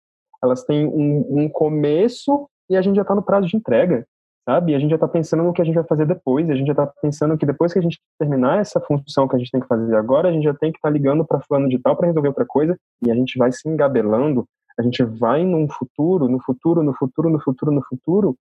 Elas 0.44 0.64
têm 0.64 0.86
um, 0.86 1.44
um 1.44 1.50
começo 1.50 2.50
e 2.70 2.76
a 2.76 2.82
gente 2.82 2.96
já 2.96 3.04
está 3.04 3.16
no 3.16 3.24
prazo 3.24 3.48
de 3.48 3.56
entrega 3.56 4.06
sabe? 4.46 4.72
E 4.72 4.76
a 4.76 4.80
gente 4.80 4.92
já 4.92 4.96
está 4.96 5.08
pensando 5.08 5.44
no 5.44 5.52
que 5.52 5.62
a 5.62 5.66
gente 5.66 5.76
vai 5.76 5.84
fazer 5.84 6.06
depois, 6.06 6.50
a 6.50 6.56
gente 6.56 6.68
já 6.68 6.74
está 6.74 6.86
pensando 7.02 7.38
que 7.38 7.46
depois 7.46 7.74
que 7.74 7.80
a 7.80 7.82
gente 7.82 8.00
terminar 8.20 8.60
essa 8.60 8.80
função 8.80 9.28
que 9.28 9.36
a 9.36 9.40
gente 9.40 9.52
tem 9.52 9.60
que 9.60 9.68
fazer 9.68 9.96
agora, 9.96 10.30
a 10.30 10.32
gente 10.32 10.44
já 10.44 10.54
tem 10.54 10.72
que 10.72 10.78
estar 10.78 10.90
tá 10.90 10.94
ligando 10.94 11.26
para 11.26 11.42
fulano 11.42 11.68
de 11.68 11.80
tal 11.80 11.96
para 11.96 12.08
resolver 12.08 12.28
outra 12.30 12.46
coisa, 12.46 12.78
e 13.06 13.12
a 13.12 13.16
gente 13.16 13.38
vai 13.38 13.52
se 13.52 13.68
engabelando, 13.68 14.46
a 14.78 14.84
gente 14.84 15.04
vai 15.04 15.44
num 15.44 15.68
futuro, 15.68 16.30
no 16.30 16.40
futuro, 16.40 16.84
no 16.84 16.94
futuro, 16.94 17.30
no 17.30 17.42
futuro, 17.42 17.72
no 17.72 17.82
futuro, 17.84 18.36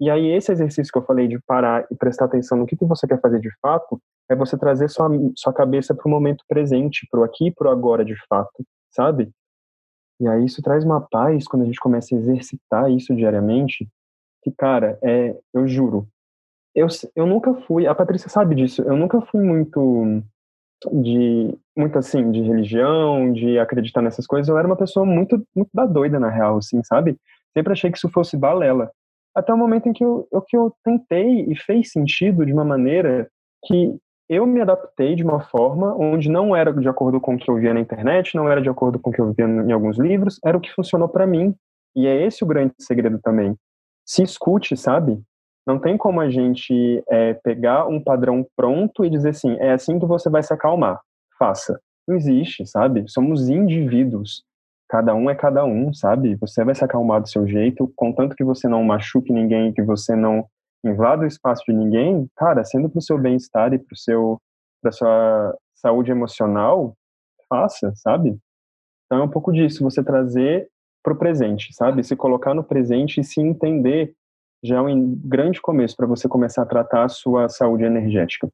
e 0.00 0.08
aí 0.08 0.28
esse 0.30 0.50
exercício 0.50 0.90
que 0.90 0.98
eu 0.98 1.04
falei 1.04 1.28
de 1.28 1.38
parar 1.40 1.86
e 1.90 1.94
prestar 1.94 2.24
atenção 2.24 2.56
no 2.56 2.66
que, 2.66 2.74
que 2.74 2.86
você 2.86 3.06
quer 3.06 3.20
fazer 3.20 3.38
de 3.38 3.50
fato, 3.60 4.00
é 4.30 4.34
você 4.34 4.56
trazer 4.56 4.88
sua, 4.88 5.10
sua 5.36 5.52
cabeça 5.52 5.94
para 5.94 6.06
o 6.06 6.10
momento 6.10 6.42
presente, 6.48 7.06
para 7.10 7.20
o 7.20 7.24
aqui 7.24 7.48
e 7.48 7.50
para 7.50 7.68
o 7.68 7.70
agora 7.70 8.02
de 8.02 8.14
fato, 8.26 8.64
sabe? 8.90 9.30
E 10.18 10.26
aí 10.26 10.44
isso 10.44 10.62
traz 10.62 10.84
uma 10.84 11.00
paz 11.00 11.46
quando 11.46 11.62
a 11.62 11.66
gente 11.66 11.80
começa 11.80 12.14
a 12.14 12.18
exercitar 12.18 12.90
isso 12.90 13.14
diariamente, 13.14 13.86
que, 14.42 14.50
cara, 14.50 14.98
é, 15.02 15.36
eu 15.52 15.66
juro, 15.66 16.06
eu, 16.74 16.86
eu 17.16 17.26
nunca 17.26 17.54
fui, 17.62 17.86
a 17.86 17.94
Patrícia 17.94 18.28
sabe 18.28 18.54
disso, 18.54 18.82
eu 18.82 18.96
nunca 18.96 19.20
fui 19.20 19.42
muito 19.42 20.22
de, 20.92 21.54
muito 21.76 21.98
assim, 21.98 22.30
de 22.30 22.40
religião, 22.40 23.32
de 23.32 23.58
acreditar 23.58 24.00
nessas 24.00 24.26
coisas, 24.26 24.48
eu 24.48 24.56
era 24.56 24.66
uma 24.66 24.76
pessoa 24.76 25.04
muito, 25.04 25.44
muito 25.54 25.70
da 25.74 25.84
doida, 25.84 26.18
na 26.18 26.30
real, 26.30 26.58
assim, 26.58 26.82
sabe? 26.84 27.16
Sempre 27.56 27.72
achei 27.72 27.90
que 27.90 27.98
isso 27.98 28.08
fosse 28.08 28.36
balela. 28.36 28.90
Até 29.34 29.52
o 29.52 29.58
momento 29.58 29.88
em 29.88 29.92
que 29.92 30.04
eu, 30.04 30.26
eu, 30.32 30.42
que 30.42 30.56
eu 30.56 30.72
tentei 30.84 31.44
e 31.48 31.56
fez 31.56 31.90
sentido 31.92 32.46
de 32.46 32.52
uma 32.52 32.64
maneira 32.64 33.28
que 33.66 33.96
eu 34.28 34.46
me 34.46 34.60
adaptei 34.60 35.16
de 35.16 35.24
uma 35.24 35.40
forma 35.40 35.94
onde 35.96 36.30
não 36.30 36.54
era 36.54 36.72
de 36.72 36.88
acordo 36.88 37.20
com 37.20 37.34
o 37.34 37.38
que 37.38 37.50
eu 37.50 37.56
via 37.56 37.74
na 37.74 37.80
internet, 37.80 38.36
não 38.36 38.48
era 38.48 38.62
de 38.62 38.68
acordo 38.68 38.98
com 38.98 39.10
o 39.10 39.12
que 39.12 39.20
eu 39.20 39.32
via 39.32 39.44
em 39.44 39.72
alguns 39.72 39.98
livros, 39.98 40.38
era 40.44 40.56
o 40.56 40.60
que 40.60 40.72
funcionou 40.72 41.08
para 41.08 41.26
mim. 41.26 41.54
E 41.96 42.06
é 42.06 42.24
esse 42.24 42.44
o 42.44 42.46
grande 42.46 42.72
segredo 42.78 43.18
também 43.20 43.56
se 44.10 44.24
escute, 44.24 44.76
sabe? 44.76 45.22
Não 45.64 45.78
tem 45.78 45.96
como 45.96 46.20
a 46.20 46.28
gente 46.28 47.00
é, 47.08 47.32
pegar 47.34 47.86
um 47.86 48.02
padrão 48.02 48.44
pronto 48.56 49.04
e 49.04 49.10
dizer 49.10 49.28
assim, 49.28 49.56
é 49.60 49.70
assim 49.70 50.00
que 50.00 50.06
você 50.06 50.28
vai 50.28 50.42
se 50.42 50.52
acalmar, 50.52 51.00
faça. 51.38 51.80
Não 52.08 52.16
existe, 52.16 52.66
sabe? 52.66 53.04
Somos 53.06 53.48
indivíduos. 53.48 54.42
Cada 54.88 55.14
um 55.14 55.30
é 55.30 55.36
cada 55.36 55.64
um, 55.64 55.94
sabe? 55.94 56.34
Você 56.40 56.64
vai 56.64 56.74
se 56.74 56.84
acalmar 56.84 57.20
do 57.20 57.28
seu 57.28 57.46
jeito, 57.46 57.92
contanto 57.94 58.34
que 58.34 58.42
você 58.42 58.66
não 58.66 58.82
machuque 58.82 59.32
ninguém, 59.32 59.72
que 59.72 59.82
você 59.82 60.16
não 60.16 60.44
invada 60.84 61.22
o 61.22 61.28
espaço 61.28 61.62
de 61.68 61.72
ninguém, 61.72 62.26
cara, 62.34 62.64
sendo 62.64 62.90
para 62.90 62.98
o 62.98 63.02
seu 63.02 63.16
bem-estar 63.16 63.72
e 63.72 63.78
para 63.78 63.94
seu 63.94 64.40
para 64.82 64.90
sua 64.90 65.56
saúde 65.74 66.10
emocional, 66.10 66.94
faça, 67.48 67.92
sabe? 67.94 68.36
Então 69.06 69.20
é 69.20 69.22
um 69.22 69.30
pouco 69.30 69.52
disso, 69.52 69.84
você 69.84 70.02
trazer 70.02 70.68
para 71.02 71.12
o 71.12 71.18
presente, 71.18 71.72
sabe? 71.74 72.04
Se 72.04 72.14
colocar 72.14 72.54
no 72.54 72.64
presente 72.64 73.20
e 73.20 73.24
se 73.24 73.40
entender 73.40 74.14
já 74.62 74.76
é 74.76 74.80
um 74.80 75.14
grande 75.24 75.60
começo 75.60 75.96
para 75.96 76.06
você 76.06 76.28
começar 76.28 76.62
a 76.62 76.66
tratar 76.66 77.04
a 77.04 77.08
sua 77.08 77.48
saúde 77.48 77.84
energética. 77.84 78.48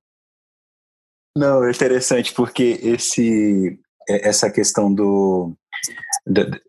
Não, 1.36 1.64
é 1.64 1.70
interessante 1.70 2.32
porque 2.32 2.78
esse 2.82 3.78
é, 4.08 4.28
essa 4.28 4.50
questão 4.50 4.92
do, 4.92 5.56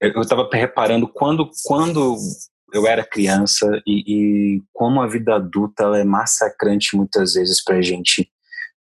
eu 0.01 0.21
estava 0.21 0.49
reparando 0.51 1.07
quando 1.07 1.49
quando 1.63 2.15
eu 2.73 2.85
era 2.85 3.05
criança 3.05 3.81
e, 3.87 4.03
e, 4.57 4.63
como 4.73 5.01
a 5.01 5.07
vida 5.07 5.35
adulta 5.35 5.83
ela 5.83 5.99
é 5.99 6.03
massacrante 6.03 6.97
muitas 6.97 7.33
vezes 7.33 7.63
para 7.63 7.77
a 7.77 7.81
gente 7.81 8.29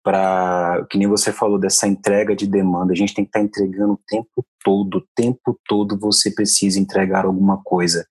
para 0.02 0.84
que 0.90 0.98
nem 0.98 1.06
você 1.06 1.32
falou 1.32 1.58
dessa 1.58 1.86
entrega 1.86 2.34
de 2.34 2.46
demanda 2.46 2.92
a 2.92 2.96
gente 2.96 3.14
tem 3.14 3.24
que 3.24 3.28
estar 3.28 3.38
tá 3.38 3.44
entregando 3.44 3.92
o 3.92 4.00
tempo 4.06 4.44
todo 4.64 4.98
o 4.98 5.04
tempo 5.14 5.58
todo 5.66 5.98
você 5.98 6.30
precisa 6.30 6.80
entregar 6.80 7.24
alguma 7.24 7.62
coisa 7.62 8.06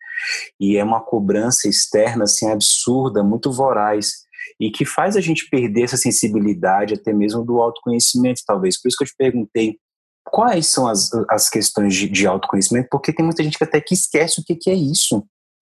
e 0.59 0.77
é 0.77 0.83
uma 0.83 1.01
cobrança 1.01 1.67
externa 1.67 2.23
assim 2.23 2.49
absurda 2.49 3.23
muito 3.23 3.51
voraz 3.51 4.21
e 4.59 4.69
que 4.69 4.85
faz 4.85 5.15
a 5.15 5.21
gente 5.21 5.49
perder 5.49 5.83
essa 5.83 5.97
sensibilidade 5.97 6.93
até 6.93 7.11
mesmo 7.11 7.43
do 7.43 7.59
autoconhecimento, 7.59 8.41
talvez. 8.45 8.79
Por 8.79 8.87
isso 8.87 8.97
que 8.97 9.03
eu 9.03 9.07
te 9.07 9.15
perguntei 9.17 9.77
quais 10.23 10.67
são 10.67 10.87
as, 10.87 11.09
as 11.29 11.49
questões 11.49 11.95
de, 11.95 12.07
de 12.07 12.27
autoconhecimento, 12.27 12.87
porque 12.91 13.11
tem 13.11 13.25
muita 13.25 13.43
gente 13.43 13.57
que 13.57 13.63
até 13.63 13.81
que 13.81 13.93
esquece 13.93 14.39
o 14.39 14.43
que, 14.43 14.55
que 14.55 14.69
é 14.69 14.75
isso. 14.75 15.25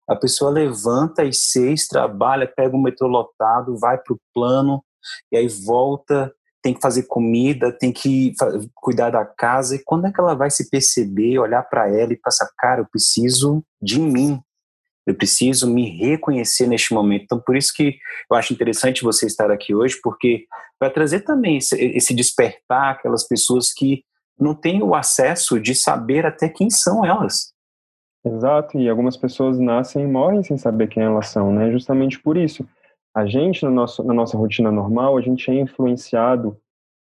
A 0.08 0.16
pessoa 0.16 0.52
levanta 0.52 1.24
às 1.24 1.52
seis, 1.52 1.88
trabalha, 1.88 2.48
pega 2.48 2.76
o 2.76 2.82
metrô 2.82 3.08
lotado, 3.08 3.78
vai 3.80 3.98
para 3.98 4.14
o 4.14 4.20
plano, 4.34 4.84
e 5.32 5.38
aí 5.38 5.48
volta, 5.48 6.34
tem 6.62 6.74
que 6.74 6.82
fazer 6.82 7.04
comida, 7.04 7.72
tem 7.72 7.92
que 7.92 8.34
cuidar 8.76 9.10
da 9.10 9.26
casa. 9.26 9.76
E 9.76 9.84
quando 9.84 10.08
é 10.08 10.12
que 10.12 10.20
ela 10.20 10.34
vai 10.34 10.50
se 10.50 10.70
perceber, 10.70 11.38
olhar 11.38 11.62
para 11.63 11.89
ela 11.89 12.13
e 12.13 12.18
passar, 12.18 12.50
cara, 12.58 12.82
eu 12.82 12.88
preciso 12.89 13.63
de 13.82 14.00
mim, 14.00 14.42
eu 15.06 15.13
preciso 15.13 15.70
me 15.70 15.89
reconhecer 15.89 16.66
neste 16.66 16.94
momento. 16.94 17.24
Então, 17.24 17.39
por 17.39 17.58
isso 17.58 17.74
que 17.76 17.98
eu 18.32 18.38
acho 18.38 18.54
interessante 18.54 19.04
você 19.04 19.26
estar 19.26 19.52
aqui 19.52 19.76
hoje, 19.76 20.00
porque 20.02 20.46
vai 20.80 20.89
trazer 20.89 21.22
também 21.22 21.58
esse, 21.58 21.76
esse 21.76 22.13
despertar 22.13 22.92
aquelas 22.92 23.28
pessoas 23.28 23.74
que 23.74 24.04
não 24.39 24.56
têm 24.56 24.82
o 24.82 24.96
acesso 24.96 25.60
de 25.60 25.76
saber 25.76 26.26
até 26.26 26.48
quem 26.48 26.70
são 26.70 27.06
elas. 27.06 27.52
Exato, 28.26 28.80
e 28.80 28.89
algumas 28.89 29.18
pessoas 29.18 29.60
nascem 29.60 30.04
e 30.04 30.08
morrem 30.08 30.42
sem 30.44 30.58
saber 30.58 30.88
quem 30.88 31.04
elas 31.04 31.28
são, 31.28 31.52
né? 31.52 31.70
Justamente 31.72 32.18
por 32.22 32.38
isso. 32.38 32.66
A 33.15 33.26
gente, 33.26 33.63
no 33.63 33.71
nosso, 33.71 34.04
na 34.04 34.13
nossa 34.13 34.38
rotina 34.38 34.71
normal, 34.71 35.17
a 35.17 35.21
gente 35.21 35.49
é 35.52 35.54
influenciado 35.54 36.58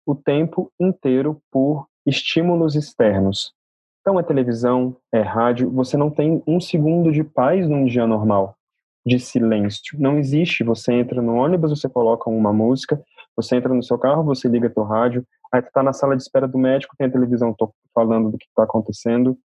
o 0.05 0.15
tempo 0.15 0.71
inteiro 0.79 1.41
por 1.51 1.87
estímulos 2.05 2.75
externos. 2.75 3.53
Então 3.99 4.17
é 4.17 4.23
televisão, 4.23 4.95
é 5.11 5.19
rádio, 5.19 5.69
você 5.69 5.97
não 5.97 6.09
tem 6.09 6.41
um 6.47 6.61
segundo 6.61 7.11
de 7.11 7.25
paz 7.25 7.67
num 7.67 7.83
dia 7.83 8.07
normal, 8.07 8.55
de 9.05 9.19
silêncio. 9.19 9.99
Não 9.99 10.17
existe. 10.17 10.63
Você 10.63 10.93
entra 10.93 11.21
no 11.21 11.35
ônibus, 11.35 11.71
você 11.71 11.89
coloca 11.89 12.29
uma 12.29 12.53
música, 12.53 13.03
você 13.35 13.57
entra 13.57 13.73
no 13.73 13.83
seu 13.83 13.99
carro, 13.99 14.23
você 14.23 14.47
liga 14.47 14.69
teu 14.69 14.83
rádio, 14.83 15.27
aí 15.51 15.61
tu 15.61 15.69
tá 15.73 15.83
na 15.83 15.91
sala 15.91 16.15
de 16.15 16.21
espera 16.21 16.47
do 16.47 16.57
médico, 16.57 16.95
tem 16.97 17.07
a 17.07 17.11
televisão 17.11 17.53
falando 17.93 18.31
do 18.31 18.37
que 18.37 18.45
está 18.45 18.63
acontecendo. 18.63 19.37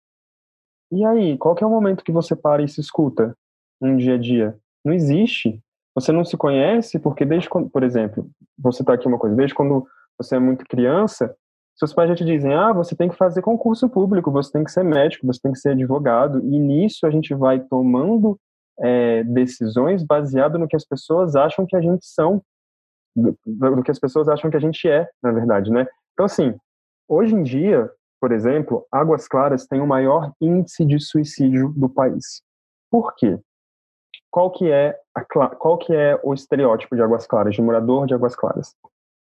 E 0.91 1.03
aí, 1.05 1.37
qual 1.39 1.55
que 1.55 1.63
é 1.63 1.67
o 1.67 1.71
momento 1.71 2.03
que 2.03 2.11
você 2.11 2.35
para 2.35 2.61
e 2.61 2.67
se 2.67 2.81
escuta 2.81 3.35
um 3.81 3.97
dia 3.97 4.13
a 4.13 4.17
dia? 4.17 4.55
Não 4.85 4.93
existe. 4.93 5.59
Você 5.95 6.11
não 6.11 6.23
se 6.23 6.37
conhece 6.37 6.99
porque 6.99 7.25
desde 7.25 7.49
quando, 7.49 7.69
por 7.69 7.83
exemplo, 7.83 8.29
você 8.57 8.83
tá 8.83 8.93
aqui 8.93 9.07
uma 9.07 9.19
coisa, 9.19 9.35
desde 9.35 9.53
quando 9.53 9.85
você 10.17 10.35
é 10.35 10.39
muito 10.39 10.65
criança, 10.65 11.35
seus 11.75 11.93
pais 11.93 12.09
já 12.09 12.15
te 12.15 12.25
dizem, 12.25 12.53
ah, 12.53 12.71
você 12.71 12.95
tem 12.95 13.09
que 13.09 13.17
fazer 13.17 13.41
concurso 13.41 13.89
público, 13.89 14.31
você 14.31 14.51
tem 14.51 14.63
que 14.63 14.71
ser 14.71 14.83
médico, 14.83 15.25
você 15.25 15.39
tem 15.41 15.51
que 15.51 15.59
ser 15.59 15.69
advogado, 15.69 16.39
e 16.39 16.59
nisso 16.59 17.05
a 17.05 17.11
gente 17.11 17.33
vai 17.33 17.59
tomando 17.59 18.39
é, 18.79 19.23
decisões 19.23 20.03
baseado 20.03 20.57
no 20.57 20.67
que 20.67 20.75
as 20.75 20.85
pessoas 20.85 21.35
acham 21.35 21.65
que 21.65 21.75
a 21.75 21.81
gente 21.81 22.05
são, 22.05 22.41
do, 23.15 23.37
do, 23.45 23.83
que 23.83 23.91
as 23.91 23.99
pessoas 23.99 24.29
acham 24.29 24.49
que 24.49 24.57
a 24.57 24.59
gente 24.59 24.87
é, 24.87 25.09
na 25.21 25.31
verdade, 25.31 25.71
né? 25.71 25.87
Então, 26.13 26.25
assim, 26.25 26.55
hoje 27.07 27.35
em 27.35 27.43
dia, 27.43 27.89
por 28.19 28.31
exemplo, 28.31 28.85
Águas 28.91 29.27
Claras 29.27 29.65
tem 29.65 29.81
o 29.81 29.87
maior 29.87 30.31
índice 30.39 30.85
de 30.85 30.99
suicídio 30.99 31.73
do 31.75 31.89
país. 31.89 32.43
Por 32.91 33.15
quê? 33.15 33.39
Qual 34.31 34.49
que 34.49 34.71
é, 34.71 34.97
a, 35.13 35.23
qual 35.23 35.77
que 35.77 35.93
é 35.93 36.19
o 36.23 36.33
estereótipo 36.33 36.95
de 36.95 37.01
Águas 37.01 37.27
Claras, 37.27 37.53
de 37.53 37.61
morador 37.61 38.07
de 38.07 38.13
Águas 38.13 38.35
Claras? 38.35 38.75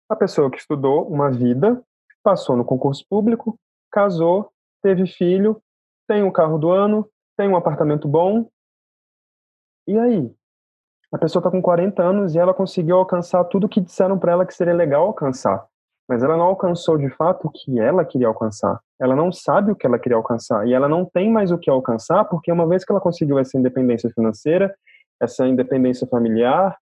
A 0.10 0.16
pessoa 0.16 0.52
que 0.52 0.58
estudou 0.58 1.08
uma 1.08 1.32
vida 1.32 1.82
passou 2.22 2.58
no 2.58 2.66
concurso 2.66 3.06
público, 3.10 3.58
casou, 3.90 4.52
teve 4.84 5.08
filho, 5.08 5.62
tem 6.08 6.22
um 6.24 6.32
carro 6.32 6.58
do 6.58 6.70
ano, 6.70 7.10
tem 7.38 7.48
um 7.48 7.56
apartamento 7.56 8.08
bom. 8.08 8.50
E 9.88 9.98
aí? 9.98 10.36
A 11.14 11.18
pessoa 11.18 11.40
está 11.40 11.50
com 11.50 11.62
40 11.62 12.04
anos 12.04 12.36
e 12.36 12.40
ela 12.40 12.54
conseguiu 12.54 12.98
alcançar 12.98 13.44
tudo 13.46 13.70
que 13.70 13.82
disseram 13.82 14.20
para 14.20 14.34
ela 14.34 14.46
que 14.46 14.54
seria 14.54 14.74
legal 14.74 15.08
alcançar. 15.08 15.66
Mas 16.12 16.24
ela 16.24 16.36
não 16.36 16.44
alcançou 16.44 16.98
de 16.98 17.10
fato 17.12 17.48
o 17.48 17.50
que 17.50 17.80
ela 17.80 18.04
queria 18.04 18.28
alcançar. 18.28 18.82
Ela 19.00 19.16
não 19.16 19.32
sabe 19.32 19.72
o 19.72 19.76
que 19.78 19.88
ela 19.88 19.98
queria 19.98 20.18
alcançar. 20.18 20.68
E 20.68 20.74
ela 20.74 20.90
não 20.90 21.06
tem 21.06 21.32
mais 21.32 21.54
o 21.54 21.58
que 21.58 21.70
alcançar, 21.70 22.26
porque 22.26 22.52
uma 22.52 22.68
vez 22.68 22.84
que 22.84 22.92
ela 22.92 23.00
conseguiu 23.00 23.40
essa 23.40 23.58
independência 23.58 24.10
financeira, 24.10 24.76
essa 25.22 25.48
independência 25.48 26.06
familiar, 26.06 26.78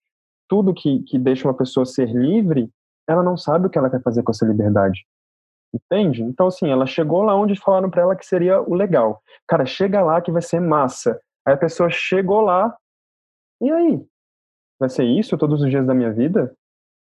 tudo 0.49 0.73
que, 0.73 1.03
que 1.03 1.19
deixa 1.19 1.49
uma 1.49 1.55
pessoa 1.55 1.85
ser 1.85 2.09
livre, 2.09 2.71
ela 3.05 3.21
não 3.21 3.37
sabe 3.37 3.67
o 3.67 3.69
que 3.69 3.77
ela 3.77 3.91
quer 3.91 4.01
fazer 4.01 4.23
com 4.23 4.31
essa 4.31 4.47
liberdade. 4.47 5.05
Entende? 5.75 6.23
Então, 6.23 6.47
assim, 6.47 6.71
ela 6.71 6.87
chegou 6.87 7.23
lá 7.23 7.35
onde 7.35 7.61
falaram 7.61 7.91
para 7.91 8.03
ela 8.03 8.15
que 8.15 8.25
seria 8.25 8.63
o 8.63 8.75
legal. 8.75 9.21
Cara, 9.49 9.67
chega 9.67 10.05
lá 10.05 10.21
que 10.21 10.31
vai 10.31 10.41
ser 10.41 10.61
massa. 10.61 11.21
Aí 11.45 11.53
a 11.53 11.59
pessoa 11.59 11.91
chegou 11.91 12.43
lá, 12.43 12.77
e 13.61 13.73
aí? 13.73 14.07
Vai 14.79 14.89
ser 14.89 15.03
isso 15.03 15.37
todos 15.37 15.63
os 15.63 15.69
dias 15.69 15.85
da 15.85 15.95
minha 15.95 16.13
vida? 16.13 16.55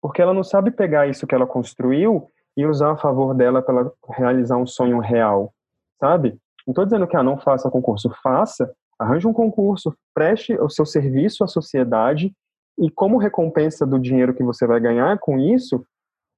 Porque 0.03 0.21
ela 0.21 0.33
não 0.33 0.43
sabe 0.43 0.69
pegar 0.69 1.07
isso 1.07 1.25
que 1.25 1.33
ela 1.33 1.47
construiu 1.47 2.29
e 2.57 2.65
usar 2.65 2.91
a 2.91 2.97
favor 2.97 3.33
dela 3.33 3.61
para 3.61 3.79
ela 3.79 3.93
realizar 4.09 4.57
um 4.57 4.67
sonho 4.67 4.99
real, 4.99 5.53
sabe? 5.99 6.37
Não 6.67 6.73
estou 6.73 6.83
dizendo 6.83 7.07
que 7.07 7.15
ah, 7.15 7.23
não 7.23 7.37
faça 7.37 7.71
concurso, 7.71 8.11
faça, 8.21 8.69
arranje 8.99 9.25
um 9.25 9.33
concurso, 9.33 9.95
preste 10.13 10.53
o 10.59 10.69
seu 10.69 10.85
serviço 10.85 11.43
à 11.43 11.47
sociedade 11.47 12.33
e 12.77 12.91
como 12.91 13.17
recompensa 13.17 13.87
do 13.87 13.97
dinheiro 13.97 14.33
que 14.33 14.43
você 14.43 14.67
vai 14.67 14.81
ganhar 14.81 15.17
com 15.19 15.39
isso, 15.39 15.85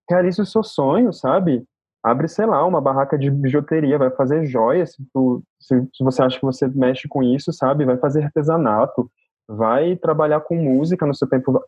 realize 0.08 0.39
o 0.39 0.45
seu 0.45 0.63
sonho, 0.63 1.12
sabe? 1.12 1.65
abre, 2.06 2.28
sei 2.28 2.45
lá, 2.45 2.63
uma 2.63 2.80
barraca 2.80 3.17
de 3.17 3.32
bijuteria, 3.32 3.97
vai 3.97 4.12
fazer 4.12 4.45
joias, 4.45 4.91
se, 4.91 5.04
tu, 5.12 5.41
se, 5.60 5.75
se, 5.91 6.04
você 6.04 6.21
acha 6.21 6.38
que 6.38 6.45
você 6.45 6.67
mexe 6.67 7.08
com 7.08 7.23
isso, 7.23 7.51
sabe? 7.51 7.84
Vai 7.84 7.97
fazer 7.97 8.23
artesanato, 8.23 9.10
vai 9.47 9.95
trabalhar 9.95 10.41
com 10.41 10.56
música 10.56 11.04
no 11.04 11.15
seu 11.15 11.28
tempo. 11.28 11.60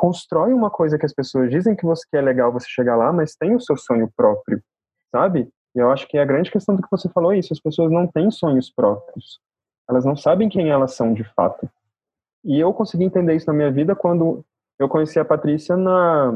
Constrói 0.00 0.54
uma 0.54 0.70
coisa 0.70 0.98
que 0.98 1.04
as 1.04 1.12
pessoas 1.12 1.50
dizem 1.50 1.76
que 1.76 1.84
você 1.84 2.02
que 2.10 2.16
é 2.16 2.22
legal 2.22 2.50
você 2.50 2.66
chegar 2.66 2.96
lá, 2.96 3.12
mas 3.12 3.36
tem 3.36 3.54
o 3.54 3.60
seu 3.60 3.76
sonho 3.76 4.10
próprio, 4.16 4.62
sabe? 5.14 5.46
E 5.76 5.78
eu 5.78 5.90
acho 5.90 6.08
que 6.08 6.16
é 6.16 6.22
a 6.22 6.24
grande 6.24 6.50
questão 6.50 6.74
do 6.74 6.80
que 6.80 6.88
você 6.90 7.06
falou 7.10 7.34
é 7.34 7.38
isso, 7.38 7.52
as 7.52 7.60
pessoas 7.60 7.92
não 7.92 8.06
têm 8.06 8.30
sonhos 8.30 8.70
próprios. 8.70 9.38
Elas 9.86 10.06
não 10.06 10.16
sabem 10.16 10.48
quem 10.48 10.70
elas 10.70 10.94
são 10.94 11.12
de 11.12 11.22
fato. 11.34 11.68
E 12.42 12.58
eu 12.58 12.72
consegui 12.72 13.04
entender 13.04 13.36
isso 13.36 13.46
na 13.48 13.52
minha 13.52 13.70
vida 13.70 13.94
quando 13.94 14.42
eu 14.78 14.88
conheci 14.88 15.20
a 15.20 15.24
Patrícia 15.24 15.76
na, 15.76 16.32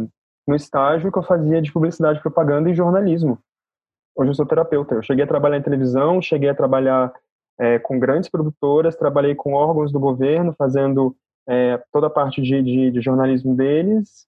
no 0.47 0.55
estágio 0.55 1.11
que 1.11 1.19
eu 1.19 1.23
fazia 1.23 1.63
de 1.63 1.73
publicidade, 1.73 2.21
propaganda 2.21 2.69
e 2.69 2.75
jornalismo. 2.75 3.39
Hoje 4.15 4.29
eu 4.29 4.35
sou 4.35 4.45
terapeuta. 4.45 4.95
Eu 4.95 5.03
cheguei 5.03 5.25
a 5.25 5.27
trabalhar 5.27 5.57
em 5.57 5.63
televisão, 5.63 6.21
cheguei 6.21 6.51
a 6.51 6.55
trabalhar 6.55 7.15
é, 7.59 7.79
com 7.79 7.99
grandes 7.99 8.29
produtoras, 8.29 8.95
trabalhei 8.95 9.35
com 9.35 9.55
órgãos 9.55 9.91
do 9.91 9.99
governo, 9.99 10.53
fazendo 10.53 11.17
é, 11.49 11.83
toda 11.93 12.07
a 12.07 12.11
parte 12.11 12.41
de, 12.41 12.63
de, 12.63 12.91
de, 12.91 13.01
jornalismo 13.01 13.55
deles. 13.55 14.27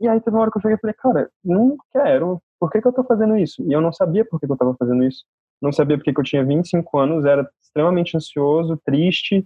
E 0.00 0.08
aí 0.08 0.20
teve 0.20 0.36
uma 0.36 0.42
hora 0.42 0.50
que 0.50 0.58
eu 0.58 0.62
cheguei 0.62 0.76
e 0.76 0.80
falei, 0.80 0.94
cara, 0.94 1.30
não 1.44 1.76
quero. 1.92 2.40
Por 2.58 2.70
que, 2.70 2.80
que 2.80 2.86
eu 2.86 2.90
estou 2.90 3.04
fazendo 3.04 3.36
isso? 3.36 3.62
E 3.62 3.72
eu 3.72 3.80
não 3.80 3.92
sabia 3.92 4.24
por 4.24 4.38
que, 4.38 4.46
que 4.46 4.52
eu 4.52 4.54
estava 4.54 4.74
fazendo 4.78 5.04
isso. 5.04 5.24
Não 5.60 5.72
sabia 5.72 5.96
porque 5.96 6.12
que 6.12 6.20
eu 6.20 6.24
tinha 6.24 6.44
25 6.44 6.98
anos, 6.98 7.24
era 7.24 7.48
extremamente 7.62 8.16
ansioso, 8.16 8.80
triste 8.84 9.44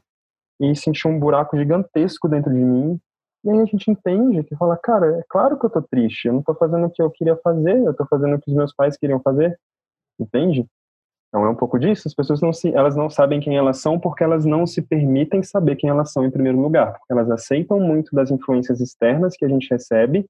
e 0.60 0.74
sentia 0.74 1.10
um 1.10 1.18
buraco 1.18 1.56
gigantesco 1.56 2.28
dentro 2.28 2.52
de 2.52 2.58
mim. 2.58 2.98
E 3.44 3.50
aí 3.50 3.60
a 3.60 3.64
gente 3.64 3.90
entende 3.90 4.42
que 4.42 4.56
fala, 4.56 4.76
cara, 4.76 5.18
é 5.18 5.24
claro 5.28 5.58
que 5.58 5.66
eu 5.66 5.70
tô 5.70 5.82
triste, 5.82 6.26
eu 6.26 6.32
não 6.32 6.42
tô 6.42 6.54
fazendo 6.54 6.86
o 6.86 6.90
que 6.90 7.00
eu 7.00 7.10
queria 7.10 7.36
fazer, 7.36 7.78
eu 7.84 7.94
tô 7.94 8.06
fazendo 8.06 8.34
o 8.34 8.40
que 8.40 8.50
os 8.50 8.56
meus 8.56 8.74
pais 8.74 8.96
queriam 8.96 9.20
fazer, 9.20 9.58
entende? 10.18 10.66
Então 11.28 11.44
é 11.44 11.50
um 11.50 11.54
pouco 11.54 11.78
disso, 11.78 12.06
as 12.06 12.14
pessoas 12.14 12.40
não 12.40 12.52
se, 12.52 12.72
elas 12.74 12.96
não 12.96 13.10
sabem 13.10 13.40
quem 13.40 13.56
elas 13.56 13.78
são 13.78 13.98
porque 13.98 14.22
elas 14.22 14.44
não 14.44 14.66
se 14.66 14.80
permitem 14.80 15.42
saber 15.42 15.76
quem 15.76 15.90
elas 15.90 16.12
são 16.12 16.24
em 16.24 16.30
primeiro 16.30 16.60
lugar, 16.60 16.98
elas 17.10 17.30
aceitam 17.30 17.80
muito 17.80 18.14
das 18.14 18.30
influências 18.30 18.80
externas 18.80 19.36
que 19.36 19.44
a 19.44 19.48
gente 19.48 19.68
recebe 19.68 20.24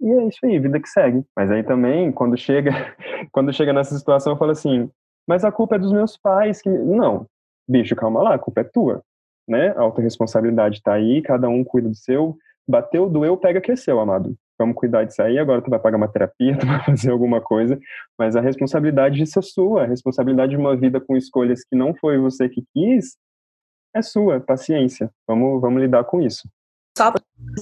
e 0.00 0.10
é 0.10 0.24
isso 0.24 0.38
aí, 0.44 0.58
vida 0.58 0.80
que 0.80 0.88
segue. 0.88 1.22
Mas 1.36 1.50
aí 1.50 1.62
também, 1.62 2.10
quando 2.10 2.36
chega, 2.36 2.70
quando 3.32 3.52
chega 3.52 3.72
nessa 3.72 3.96
situação, 3.96 4.32
eu 4.32 4.36
falo 4.38 4.50
assim, 4.50 4.90
mas 5.28 5.44
a 5.44 5.52
culpa 5.52 5.76
é 5.76 5.78
dos 5.78 5.92
meus 5.92 6.16
pais 6.16 6.60
que 6.62 6.70
não, 6.70 7.26
bicho, 7.68 7.94
calma 7.94 8.22
lá, 8.22 8.34
a 8.34 8.38
culpa 8.38 8.62
é 8.62 8.64
tua 8.64 9.02
né? 9.50 9.70
A 9.76 9.80
autorresponsabilidade 9.80 10.76
está 10.76 10.94
aí, 10.94 11.20
cada 11.20 11.48
um 11.48 11.64
cuida 11.64 11.88
do 11.88 11.94
seu. 11.96 12.38
Bateu, 12.68 13.10
doeu, 13.10 13.36
pega, 13.36 13.60
cresceu, 13.60 13.98
amado. 13.98 14.36
Vamos 14.60 14.76
cuidar 14.76 15.04
disso 15.04 15.22
aí. 15.22 15.38
Agora 15.38 15.62
tu 15.62 15.70
vai 15.70 15.78
pagar 15.78 15.96
uma 15.96 16.06
terapia, 16.06 16.54
tu 16.60 16.66
vai 16.66 16.84
fazer 16.84 17.10
alguma 17.10 17.40
coisa, 17.40 17.80
mas 18.18 18.36
a 18.36 18.42
responsabilidade 18.42 19.16
disso 19.16 19.38
é 19.38 19.42
sua. 19.42 19.84
A 19.84 19.86
responsabilidade 19.86 20.50
de 20.50 20.58
uma 20.58 20.76
vida 20.76 21.00
com 21.00 21.16
escolhas 21.16 21.64
que 21.64 21.74
não 21.74 21.94
foi 21.94 22.18
você 22.18 22.46
que 22.46 22.62
quis 22.74 23.16
é 23.96 24.02
sua, 24.02 24.38
paciência. 24.38 25.10
Vamos, 25.26 25.60
vamos 25.60 25.80
lidar 25.80 26.04
com 26.04 26.20
isso. 26.20 26.46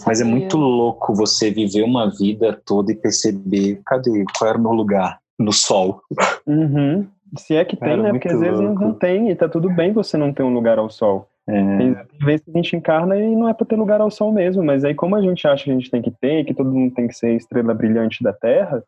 Mas 0.05 0.21
é 0.21 0.25
muito 0.25 0.57
louco 0.57 1.15
você 1.15 1.51
viver 1.51 1.85
uma 1.85 2.11
vida 2.11 2.61
toda 2.67 2.91
e 2.91 2.97
perceber, 2.97 3.81
cadê, 3.87 4.25
qual 4.37 4.51
era 4.51 4.59
o 4.59 4.61
meu 4.61 4.73
lugar? 4.73 5.21
No 5.39 5.53
sol. 5.53 6.03
Uhum. 6.45 7.07
Se 7.37 7.55
é 7.55 7.65
que 7.65 7.77
tem, 7.77 7.91
Cara, 7.91 8.03
né? 8.03 8.11
Porque 8.11 8.29
às 8.29 8.41
vezes 8.41 8.59
não 8.59 8.93
tem, 8.93 9.31
e 9.31 9.37
tá 9.37 9.49
tudo 9.49 9.71
bem 9.71 9.93
você 9.93 10.17
não 10.17 10.33
ter 10.33 10.43
um 10.43 10.53
lugar 10.53 10.79
ao 10.79 10.91
sol. 10.91 11.29
É. 11.49 11.79
Tem 11.79 11.97
vezes 12.21 12.45
que 12.45 12.51
a 12.51 12.57
gente 12.57 12.77
encarna 12.77 13.17
e 13.17 13.35
não 13.35 13.49
é 13.49 13.55
para 13.55 13.67
ter 13.67 13.77
lugar 13.77 14.01
ao 14.01 14.11
sol 14.11 14.33
mesmo, 14.33 14.63
mas 14.63 14.85
aí 14.85 14.95
como 14.95 15.17
a 15.17 15.23
gente 15.23 15.47
acha 15.49 15.65
que 15.65 15.71
a 15.71 15.75
gente 15.75 15.91
tem 15.91 16.03
que 16.03 16.11
ter, 16.11 16.45
que 16.45 16.53
todo 16.53 16.71
mundo 16.71 16.95
tem 16.95 17.09
que 17.09 17.15
ser 17.15 17.35
estrela 17.35 17.73
brilhante 17.73 18.23
da 18.23 18.33
Terra, 18.33 18.83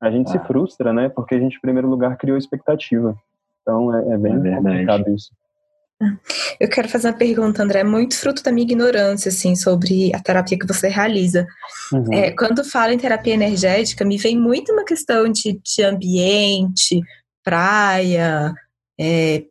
a 0.00 0.10
gente 0.10 0.28
ah. 0.28 0.32
se 0.32 0.38
frustra, 0.46 0.92
né? 0.92 1.08
Porque 1.08 1.34
a 1.34 1.38
gente, 1.38 1.56
em 1.56 1.60
primeiro 1.60 1.88
lugar, 1.88 2.16
criou 2.16 2.38
expectativa. 2.38 3.16
Então 3.62 3.94
é, 3.94 4.14
é 4.14 4.18
bem 4.18 4.32
é 4.32 4.56
complicado 4.56 5.10
isso. 5.10 5.30
Eu 6.60 6.68
quero 6.68 6.88
fazer 6.88 7.08
uma 7.08 7.16
pergunta, 7.16 7.62
André, 7.62 7.82
muito 7.82 8.18
fruto 8.18 8.42
da 8.42 8.52
minha 8.52 8.64
ignorância, 8.66 9.28
assim, 9.28 9.56
sobre 9.56 10.14
a 10.14 10.20
terapia 10.20 10.58
que 10.58 10.66
você 10.66 10.88
realiza. 10.88 11.46
Uhum. 11.92 12.12
É, 12.12 12.30
quando 12.32 12.64
falo 12.64 12.92
em 12.92 12.98
terapia 12.98 13.34
energética, 13.34 14.04
me 14.04 14.18
vem 14.18 14.38
muito 14.38 14.72
uma 14.72 14.84
questão 14.84 15.28
de, 15.28 15.58
de 15.64 15.82
ambiente, 15.82 17.00
praia, 17.42 18.52
é, 19.00 19.44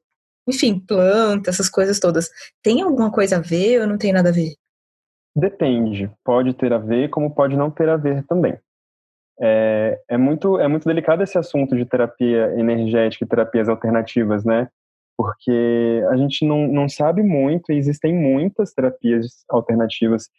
enfim, 0.48 0.80
planta, 0.80 1.50
essas 1.50 1.70
coisas 1.70 2.00
todas. 2.00 2.30
Tem 2.62 2.82
alguma 2.82 3.12
coisa 3.12 3.38
a 3.38 3.42
ver 3.42 3.82
ou 3.82 3.88
não 3.88 3.98
tem 3.98 4.12
nada 4.12 4.30
a 4.30 4.34
ver? 4.34 4.56
Depende. 5.36 6.12
Pode 6.24 6.54
ter 6.54 6.72
a 6.74 6.78
ver, 6.78 7.10
como 7.10 7.34
pode 7.34 7.56
não 7.56 7.72
ter 7.72 7.90
a 7.90 7.98
ver 7.98 8.24
também. 8.28 8.58
É, 9.42 10.00
é, 10.10 10.18
muito, 10.18 10.60
é 10.60 10.68
muito 10.68 10.88
delicado 10.88 11.24
esse 11.24 11.38
assunto 11.38 11.76
de 11.76 11.86
terapia 11.86 12.54
energética 12.58 13.26
e 13.26 13.28
terapias 13.28 13.68
alternativas, 13.68 14.46
né? 14.46 14.68
Porque 15.18 16.04
a 16.10 16.18
gente 16.18 16.46
não, 16.46 16.68
não 16.68 16.88
sabe 16.88 17.24
muito 17.24 17.72
e 17.72 17.78
existem 17.78 18.14
muitas 18.14 18.74
terapias 18.74 19.44
alternativas. 19.50 20.30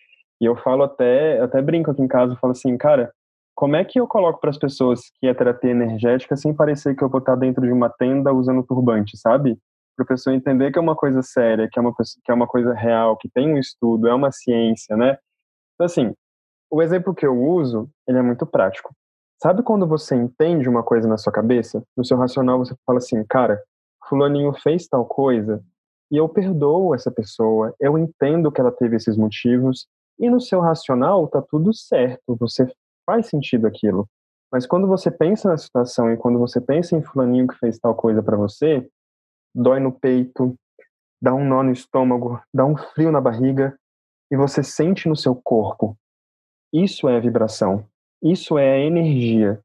E 0.41 0.45
eu 0.45 0.57
falo 0.57 0.85
até, 0.85 1.41
até 1.41 1.61
brinco 1.61 1.91
aqui 1.91 2.03
em 2.03 2.09
casa, 2.09 2.37
falo 2.37 2.53
assim, 2.53 2.77
cara, 2.77 3.13
como 3.55 3.77
é 3.77 3.85
que 3.85 3.99
eu 3.99 4.07
coloco 4.07 4.41
para 4.41 4.51
as 4.51 4.59
pessoas 4.59 5.01
que 5.19 5.27
é 5.27 5.35
terapia 5.35 5.71
energética 5.71 6.37
sem 6.37 6.53
parecer 6.53 6.97
que 6.97 7.03
eu 7.03 7.09
vou 7.09 7.21
estar 7.21 7.37
dentro 7.37 7.65
de 7.65 7.73
uma 7.73 7.89
tenda 7.89 8.33
usando 8.33 8.65
turbante, 8.65 9.17
sabe? 9.17 9.57
Para 9.97 10.05
a 10.05 10.09
pessoa 10.09 10.35
entender 10.35 10.73
que 10.73 10.79
é 10.79 10.83
uma 10.83 10.97
coisa 10.97 11.23
séria, 11.23 11.69
que 11.71 11.79
é 11.79 11.83
uma, 11.83 11.95
que 11.95 12.31
é 12.31 12.35
uma 12.35 12.47
coisa 12.47 12.75
real, 12.75 13.17
que 13.17 13.29
tem 13.29 13.53
um 13.53 13.59
estudo, 13.59 14.09
é 14.09 14.15
uma 14.15 14.33
ciência, 14.33 14.97
né? 14.97 15.17
Então, 15.75 15.87
assim, 15.87 16.15
o 16.71 16.83
exemplo 16.83 17.15
que 17.15 17.27
eu 17.27 17.41
uso, 17.41 17.89
ele 18.07 18.19
é 18.19 18.23
muito 18.23 18.45
prático. 18.45 18.95
Sabe 19.43 19.63
quando 19.63 19.87
você 19.87 20.15
entende 20.15 20.69
uma 20.69 20.83
coisa 20.83 21.07
na 21.07 21.17
sua 21.17 21.33
cabeça? 21.33 21.83
No 21.97 22.05
seu 22.05 22.17
racional 22.17 22.59
você 22.59 22.75
fala 22.87 22.99
assim, 22.99 23.23
cara, 23.29 23.63
fulaninho 24.09 24.53
fez 24.55 24.87
tal 24.89 25.05
coisa 25.05 25.63
e 26.11 26.17
eu 26.17 26.29
perdoo 26.29 26.95
essa 26.95 27.11
pessoa, 27.11 27.75
eu 27.81 27.99
entendo 27.99 28.51
que 28.51 28.61
ela 28.61 28.73
teve 28.73 28.97
esses 28.97 29.17
motivos 29.17 29.87
e 30.19 30.31
no 30.31 30.41
seu 30.41 30.61
racional 30.61 31.27
tá 31.29 31.43
tudo 31.43 31.73
certo, 31.73 32.37
você 32.39 32.67
faz 33.05 33.27
sentido 33.27 33.67
aquilo. 33.67 34.09
Mas 34.51 34.67
quando 34.67 34.87
você 34.87 35.11
pensa 35.11 35.49
na 35.49 35.57
situação 35.57 36.13
e 36.13 36.17
quando 36.17 36.39
você 36.39 36.61
pensa 36.61 36.97
em 36.97 37.03
fulaninho 37.03 37.49
que 37.49 37.59
fez 37.59 37.79
tal 37.79 37.95
coisa 37.95 38.23
para 38.23 38.37
você, 38.37 38.89
dói 39.55 39.81
no 39.81 39.93
peito, 39.93 40.55
dá 41.21 41.35
um 41.35 41.45
nó 41.45 41.63
no 41.63 41.73
estômago, 41.73 42.41
dá 42.53 42.65
um 42.65 42.77
frio 42.77 43.11
na 43.13 43.21
barriga 43.21 43.79
e 44.31 44.37
você 44.37 44.63
sente 44.63 45.09
no 45.09 45.17
seu 45.17 45.35
corpo 45.35 45.97
isso 46.75 47.09
é 47.09 47.21
vibração. 47.21 47.87
Isso 48.21 48.59
é 48.59 48.73
a 48.73 48.79
energia. 48.81 49.61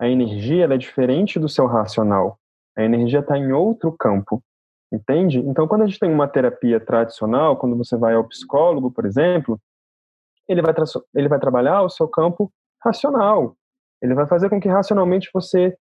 A 0.00 0.08
energia 0.08 0.66
é 0.66 0.78
diferente 0.78 1.40
do 1.40 1.48
seu 1.48 1.66
racional. 1.66 2.38
A 2.78 2.84
energia 2.84 3.18
está 3.18 3.36
em 3.36 3.50
outro 3.52 3.90
campo. 3.90 4.40
Entende? 4.92 5.40
Então, 5.40 5.66
quando 5.66 5.82
a 5.82 5.86
gente 5.86 5.98
tem 5.98 6.12
uma 6.12 6.28
terapia 6.28 6.78
tradicional, 6.78 7.56
quando 7.56 7.76
você 7.76 7.96
vai 7.96 8.14
ao 8.14 8.28
psicólogo, 8.28 8.92
por 8.92 9.04
exemplo, 9.04 9.60
ele 10.46 10.62
vai, 10.62 10.72
ele 11.16 11.28
vai 11.28 11.40
trabalhar 11.40 11.82
o 11.82 11.90
seu 11.90 12.06
campo 12.06 12.52
racional. 12.80 13.56
Ele 14.00 14.14
vai 14.14 14.28
fazer 14.28 14.48
com 14.48 14.60
que 14.60 14.68
racionalmente 14.68 15.30
você 15.34 15.76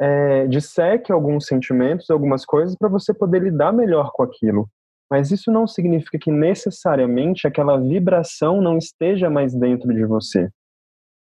é, 0.00 0.46
disseque 0.46 1.12
alguns 1.12 1.46
sentimentos, 1.46 2.10
algumas 2.10 2.44
coisas, 2.44 2.76
para 2.76 2.88
você 2.88 3.14
poder 3.14 3.42
lidar 3.42 3.72
melhor 3.72 4.10
com 4.12 4.22
aquilo. 4.22 4.68
Mas 5.10 5.30
isso 5.30 5.52
não 5.52 5.66
significa 5.66 6.18
que 6.18 6.30
necessariamente 6.30 7.46
aquela 7.46 7.78
vibração 7.78 8.60
não 8.60 8.78
esteja 8.78 9.30
mais 9.30 9.54
dentro 9.54 9.92
de 9.92 10.04
você. 10.04 10.48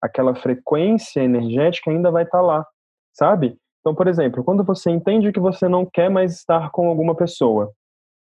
Aquela 0.01 0.35
frequência 0.35 1.21
energética 1.21 1.89
ainda 1.89 2.11
vai 2.11 2.23
estar 2.23 2.39
tá 2.39 2.43
lá, 2.43 2.65
sabe? 3.13 3.57
Então, 3.81 3.93
por 3.93 4.07
exemplo, 4.07 4.43
quando 4.43 4.63
você 4.63 4.89
entende 4.89 5.31
que 5.31 5.39
você 5.39 5.67
não 5.67 5.85
quer 5.85 6.09
mais 6.09 6.33
estar 6.33 6.71
com 6.71 6.87
alguma 6.87 7.15
pessoa, 7.15 7.71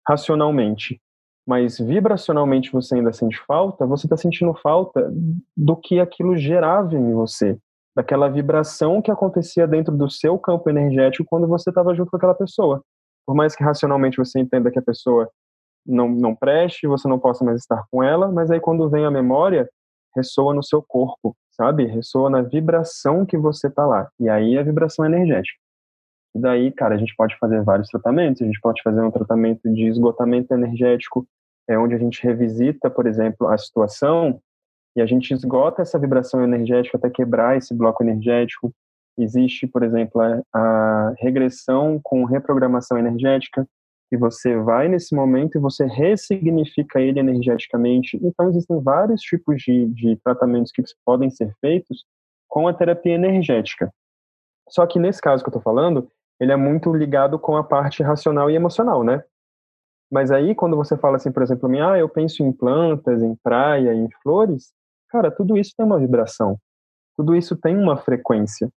racionalmente, 0.07 1.01
mas 1.47 1.79
vibracionalmente 1.79 2.73
você 2.73 2.97
ainda 2.97 3.13
sente 3.13 3.39
falta, 3.47 3.87
você 3.87 4.07
está 4.07 4.17
sentindo 4.17 4.53
falta 4.55 5.11
do 5.57 5.77
que 5.77 6.01
aquilo 6.01 6.37
gerava 6.37 6.95
em 6.95 7.13
você, 7.13 7.57
daquela 7.97 8.29
vibração 8.29 9.01
que 9.01 9.11
acontecia 9.11 9.67
dentro 9.67 9.97
do 9.97 10.11
seu 10.11 10.39
campo 10.39 10.69
energético 10.69 11.27
quando 11.29 11.49
você 11.49 11.71
estava 11.71 11.95
junto 11.95 12.11
com 12.11 12.17
aquela 12.17 12.35
pessoa 12.35 12.83
por 13.27 13.35
mais 13.35 13.57
que 13.57 13.65
racionalmente 13.65 14.17
você 14.17 14.39
entenda 14.39 14.71
que 14.71 14.79
a 14.79 14.83
pessoa 14.83 15.29
não, 15.85 16.09
não 16.09 16.35
preste, 16.35 16.87
você 16.87 17.09
não 17.09 17.19
possa 17.19 17.45
mais 17.45 17.61
estar 17.61 17.85
com 17.91 18.03
ela, 18.03 18.31
mas 18.31 18.51
aí 18.51 18.61
quando 18.61 18.89
vem 18.89 19.05
a 19.05 19.11
memória, 19.11 19.69
ressoa 20.15 20.55
no 20.55 20.63
seu 20.63 20.81
corpo, 20.81 21.37
sabe? 21.51 21.85
Ressoa 21.85 22.31
na 22.31 22.41
vibração 22.41 23.27
que 23.27 23.37
você 23.37 23.69
tá 23.69 23.85
lá. 23.85 24.09
E 24.19 24.29
aí 24.29 24.57
a 24.57 24.63
vibração 24.63 25.05
é 25.05 25.09
energética. 25.09 25.59
E 26.35 26.41
daí, 26.41 26.71
cara, 26.71 26.95
a 26.95 26.99
gente 26.99 27.15
pode 27.17 27.37
fazer 27.39 27.63
vários 27.63 27.89
tratamentos, 27.89 28.41
a 28.41 28.45
gente 28.45 28.61
pode 28.61 28.81
fazer 28.83 29.01
um 29.03 29.11
tratamento 29.11 29.69
de 29.73 29.87
esgotamento 29.87 30.55
energético, 30.55 31.27
é 31.69 31.79
onde 31.79 31.95
a 31.95 31.99
gente 31.99 32.23
revisita, 32.23 32.89
por 32.89 33.07
exemplo, 33.07 33.49
a 33.49 33.59
situação 33.59 34.41
e 34.97 35.03
a 35.03 35.07
gente 35.07 35.33
esgota 35.33 35.83
essa 35.83 35.99
vibração 35.99 36.43
energética 36.43 36.97
até 36.97 37.11
quebrar 37.11 37.59
esse 37.59 37.75
bloco 37.75 38.03
energético. 38.03 38.73
Existe, 39.19 39.67
por 39.67 39.83
exemplo, 39.83 40.23
a, 40.55 41.15
regressão 41.19 42.01
com 42.03 42.25
reprogramação 42.25 42.97
energética, 42.97 43.69
que 44.09 44.17
você 44.17 44.57
vai 44.57 44.89
nesse 44.89 45.15
momento 45.15 45.57
e 45.57 45.61
você 45.61 45.85
ressignifica 45.85 46.99
ele 46.99 47.21
energeticamente. 47.21 48.19
Então, 48.23 48.49
existem 48.49 48.81
vários 48.81 49.21
tipos 49.21 49.61
de, 49.61 49.87
de 49.87 50.17
tratamentos 50.25 50.73
que 50.73 50.83
podem 51.05 51.29
ser 51.29 51.53
feitos 51.61 52.07
com 52.49 52.67
a 52.67 52.73
terapia 52.73 53.15
energética. 53.15 53.93
Só 54.69 54.87
que 54.87 54.99
nesse 54.99 55.21
caso 55.21 55.43
que 55.43 55.49
eu 55.49 55.51
estou 55.51 55.63
falando, 55.63 56.11
ele 56.41 56.53
é 56.53 56.57
muito 56.57 56.93
ligado 56.95 57.39
com 57.39 57.57
a 57.57 57.65
parte 57.65 58.03
racional 58.03 58.51
e 58.51 58.55
emocional, 58.55 59.05
né? 59.05 59.23
Mas 60.11 60.31
aí, 60.31 60.55
quando 60.55 60.77
você 60.77 60.97
fala 60.97 61.17
assim, 61.17 61.33
por 61.33 61.43
exemplo, 61.43 61.69
ah, 61.83 61.99
eu 61.99 62.09
penso 62.09 62.43
em 62.43 62.53
plantas, 62.53 63.23
em 63.23 63.35
praia, 63.35 63.93
em 63.93 64.09
flores, 64.23 64.73
cara, 65.09 65.31
tudo 65.31 65.57
isso 65.57 65.73
tem 65.77 65.87
uma 65.87 65.99
vibração. 65.99 66.59
Tudo 67.17 67.35
isso 67.35 67.57
tem 67.57 67.77
uma 67.77 67.97
frequência. 67.97 68.69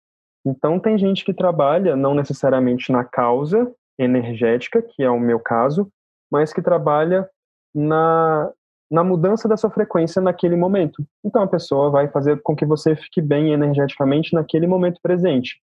Então, 0.45 0.79
tem 0.79 0.97
gente 0.97 1.25
que 1.25 1.33
trabalha 1.33 1.95
não 1.95 2.13
necessariamente 2.13 2.91
na 2.91 3.03
causa 3.03 3.71
energética, 3.97 4.81
que 4.81 5.03
é 5.03 5.09
o 5.09 5.19
meu 5.19 5.39
caso, 5.39 5.91
mas 6.31 6.53
que 6.53 6.61
trabalha 6.61 7.29
na, 7.75 8.51
na 8.89 9.03
mudança 9.03 9.47
da 9.47 9.57
sua 9.57 9.69
frequência 9.69 10.21
naquele 10.21 10.55
momento. 10.55 11.03
Então, 11.23 11.43
a 11.43 11.47
pessoa 11.47 11.89
vai 11.89 12.07
fazer 12.07 12.41
com 12.41 12.55
que 12.55 12.65
você 12.65 12.95
fique 12.95 13.21
bem 13.21 13.51
energeticamente 13.51 14.33
naquele 14.33 14.65
momento 14.65 14.99
presente, 15.01 15.61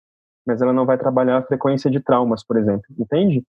mas 0.47 0.61
ela 0.61 0.73
não 0.73 0.85
vai 0.85 0.99
trabalhar 0.99 1.39
a 1.39 1.43
frequência 1.43 1.91
de 1.91 2.01
traumas, 2.01 2.45
por 2.45 2.57
exemplo, 2.57 2.85
entende? 2.99 3.45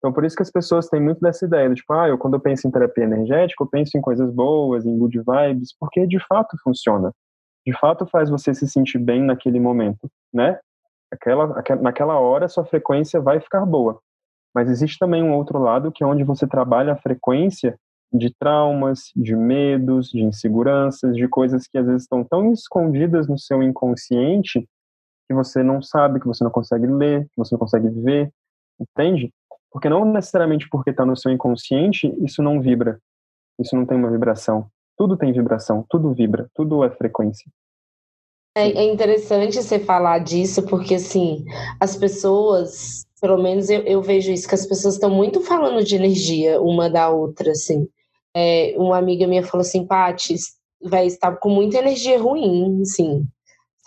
Então, 0.00 0.14
por 0.14 0.24
isso 0.24 0.34
que 0.34 0.42
as 0.42 0.50
pessoas 0.50 0.88
têm 0.88 1.00
muito 1.00 1.20
dessa 1.20 1.44
ideia, 1.44 1.68
de, 1.68 1.74
tipo, 1.74 1.92
ah, 1.92 2.08
eu, 2.08 2.16
quando 2.16 2.34
eu 2.34 2.40
penso 2.40 2.66
em 2.66 2.70
terapia 2.70 3.04
energética, 3.04 3.62
eu 3.62 3.68
penso 3.68 3.98
em 3.98 4.00
coisas 4.00 4.32
boas, 4.32 4.86
em 4.86 4.98
good 4.98 5.18
vibes, 5.18 5.74
porque 5.78 6.06
de 6.06 6.18
fato 6.26 6.56
funciona. 6.64 7.12
De 7.66 7.78
fato 7.78 8.06
faz 8.06 8.30
você 8.30 8.54
se 8.54 8.66
sentir 8.66 8.98
bem 8.98 9.22
naquele 9.22 9.60
momento, 9.60 10.10
né? 10.32 10.58
Aquela, 11.12 11.58
aquela, 11.58 11.82
naquela 11.82 12.18
hora 12.18 12.48
sua 12.48 12.64
frequência 12.64 13.20
vai 13.20 13.40
ficar 13.40 13.66
boa. 13.66 14.00
Mas 14.54 14.70
existe 14.70 14.98
também 14.98 15.22
um 15.22 15.34
outro 15.34 15.58
lado 15.58 15.92
que 15.92 16.02
é 16.02 16.06
onde 16.06 16.24
você 16.24 16.46
trabalha 16.46 16.94
a 16.94 16.96
frequência 16.96 17.78
de 18.12 18.34
traumas, 18.34 19.12
de 19.14 19.36
medos, 19.36 20.08
de 20.08 20.22
inseguranças, 20.22 21.14
de 21.14 21.28
coisas 21.28 21.66
que 21.68 21.76
às 21.76 21.86
vezes 21.86 22.02
estão 22.02 22.24
tão 22.24 22.50
escondidas 22.52 23.28
no 23.28 23.38
seu 23.38 23.62
inconsciente 23.62 24.66
que 25.28 25.34
você 25.34 25.62
não 25.62 25.80
sabe, 25.80 26.18
que 26.18 26.26
você 26.26 26.42
não 26.42 26.50
consegue 26.50 26.86
ler, 26.86 27.24
que 27.26 27.36
você 27.36 27.54
não 27.54 27.60
consegue 27.60 27.88
ver, 27.88 28.32
entende? 28.80 29.32
Porque 29.70 29.88
não 29.88 30.04
necessariamente 30.04 30.68
porque 30.68 30.90
está 30.90 31.04
no 31.04 31.16
seu 31.16 31.30
inconsciente, 31.30 32.12
isso 32.22 32.42
não 32.42 32.60
vibra, 32.60 33.00
isso 33.58 33.76
não 33.76 33.86
tem 33.86 33.96
uma 33.96 34.10
vibração. 34.10 34.68
Tudo 34.96 35.16
tem 35.16 35.32
vibração, 35.32 35.84
tudo 35.88 36.12
vibra, 36.12 36.50
tudo 36.54 36.84
é 36.84 36.90
frequência. 36.90 37.50
É, 38.56 38.62
é 38.62 38.84
interessante 38.84 39.62
você 39.62 39.78
falar 39.78 40.18
disso, 40.18 40.64
porque 40.64 40.96
assim, 40.96 41.44
as 41.78 41.96
pessoas, 41.96 43.06
pelo 43.20 43.40
menos 43.40 43.70
eu, 43.70 43.82
eu 43.82 44.02
vejo 44.02 44.32
isso, 44.32 44.48
que 44.48 44.54
as 44.54 44.66
pessoas 44.66 44.94
estão 44.94 45.10
muito 45.10 45.40
falando 45.40 45.84
de 45.84 45.94
energia 45.94 46.60
uma 46.60 46.90
da 46.90 47.08
outra, 47.10 47.52
assim. 47.52 47.88
É, 48.34 48.74
uma 48.76 48.98
amiga 48.98 49.26
minha 49.26 49.44
falou 49.44 49.62
assim, 49.62 49.86
Paty, 49.86 50.34
vai 50.82 51.06
estar 51.06 51.36
com 51.36 51.48
muita 51.48 51.78
energia 51.78 52.20
ruim, 52.20 52.80
assim, 52.82 53.24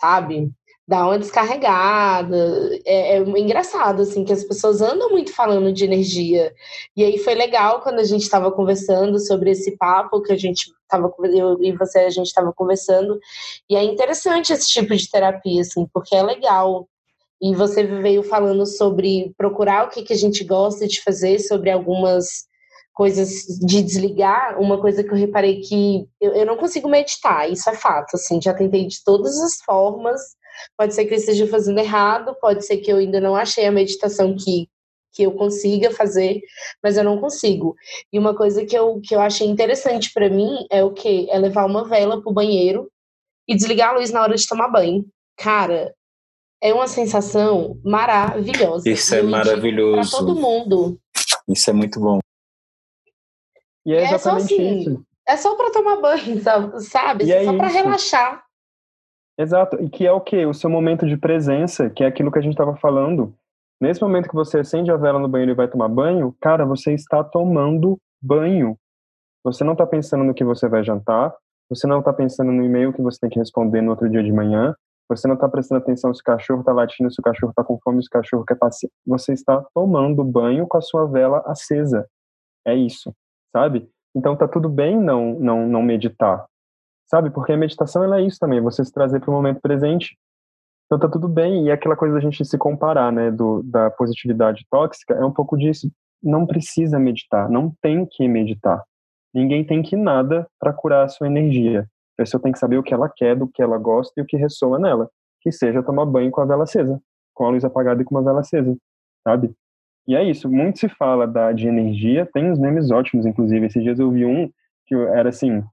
sabe? 0.00 0.50
Dá 0.86 1.06
uma 1.06 1.18
descarregada. 1.18 2.36
É, 2.84 3.16
é, 3.16 3.18
engraçado, 3.18 4.02
assim, 4.02 4.24
que 4.24 4.32
as 4.32 4.44
pessoas 4.44 4.80
andam 4.80 5.10
muito 5.10 5.32
falando 5.32 5.72
de 5.72 5.84
energia. 5.84 6.54
E 6.96 7.04
aí 7.04 7.18
foi 7.18 7.34
legal 7.34 7.80
quando 7.80 7.98
a 7.98 8.04
gente 8.04 8.22
estava 8.22 8.52
conversando 8.52 9.18
sobre 9.18 9.50
esse 9.50 9.76
papo 9.76 10.22
que 10.22 10.32
a 10.32 10.36
gente 10.36 10.70
estava, 10.82 11.12
eu 11.34 11.62
e 11.62 11.72
você, 11.72 12.00
a 12.00 12.10
gente 12.10 12.26
estava 12.26 12.52
conversando. 12.52 13.18
E 13.68 13.76
é 13.76 13.82
interessante 13.82 14.52
esse 14.52 14.68
tipo 14.68 14.94
de 14.94 15.10
terapia, 15.10 15.62
assim, 15.62 15.86
porque 15.92 16.14
é 16.14 16.22
legal. 16.22 16.88
E 17.40 17.54
você 17.54 17.84
veio 17.84 18.22
falando 18.22 18.64
sobre 18.66 19.34
procurar 19.36 19.86
o 19.86 19.90
que, 19.90 20.02
que 20.02 20.12
a 20.12 20.16
gente 20.16 20.44
gosta 20.44 20.86
de 20.86 21.02
fazer, 21.02 21.38
sobre 21.40 21.70
algumas 21.70 22.44
coisas 22.94 23.28
de 23.60 23.82
desligar, 23.82 24.60
uma 24.60 24.80
coisa 24.80 25.02
que 25.02 25.10
eu 25.10 25.16
reparei 25.16 25.60
que 25.60 26.06
eu, 26.20 26.32
eu 26.32 26.46
não 26.46 26.56
consigo 26.56 26.88
meditar, 26.88 27.50
isso 27.50 27.68
é 27.68 27.74
fato, 27.74 28.14
assim, 28.14 28.40
já 28.40 28.54
tentei 28.54 28.86
de 28.86 29.02
todas 29.04 29.36
as 29.40 29.56
formas, 29.56 30.20
Pode 30.76 30.94
ser 30.94 31.04
que 31.04 31.14
eu 31.14 31.18
esteja 31.18 31.46
fazendo 31.46 31.78
errado, 31.78 32.34
pode 32.40 32.64
ser 32.64 32.78
que 32.78 32.90
eu 32.90 32.98
ainda 32.98 33.20
não 33.20 33.34
achei 33.34 33.66
a 33.66 33.72
meditação 33.72 34.34
que, 34.36 34.68
que 35.12 35.22
eu 35.22 35.32
consiga 35.32 35.90
fazer, 35.90 36.40
mas 36.82 36.96
eu 36.96 37.04
não 37.04 37.18
consigo. 37.18 37.74
E 38.12 38.18
uma 38.18 38.34
coisa 38.34 38.64
que 38.64 38.76
eu, 38.76 39.00
que 39.00 39.14
eu 39.14 39.20
achei 39.20 39.46
interessante 39.46 40.12
para 40.12 40.28
mim 40.28 40.66
é 40.70 40.82
o 40.82 40.92
que? 40.92 41.28
É 41.30 41.38
levar 41.38 41.66
uma 41.66 41.84
vela 41.84 42.20
pro 42.20 42.32
banheiro 42.32 42.90
e 43.46 43.54
desligar 43.54 43.90
a 43.90 43.98
luz 43.98 44.10
na 44.10 44.22
hora 44.22 44.34
de 44.34 44.46
tomar 44.46 44.68
banho. 44.68 45.04
Cara, 45.36 45.94
é 46.62 46.72
uma 46.72 46.88
sensação 46.88 47.78
maravilhosa. 47.84 48.88
Isso 48.88 49.14
é 49.14 49.22
maravilhoso. 49.22 50.10
Para 50.10 50.18
todo 50.18 50.34
mundo. 50.34 50.98
Isso 51.48 51.68
é 51.68 51.72
muito 51.72 52.00
bom. 52.00 52.20
E 53.84 53.92
é 53.92 54.04
exatamente 54.04 54.14
é 54.14 54.18
só 54.18 54.36
assim, 54.36 54.78
isso. 54.78 55.06
É 55.26 55.36
só 55.36 55.54
para 55.56 55.70
tomar 55.70 56.00
banho, 56.00 56.40
sabe? 56.80 57.30
É 57.30 57.44
só 57.44 57.56
para 57.56 57.68
relaxar. 57.68 58.44
Exato, 59.36 59.82
e 59.82 59.88
que 59.88 60.06
é 60.06 60.12
o 60.12 60.20
que? 60.20 60.46
O 60.46 60.54
seu 60.54 60.70
momento 60.70 61.06
de 61.06 61.16
presença, 61.16 61.90
que 61.90 62.04
é 62.04 62.06
aquilo 62.06 62.30
que 62.30 62.38
a 62.38 62.42
gente 62.42 62.52
estava 62.52 62.76
falando. 62.76 63.34
Nesse 63.80 64.00
momento 64.00 64.28
que 64.28 64.34
você 64.34 64.60
acende 64.60 64.90
a 64.92 64.96
vela 64.96 65.18
no 65.18 65.28
banheiro 65.28 65.52
e 65.52 65.56
vai 65.56 65.66
tomar 65.66 65.88
banho, 65.88 66.34
cara, 66.40 66.64
você 66.64 66.94
está 66.94 67.22
tomando 67.24 67.98
banho. 68.22 68.78
Você 69.42 69.64
não 69.64 69.72
está 69.72 69.84
pensando 69.84 70.22
no 70.22 70.32
que 70.32 70.44
você 70.44 70.68
vai 70.68 70.84
jantar, 70.84 71.34
você 71.68 71.86
não 71.86 71.98
está 71.98 72.12
pensando 72.12 72.52
no 72.52 72.64
e-mail 72.64 72.92
que 72.92 73.02
você 73.02 73.18
tem 73.20 73.30
que 73.30 73.38
responder 73.38 73.82
no 73.82 73.90
outro 73.90 74.08
dia 74.08 74.22
de 74.22 74.32
manhã, 74.32 74.74
você 75.08 75.26
não 75.26 75.34
está 75.34 75.48
prestando 75.48 75.82
atenção 75.82 76.14
se 76.14 76.20
o 76.20 76.24
cachorro 76.24 76.60
está 76.60 76.72
latindo, 76.72 77.10
se 77.10 77.20
o 77.20 77.22
cachorro 77.22 77.50
está 77.50 77.62
com 77.62 77.78
fome, 77.82 78.02
se 78.02 78.08
o 78.08 78.10
cachorro 78.10 78.44
quer 78.44 78.54
passear. 78.54 78.90
Você 79.06 79.32
está 79.32 79.62
tomando 79.74 80.24
banho 80.24 80.66
com 80.66 80.78
a 80.78 80.80
sua 80.80 81.06
vela 81.06 81.42
acesa. 81.44 82.06
É 82.66 82.74
isso, 82.74 83.12
sabe? 83.54 83.90
Então 84.14 84.36
tá 84.36 84.48
tudo 84.48 84.68
bem 84.68 84.98
não 84.98 85.38
não 85.38 85.68
não 85.68 85.82
meditar 85.82 86.46
sabe? 87.06 87.30
Porque 87.30 87.52
a 87.52 87.56
meditação 87.56 88.04
ela 88.04 88.18
é 88.18 88.22
isso 88.22 88.38
também, 88.38 88.60
você 88.60 88.84
se 88.84 88.92
trazer 88.92 89.20
para 89.20 89.30
o 89.30 89.32
momento 89.32 89.60
presente. 89.60 90.16
Então 90.86 90.98
tá 90.98 91.08
tudo 91.08 91.28
bem, 91.28 91.66
e 91.66 91.70
aquela 91.70 91.96
coisa 91.96 92.14
da 92.14 92.20
gente 92.20 92.44
se 92.44 92.58
comparar, 92.58 93.10
né, 93.10 93.30
do, 93.30 93.62
da 93.62 93.90
positividade 93.90 94.66
tóxica, 94.70 95.14
é 95.14 95.24
um 95.24 95.32
pouco 95.32 95.56
disso. 95.56 95.90
Não 96.22 96.46
precisa 96.46 96.98
meditar, 96.98 97.48
não 97.48 97.72
tem 97.82 98.06
que 98.06 98.28
meditar. 98.28 98.82
Ninguém 99.34 99.64
tem 99.64 99.82
que 99.82 99.96
nada 99.96 100.46
para 100.60 100.72
curar 100.72 101.04
a 101.04 101.08
sua 101.08 101.26
energia. 101.26 101.88
A 102.14 102.22
pessoa 102.22 102.40
tem 102.40 102.52
que 102.52 102.58
saber 102.58 102.78
o 102.78 102.82
que 102.82 102.94
ela 102.94 103.08
quer, 103.08 103.34
do 103.34 103.48
que 103.48 103.60
ela 103.60 103.76
gosta 103.78 104.12
e 104.16 104.22
o 104.22 104.26
que 104.26 104.36
ressoa 104.36 104.78
nela. 104.78 105.10
Que 105.40 105.50
seja 105.50 105.82
tomar 105.82 106.06
banho 106.06 106.30
com 106.30 106.40
a 106.40 106.44
vela 106.44 106.62
acesa, 106.62 107.00
com 107.34 107.44
a 107.44 107.50
luz 107.50 107.64
apagada 107.64 108.00
e 108.00 108.04
com 108.04 108.14
uma 108.14 108.22
vela 108.22 108.40
acesa, 108.40 108.76
sabe? 109.24 109.52
E 110.06 110.14
é 110.14 110.22
isso, 110.22 110.50
muito 110.50 110.78
se 110.78 110.88
fala 110.88 111.26
da, 111.26 111.50
de 111.52 111.66
energia, 111.66 112.28
tem 112.32 112.50
uns 112.50 112.58
memes 112.58 112.90
ótimos, 112.90 113.26
inclusive. 113.26 113.66
Esses 113.66 113.82
dias 113.82 113.98
eu 113.98 114.10
vi 114.10 114.24
um 114.24 114.50
que 114.86 114.94
era 114.94 115.30
assim, 115.30 115.64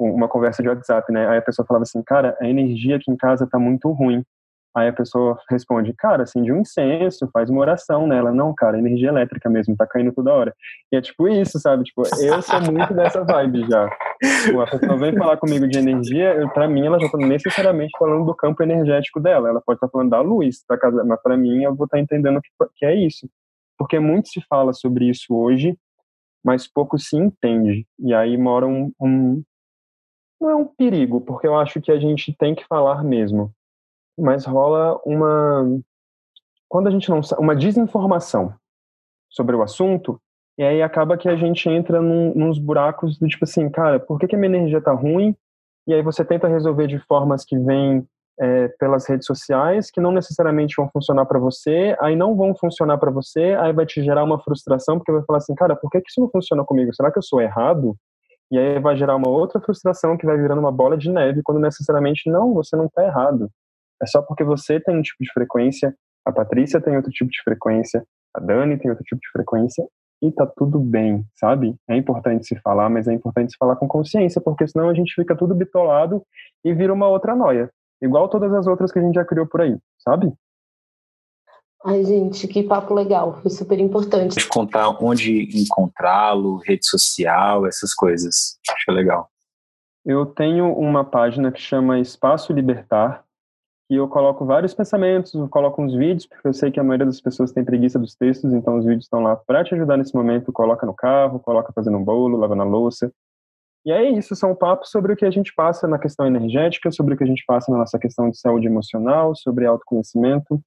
uma 0.00 0.28
conversa 0.28 0.62
de 0.62 0.68
WhatsApp, 0.68 1.12
né? 1.12 1.28
Aí 1.28 1.38
a 1.38 1.42
pessoa 1.42 1.66
falava 1.66 1.82
assim, 1.82 2.02
cara, 2.02 2.36
a 2.40 2.48
energia 2.48 2.96
aqui 2.96 3.10
em 3.10 3.16
casa 3.16 3.46
tá 3.46 3.58
muito 3.58 3.90
ruim. 3.90 4.24
Aí 4.74 4.88
a 4.88 4.92
pessoa 4.92 5.36
responde, 5.50 5.92
cara, 5.92 6.22
acende 6.22 6.52
um 6.52 6.60
incenso, 6.60 7.28
faz 7.32 7.50
uma 7.50 7.60
oração 7.60 8.06
nela. 8.06 8.32
Não, 8.32 8.54
cara, 8.54 8.78
energia 8.78 9.08
elétrica 9.08 9.50
mesmo, 9.50 9.76
tá 9.76 9.84
caindo 9.84 10.12
toda 10.12 10.32
hora. 10.32 10.54
E 10.92 10.96
é 10.96 11.00
tipo 11.00 11.28
isso, 11.28 11.58
sabe? 11.58 11.82
Tipo, 11.82 12.02
eu 12.20 12.40
sou 12.40 12.60
muito 12.72 12.94
dessa 12.94 13.24
vibe 13.24 13.68
já. 13.68 13.86
A 13.86 14.66
pessoa 14.66 14.96
vem 14.96 15.16
falar 15.16 15.36
comigo 15.38 15.66
de 15.66 15.78
energia, 15.78 16.34
eu, 16.34 16.48
pra 16.50 16.68
mim 16.68 16.86
ela 16.86 17.00
já 17.00 17.08
tá 17.08 17.18
necessariamente 17.18 17.90
falando 17.98 18.24
do 18.24 18.34
campo 18.34 18.62
energético 18.62 19.18
dela. 19.18 19.48
Ela 19.48 19.60
pode 19.60 19.78
estar 19.78 19.88
tá 19.88 19.90
falando 19.90 20.10
da 20.10 20.20
luz 20.20 20.62
da 20.68 20.78
casa, 20.78 21.02
mas 21.04 21.20
pra 21.20 21.36
mim 21.36 21.64
eu 21.64 21.74
vou 21.74 21.86
estar 21.86 21.96
tá 21.96 22.02
entendendo 22.02 22.40
que, 22.40 22.50
que 22.76 22.86
é 22.86 22.94
isso. 22.94 23.28
Porque 23.76 23.98
muito 23.98 24.28
se 24.28 24.40
fala 24.48 24.72
sobre 24.72 25.10
isso 25.10 25.34
hoje, 25.34 25.76
mas 26.44 26.68
pouco 26.68 26.96
se 26.96 27.16
entende. 27.16 27.86
E 27.98 28.14
aí 28.14 28.36
mora 28.36 28.66
um, 28.66 28.92
um, 29.00 29.42
não 30.40 30.50
é 30.50 30.56
um 30.56 30.66
perigo, 30.66 31.20
porque 31.20 31.46
eu 31.46 31.56
acho 31.56 31.80
que 31.80 31.92
a 31.92 31.98
gente 31.98 32.34
tem 32.36 32.54
que 32.54 32.66
falar 32.66 33.04
mesmo. 33.04 33.52
Mas 34.18 34.44
rola 34.44 35.00
uma 35.04 35.80
quando 36.68 36.86
a 36.86 36.90
gente 36.90 37.10
não 37.10 37.20
uma 37.38 37.56
desinformação 37.56 38.54
sobre 39.28 39.56
o 39.56 39.62
assunto, 39.62 40.20
e 40.56 40.62
aí 40.62 40.82
acaba 40.82 41.16
que 41.16 41.28
a 41.28 41.36
gente 41.36 41.68
entra 41.68 42.00
num, 42.00 42.34
nos 42.34 42.58
buracos 42.58 43.18
do 43.18 43.26
tipo 43.26 43.44
assim, 43.44 43.68
cara, 43.70 43.98
por 43.98 44.18
que, 44.18 44.28
que 44.28 44.36
a 44.36 44.38
minha 44.38 44.56
energia 44.56 44.80
tá 44.80 44.92
ruim? 44.92 45.34
E 45.86 45.94
aí 45.94 46.02
você 46.02 46.24
tenta 46.24 46.46
resolver 46.46 46.86
de 46.86 46.98
formas 46.98 47.44
que 47.44 47.58
vêm 47.58 48.06
é, 48.38 48.68
pelas 48.78 49.06
redes 49.08 49.26
sociais, 49.26 49.90
que 49.90 50.00
não 50.00 50.12
necessariamente 50.12 50.76
vão 50.76 50.88
funcionar 50.90 51.26
para 51.26 51.38
você, 51.38 51.96
aí 52.00 52.14
não 52.14 52.36
vão 52.36 52.54
funcionar 52.54 52.98
para 52.98 53.10
você, 53.10 53.56
aí 53.58 53.72
vai 53.72 53.84
te 53.84 54.02
gerar 54.02 54.22
uma 54.22 54.38
frustração, 54.40 54.98
porque 54.98 55.12
vai 55.12 55.22
falar 55.24 55.38
assim, 55.38 55.54
cara, 55.54 55.74
por 55.74 55.90
que, 55.90 56.00
que 56.00 56.10
isso 56.10 56.20
não 56.20 56.30
funciona 56.30 56.64
comigo? 56.64 56.94
Será 56.94 57.10
que 57.10 57.18
eu 57.18 57.22
sou 57.22 57.40
errado? 57.40 57.96
E 58.50 58.58
aí 58.58 58.80
vai 58.80 58.96
gerar 58.96 59.16
uma 59.16 59.28
outra 59.28 59.60
frustração 59.60 60.16
que 60.16 60.26
vai 60.26 60.36
virando 60.36 60.60
uma 60.60 60.72
bola 60.72 60.96
de 60.96 61.10
neve, 61.10 61.42
quando 61.42 61.60
necessariamente 61.60 62.28
não, 62.30 62.52
você 62.52 62.76
não 62.76 62.86
está 62.86 63.04
errado. 63.04 63.48
É 64.02 64.06
só 64.06 64.22
porque 64.22 64.42
você 64.42 64.80
tem 64.80 64.96
um 64.96 65.02
tipo 65.02 65.22
de 65.22 65.32
frequência, 65.32 65.94
a 66.24 66.32
Patrícia 66.32 66.80
tem 66.80 66.96
outro 66.96 67.10
tipo 67.10 67.30
de 67.30 67.40
frequência, 67.42 68.04
a 68.34 68.40
Dani 68.40 68.78
tem 68.78 68.90
outro 68.90 69.04
tipo 69.04 69.20
de 69.20 69.30
frequência, 69.32 69.86
e 70.22 70.30
tá 70.30 70.46
tudo 70.46 70.78
bem, 70.78 71.24
sabe? 71.34 71.74
É 71.88 71.96
importante 71.96 72.46
se 72.46 72.58
falar, 72.60 72.90
mas 72.90 73.08
é 73.08 73.12
importante 73.12 73.52
se 73.52 73.58
falar 73.58 73.76
com 73.76 73.88
consciência, 73.88 74.40
porque 74.40 74.66
senão 74.68 74.90
a 74.90 74.94
gente 74.94 75.14
fica 75.14 75.34
tudo 75.34 75.54
bitolado 75.54 76.22
e 76.64 76.74
vira 76.74 76.92
uma 76.92 77.08
outra 77.08 77.34
noia. 77.34 77.70
Igual 78.02 78.28
todas 78.28 78.52
as 78.52 78.66
outras 78.66 78.92
que 78.92 78.98
a 78.98 79.02
gente 79.02 79.14
já 79.14 79.24
criou 79.24 79.46
por 79.46 79.62
aí, 79.62 79.76
sabe? 79.98 80.32
Ai, 81.84 82.04
gente, 82.04 82.46
que 82.46 82.62
papo 82.62 82.92
legal, 82.92 83.40
foi 83.40 83.50
super 83.50 83.78
importante. 83.78 84.46
Contar 84.48 84.90
onde 85.02 85.48
encontrá-lo, 85.58 86.56
rede 86.56 86.86
social, 86.86 87.66
essas 87.66 87.94
coisas. 87.94 88.58
Acho 88.70 88.92
legal. 88.92 89.30
Eu 90.04 90.26
tenho 90.26 90.72
uma 90.74 91.04
página 91.04 91.50
que 91.50 91.60
chama 91.60 91.98
Espaço 91.98 92.52
Libertar, 92.52 93.24
e 93.90 93.96
eu 93.96 94.06
coloco 94.06 94.46
vários 94.46 94.72
pensamentos, 94.72 95.34
eu 95.34 95.48
coloco 95.48 95.82
uns 95.82 95.92
vídeos, 95.92 96.24
porque 96.24 96.46
eu 96.46 96.54
sei 96.54 96.70
que 96.70 96.78
a 96.78 96.84
maioria 96.84 97.06
das 97.06 97.20
pessoas 97.20 97.50
tem 97.50 97.64
preguiça 97.64 97.98
dos 97.98 98.14
textos, 98.14 98.52
então 98.52 98.78
os 98.78 98.84
vídeos 98.84 99.06
estão 99.06 99.20
lá 99.20 99.34
para 99.34 99.64
te 99.64 99.74
ajudar 99.74 99.96
nesse 99.96 100.14
momento. 100.14 100.52
Coloca 100.52 100.86
no 100.86 100.94
carro, 100.94 101.40
coloca 101.40 101.72
fazendo 101.72 101.98
um 101.98 102.04
bolo, 102.04 102.36
lavando 102.36 102.62
a 102.62 102.64
louça. 102.64 103.12
E 103.84 103.90
é 103.90 104.08
isso, 104.08 104.36
são 104.36 104.54
papos 104.54 104.90
sobre 104.90 105.12
o 105.12 105.16
que 105.16 105.24
a 105.24 105.30
gente 105.30 105.52
passa 105.52 105.88
na 105.88 105.98
questão 105.98 106.24
energética, 106.24 106.92
sobre 106.92 107.14
o 107.14 107.16
que 107.16 107.24
a 107.24 107.26
gente 107.26 107.42
passa 107.44 107.72
na 107.72 107.78
nossa 107.78 107.98
questão 107.98 108.30
de 108.30 108.38
saúde 108.38 108.68
emocional, 108.68 109.34
sobre 109.34 109.66
autoconhecimento. 109.66 110.60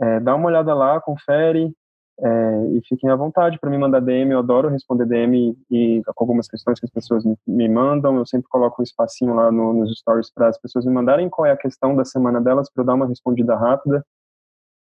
É, 0.00 0.20
dá 0.20 0.34
uma 0.34 0.48
olhada 0.48 0.74
lá, 0.74 1.00
confere 1.00 1.72
é, 2.20 2.66
e 2.72 2.82
fiquem 2.86 3.10
à 3.10 3.16
vontade 3.16 3.58
para 3.58 3.70
me 3.70 3.78
mandar 3.78 4.00
DM. 4.00 4.32
Eu 4.32 4.38
adoro 4.38 4.68
responder 4.68 5.06
DM 5.06 5.56
e 5.70 6.02
com 6.04 6.24
algumas 6.24 6.46
questões 6.46 6.78
que 6.78 6.86
as 6.86 6.90
pessoas 6.90 7.24
me, 7.24 7.36
me 7.46 7.68
mandam. 7.68 8.16
Eu 8.16 8.26
sempre 8.26 8.48
coloco 8.48 8.80
um 8.80 8.84
espacinho 8.84 9.34
lá 9.34 9.50
no, 9.50 9.72
nos 9.72 9.98
stories 9.98 10.32
para 10.32 10.48
as 10.48 10.58
pessoas 10.58 10.84
me 10.84 10.92
mandarem 10.92 11.28
qual 11.28 11.46
é 11.46 11.52
a 11.52 11.56
questão 11.56 11.96
da 11.96 12.04
semana 12.04 12.40
delas 12.40 12.70
para 12.70 12.82
eu 12.82 12.86
dar 12.86 12.94
uma 12.94 13.06
respondida 13.06 13.56
rápida. 13.56 14.04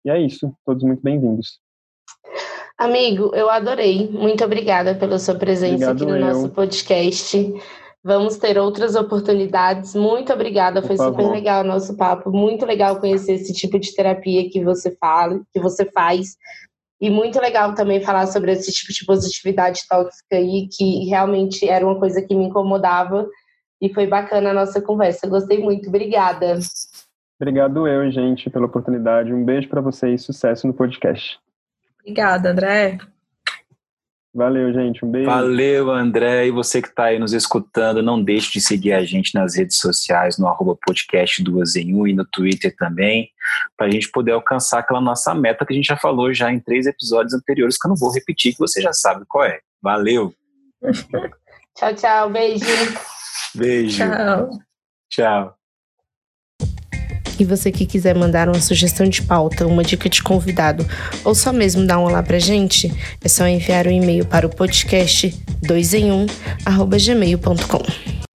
E 0.04 0.10
é 0.10 0.18
isso. 0.20 0.52
Todos 0.64 0.82
muito 0.82 1.02
bem-vindos. 1.02 1.60
Amigo, 2.78 3.34
eu 3.34 3.50
adorei. 3.50 4.08
Muito 4.08 4.44
obrigada 4.44 4.94
pela 4.94 5.18
sua 5.18 5.34
presença 5.34 5.90
Obrigado 5.90 5.96
aqui 5.96 6.06
no 6.06 6.16
eu. 6.16 6.24
nosso 6.24 6.48
podcast. 6.50 7.54
Vamos 8.08 8.38
ter 8.38 8.56
outras 8.56 8.94
oportunidades. 8.94 9.94
Muito 9.94 10.32
obrigada, 10.32 10.80
foi 10.80 10.96
super 10.96 11.30
legal 11.30 11.62
o 11.62 11.66
nosso 11.66 11.94
papo. 11.94 12.30
Muito 12.30 12.64
legal 12.64 12.98
conhecer 12.98 13.34
esse 13.34 13.52
tipo 13.52 13.78
de 13.78 13.94
terapia 13.94 14.48
que 14.48 14.64
você 14.64 14.96
fala, 14.96 15.42
que 15.52 15.60
você 15.60 15.84
faz. 15.84 16.38
E 16.98 17.10
muito 17.10 17.38
legal 17.38 17.74
também 17.74 18.00
falar 18.00 18.26
sobre 18.26 18.52
esse 18.52 18.72
tipo 18.72 18.94
de 18.94 19.04
positividade 19.04 19.82
tóxica 19.86 20.36
aí, 20.36 20.68
que 20.72 21.04
realmente 21.04 21.68
era 21.68 21.84
uma 21.84 21.98
coisa 21.98 22.22
que 22.22 22.34
me 22.34 22.46
incomodava. 22.46 23.28
E 23.78 23.92
foi 23.92 24.06
bacana 24.06 24.52
a 24.52 24.54
nossa 24.54 24.80
conversa. 24.80 25.28
Gostei 25.28 25.62
muito. 25.62 25.90
Obrigada. 25.90 26.58
Obrigado 27.38 27.86
eu, 27.86 28.10
gente, 28.10 28.48
pela 28.48 28.64
oportunidade. 28.64 29.34
Um 29.34 29.44
beijo 29.44 29.68
para 29.68 29.82
vocês. 29.82 30.22
Sucesso 30.22 30.66
no 30.66 30.72
podcast. 30.72 31.38
Obrigada, 32.00 32.52
André. 32.52 32.96
Valeu, 34.38 34.72
gente. 34.72 35.04
Um 35.04 35.10
beijo. 35.10 35.28
Valeu, 35.28 35.90
André. 35.90 36.46
E 36.46 36.52
você 36.52 36.80
que 36.80 36.86
está 36.86 37.06
aí 37.06 37.18
nos 37.18 37.32
escutando, 37.32 38.00
não 38.00 38.22
deixe 38.22 38.52
de 38.52 38.60
seguir 38.60 38.92
a 38.92 39.02
gente 39.02 39.34
nas 39.34 39.56
redes 39.56 39.78
sociais, 39.78 40.38
no 40.38 40.46
arroba 40.46 40.78
podcast 40.80 41.42
duas 41.42 41.74
em 41.74 41.92
um 41.92 42.06
e 42.06 42.14
no 42.14 42.24
Twitter 42.24 42.72
também, 42.76 43.30
para 43.76 43.88
a 43.88 43.90
gente 43.90 44.08
poder 44.12 44.30
alcançar 44.30 44.78
aquela 44.78 45.00
nossa 45.00 45.34
meta 45.34 45.66
que 45.66 45.72
a 45.72 45.76
gente 45.76 45.88
já 45.88 45.96
falou 45.96 46.32
já 46.32 46.52
em 46.52 46.60
três 46.60 46.86
episódios 46.86 47.34
anteriores, 47.34 47.76
que 47.76 47.84
eu 47.84 47.88
não 47.88 47.96
vou 47.96 48.12
repetir, 48.12 48.52
que 48.52 48.60
você 48.60 48.80
já 48.80 48.92
sabe 48.92 49.24
qual 49.26 49.44
é. 49.44 49.58
Valeu. 49.82 50.32
tchau, 51.76 51.94
tchau. 51.96 52.30
Beijo. 52.30 52.64
Beijo. 53.56 54.04
Tchau. 54.04 54.50
Tchau. 55.10 55.57
E 57.38 57.44
você 57.44 57.70
que 57.70 57.86
quiser 57.86 58.14
mandar 58.14 58.48
uma 58.48 58.60
sugestão 58.60 59.08
de 59.08 59.22
pauta, 59.22 59.66
uma 59.66 59.84
dica 59.84 60.08
de 60.08 60.22
convidado 60.22 60.86
ou 61.24 61.34
só 61.34 61.52
mesmo 61.52 61.86
dar 61.86 61.98
um 61.98 62.04
olá 62.04 62.22
pra 62.22 62.38
gente, 62.38 62.92
é 63.22 63.28
só 63.28 63.46
enviar 63.46 63.86
um 63.86 63.92
e-mail 63.92 64.24
para 64.24 64.46
o 64.46 64.50
podcast 64.50 65.34
2 65.62 65.94
em 65.94 66.12
1 66.12 66.26
gmail.com. 67.06 68.27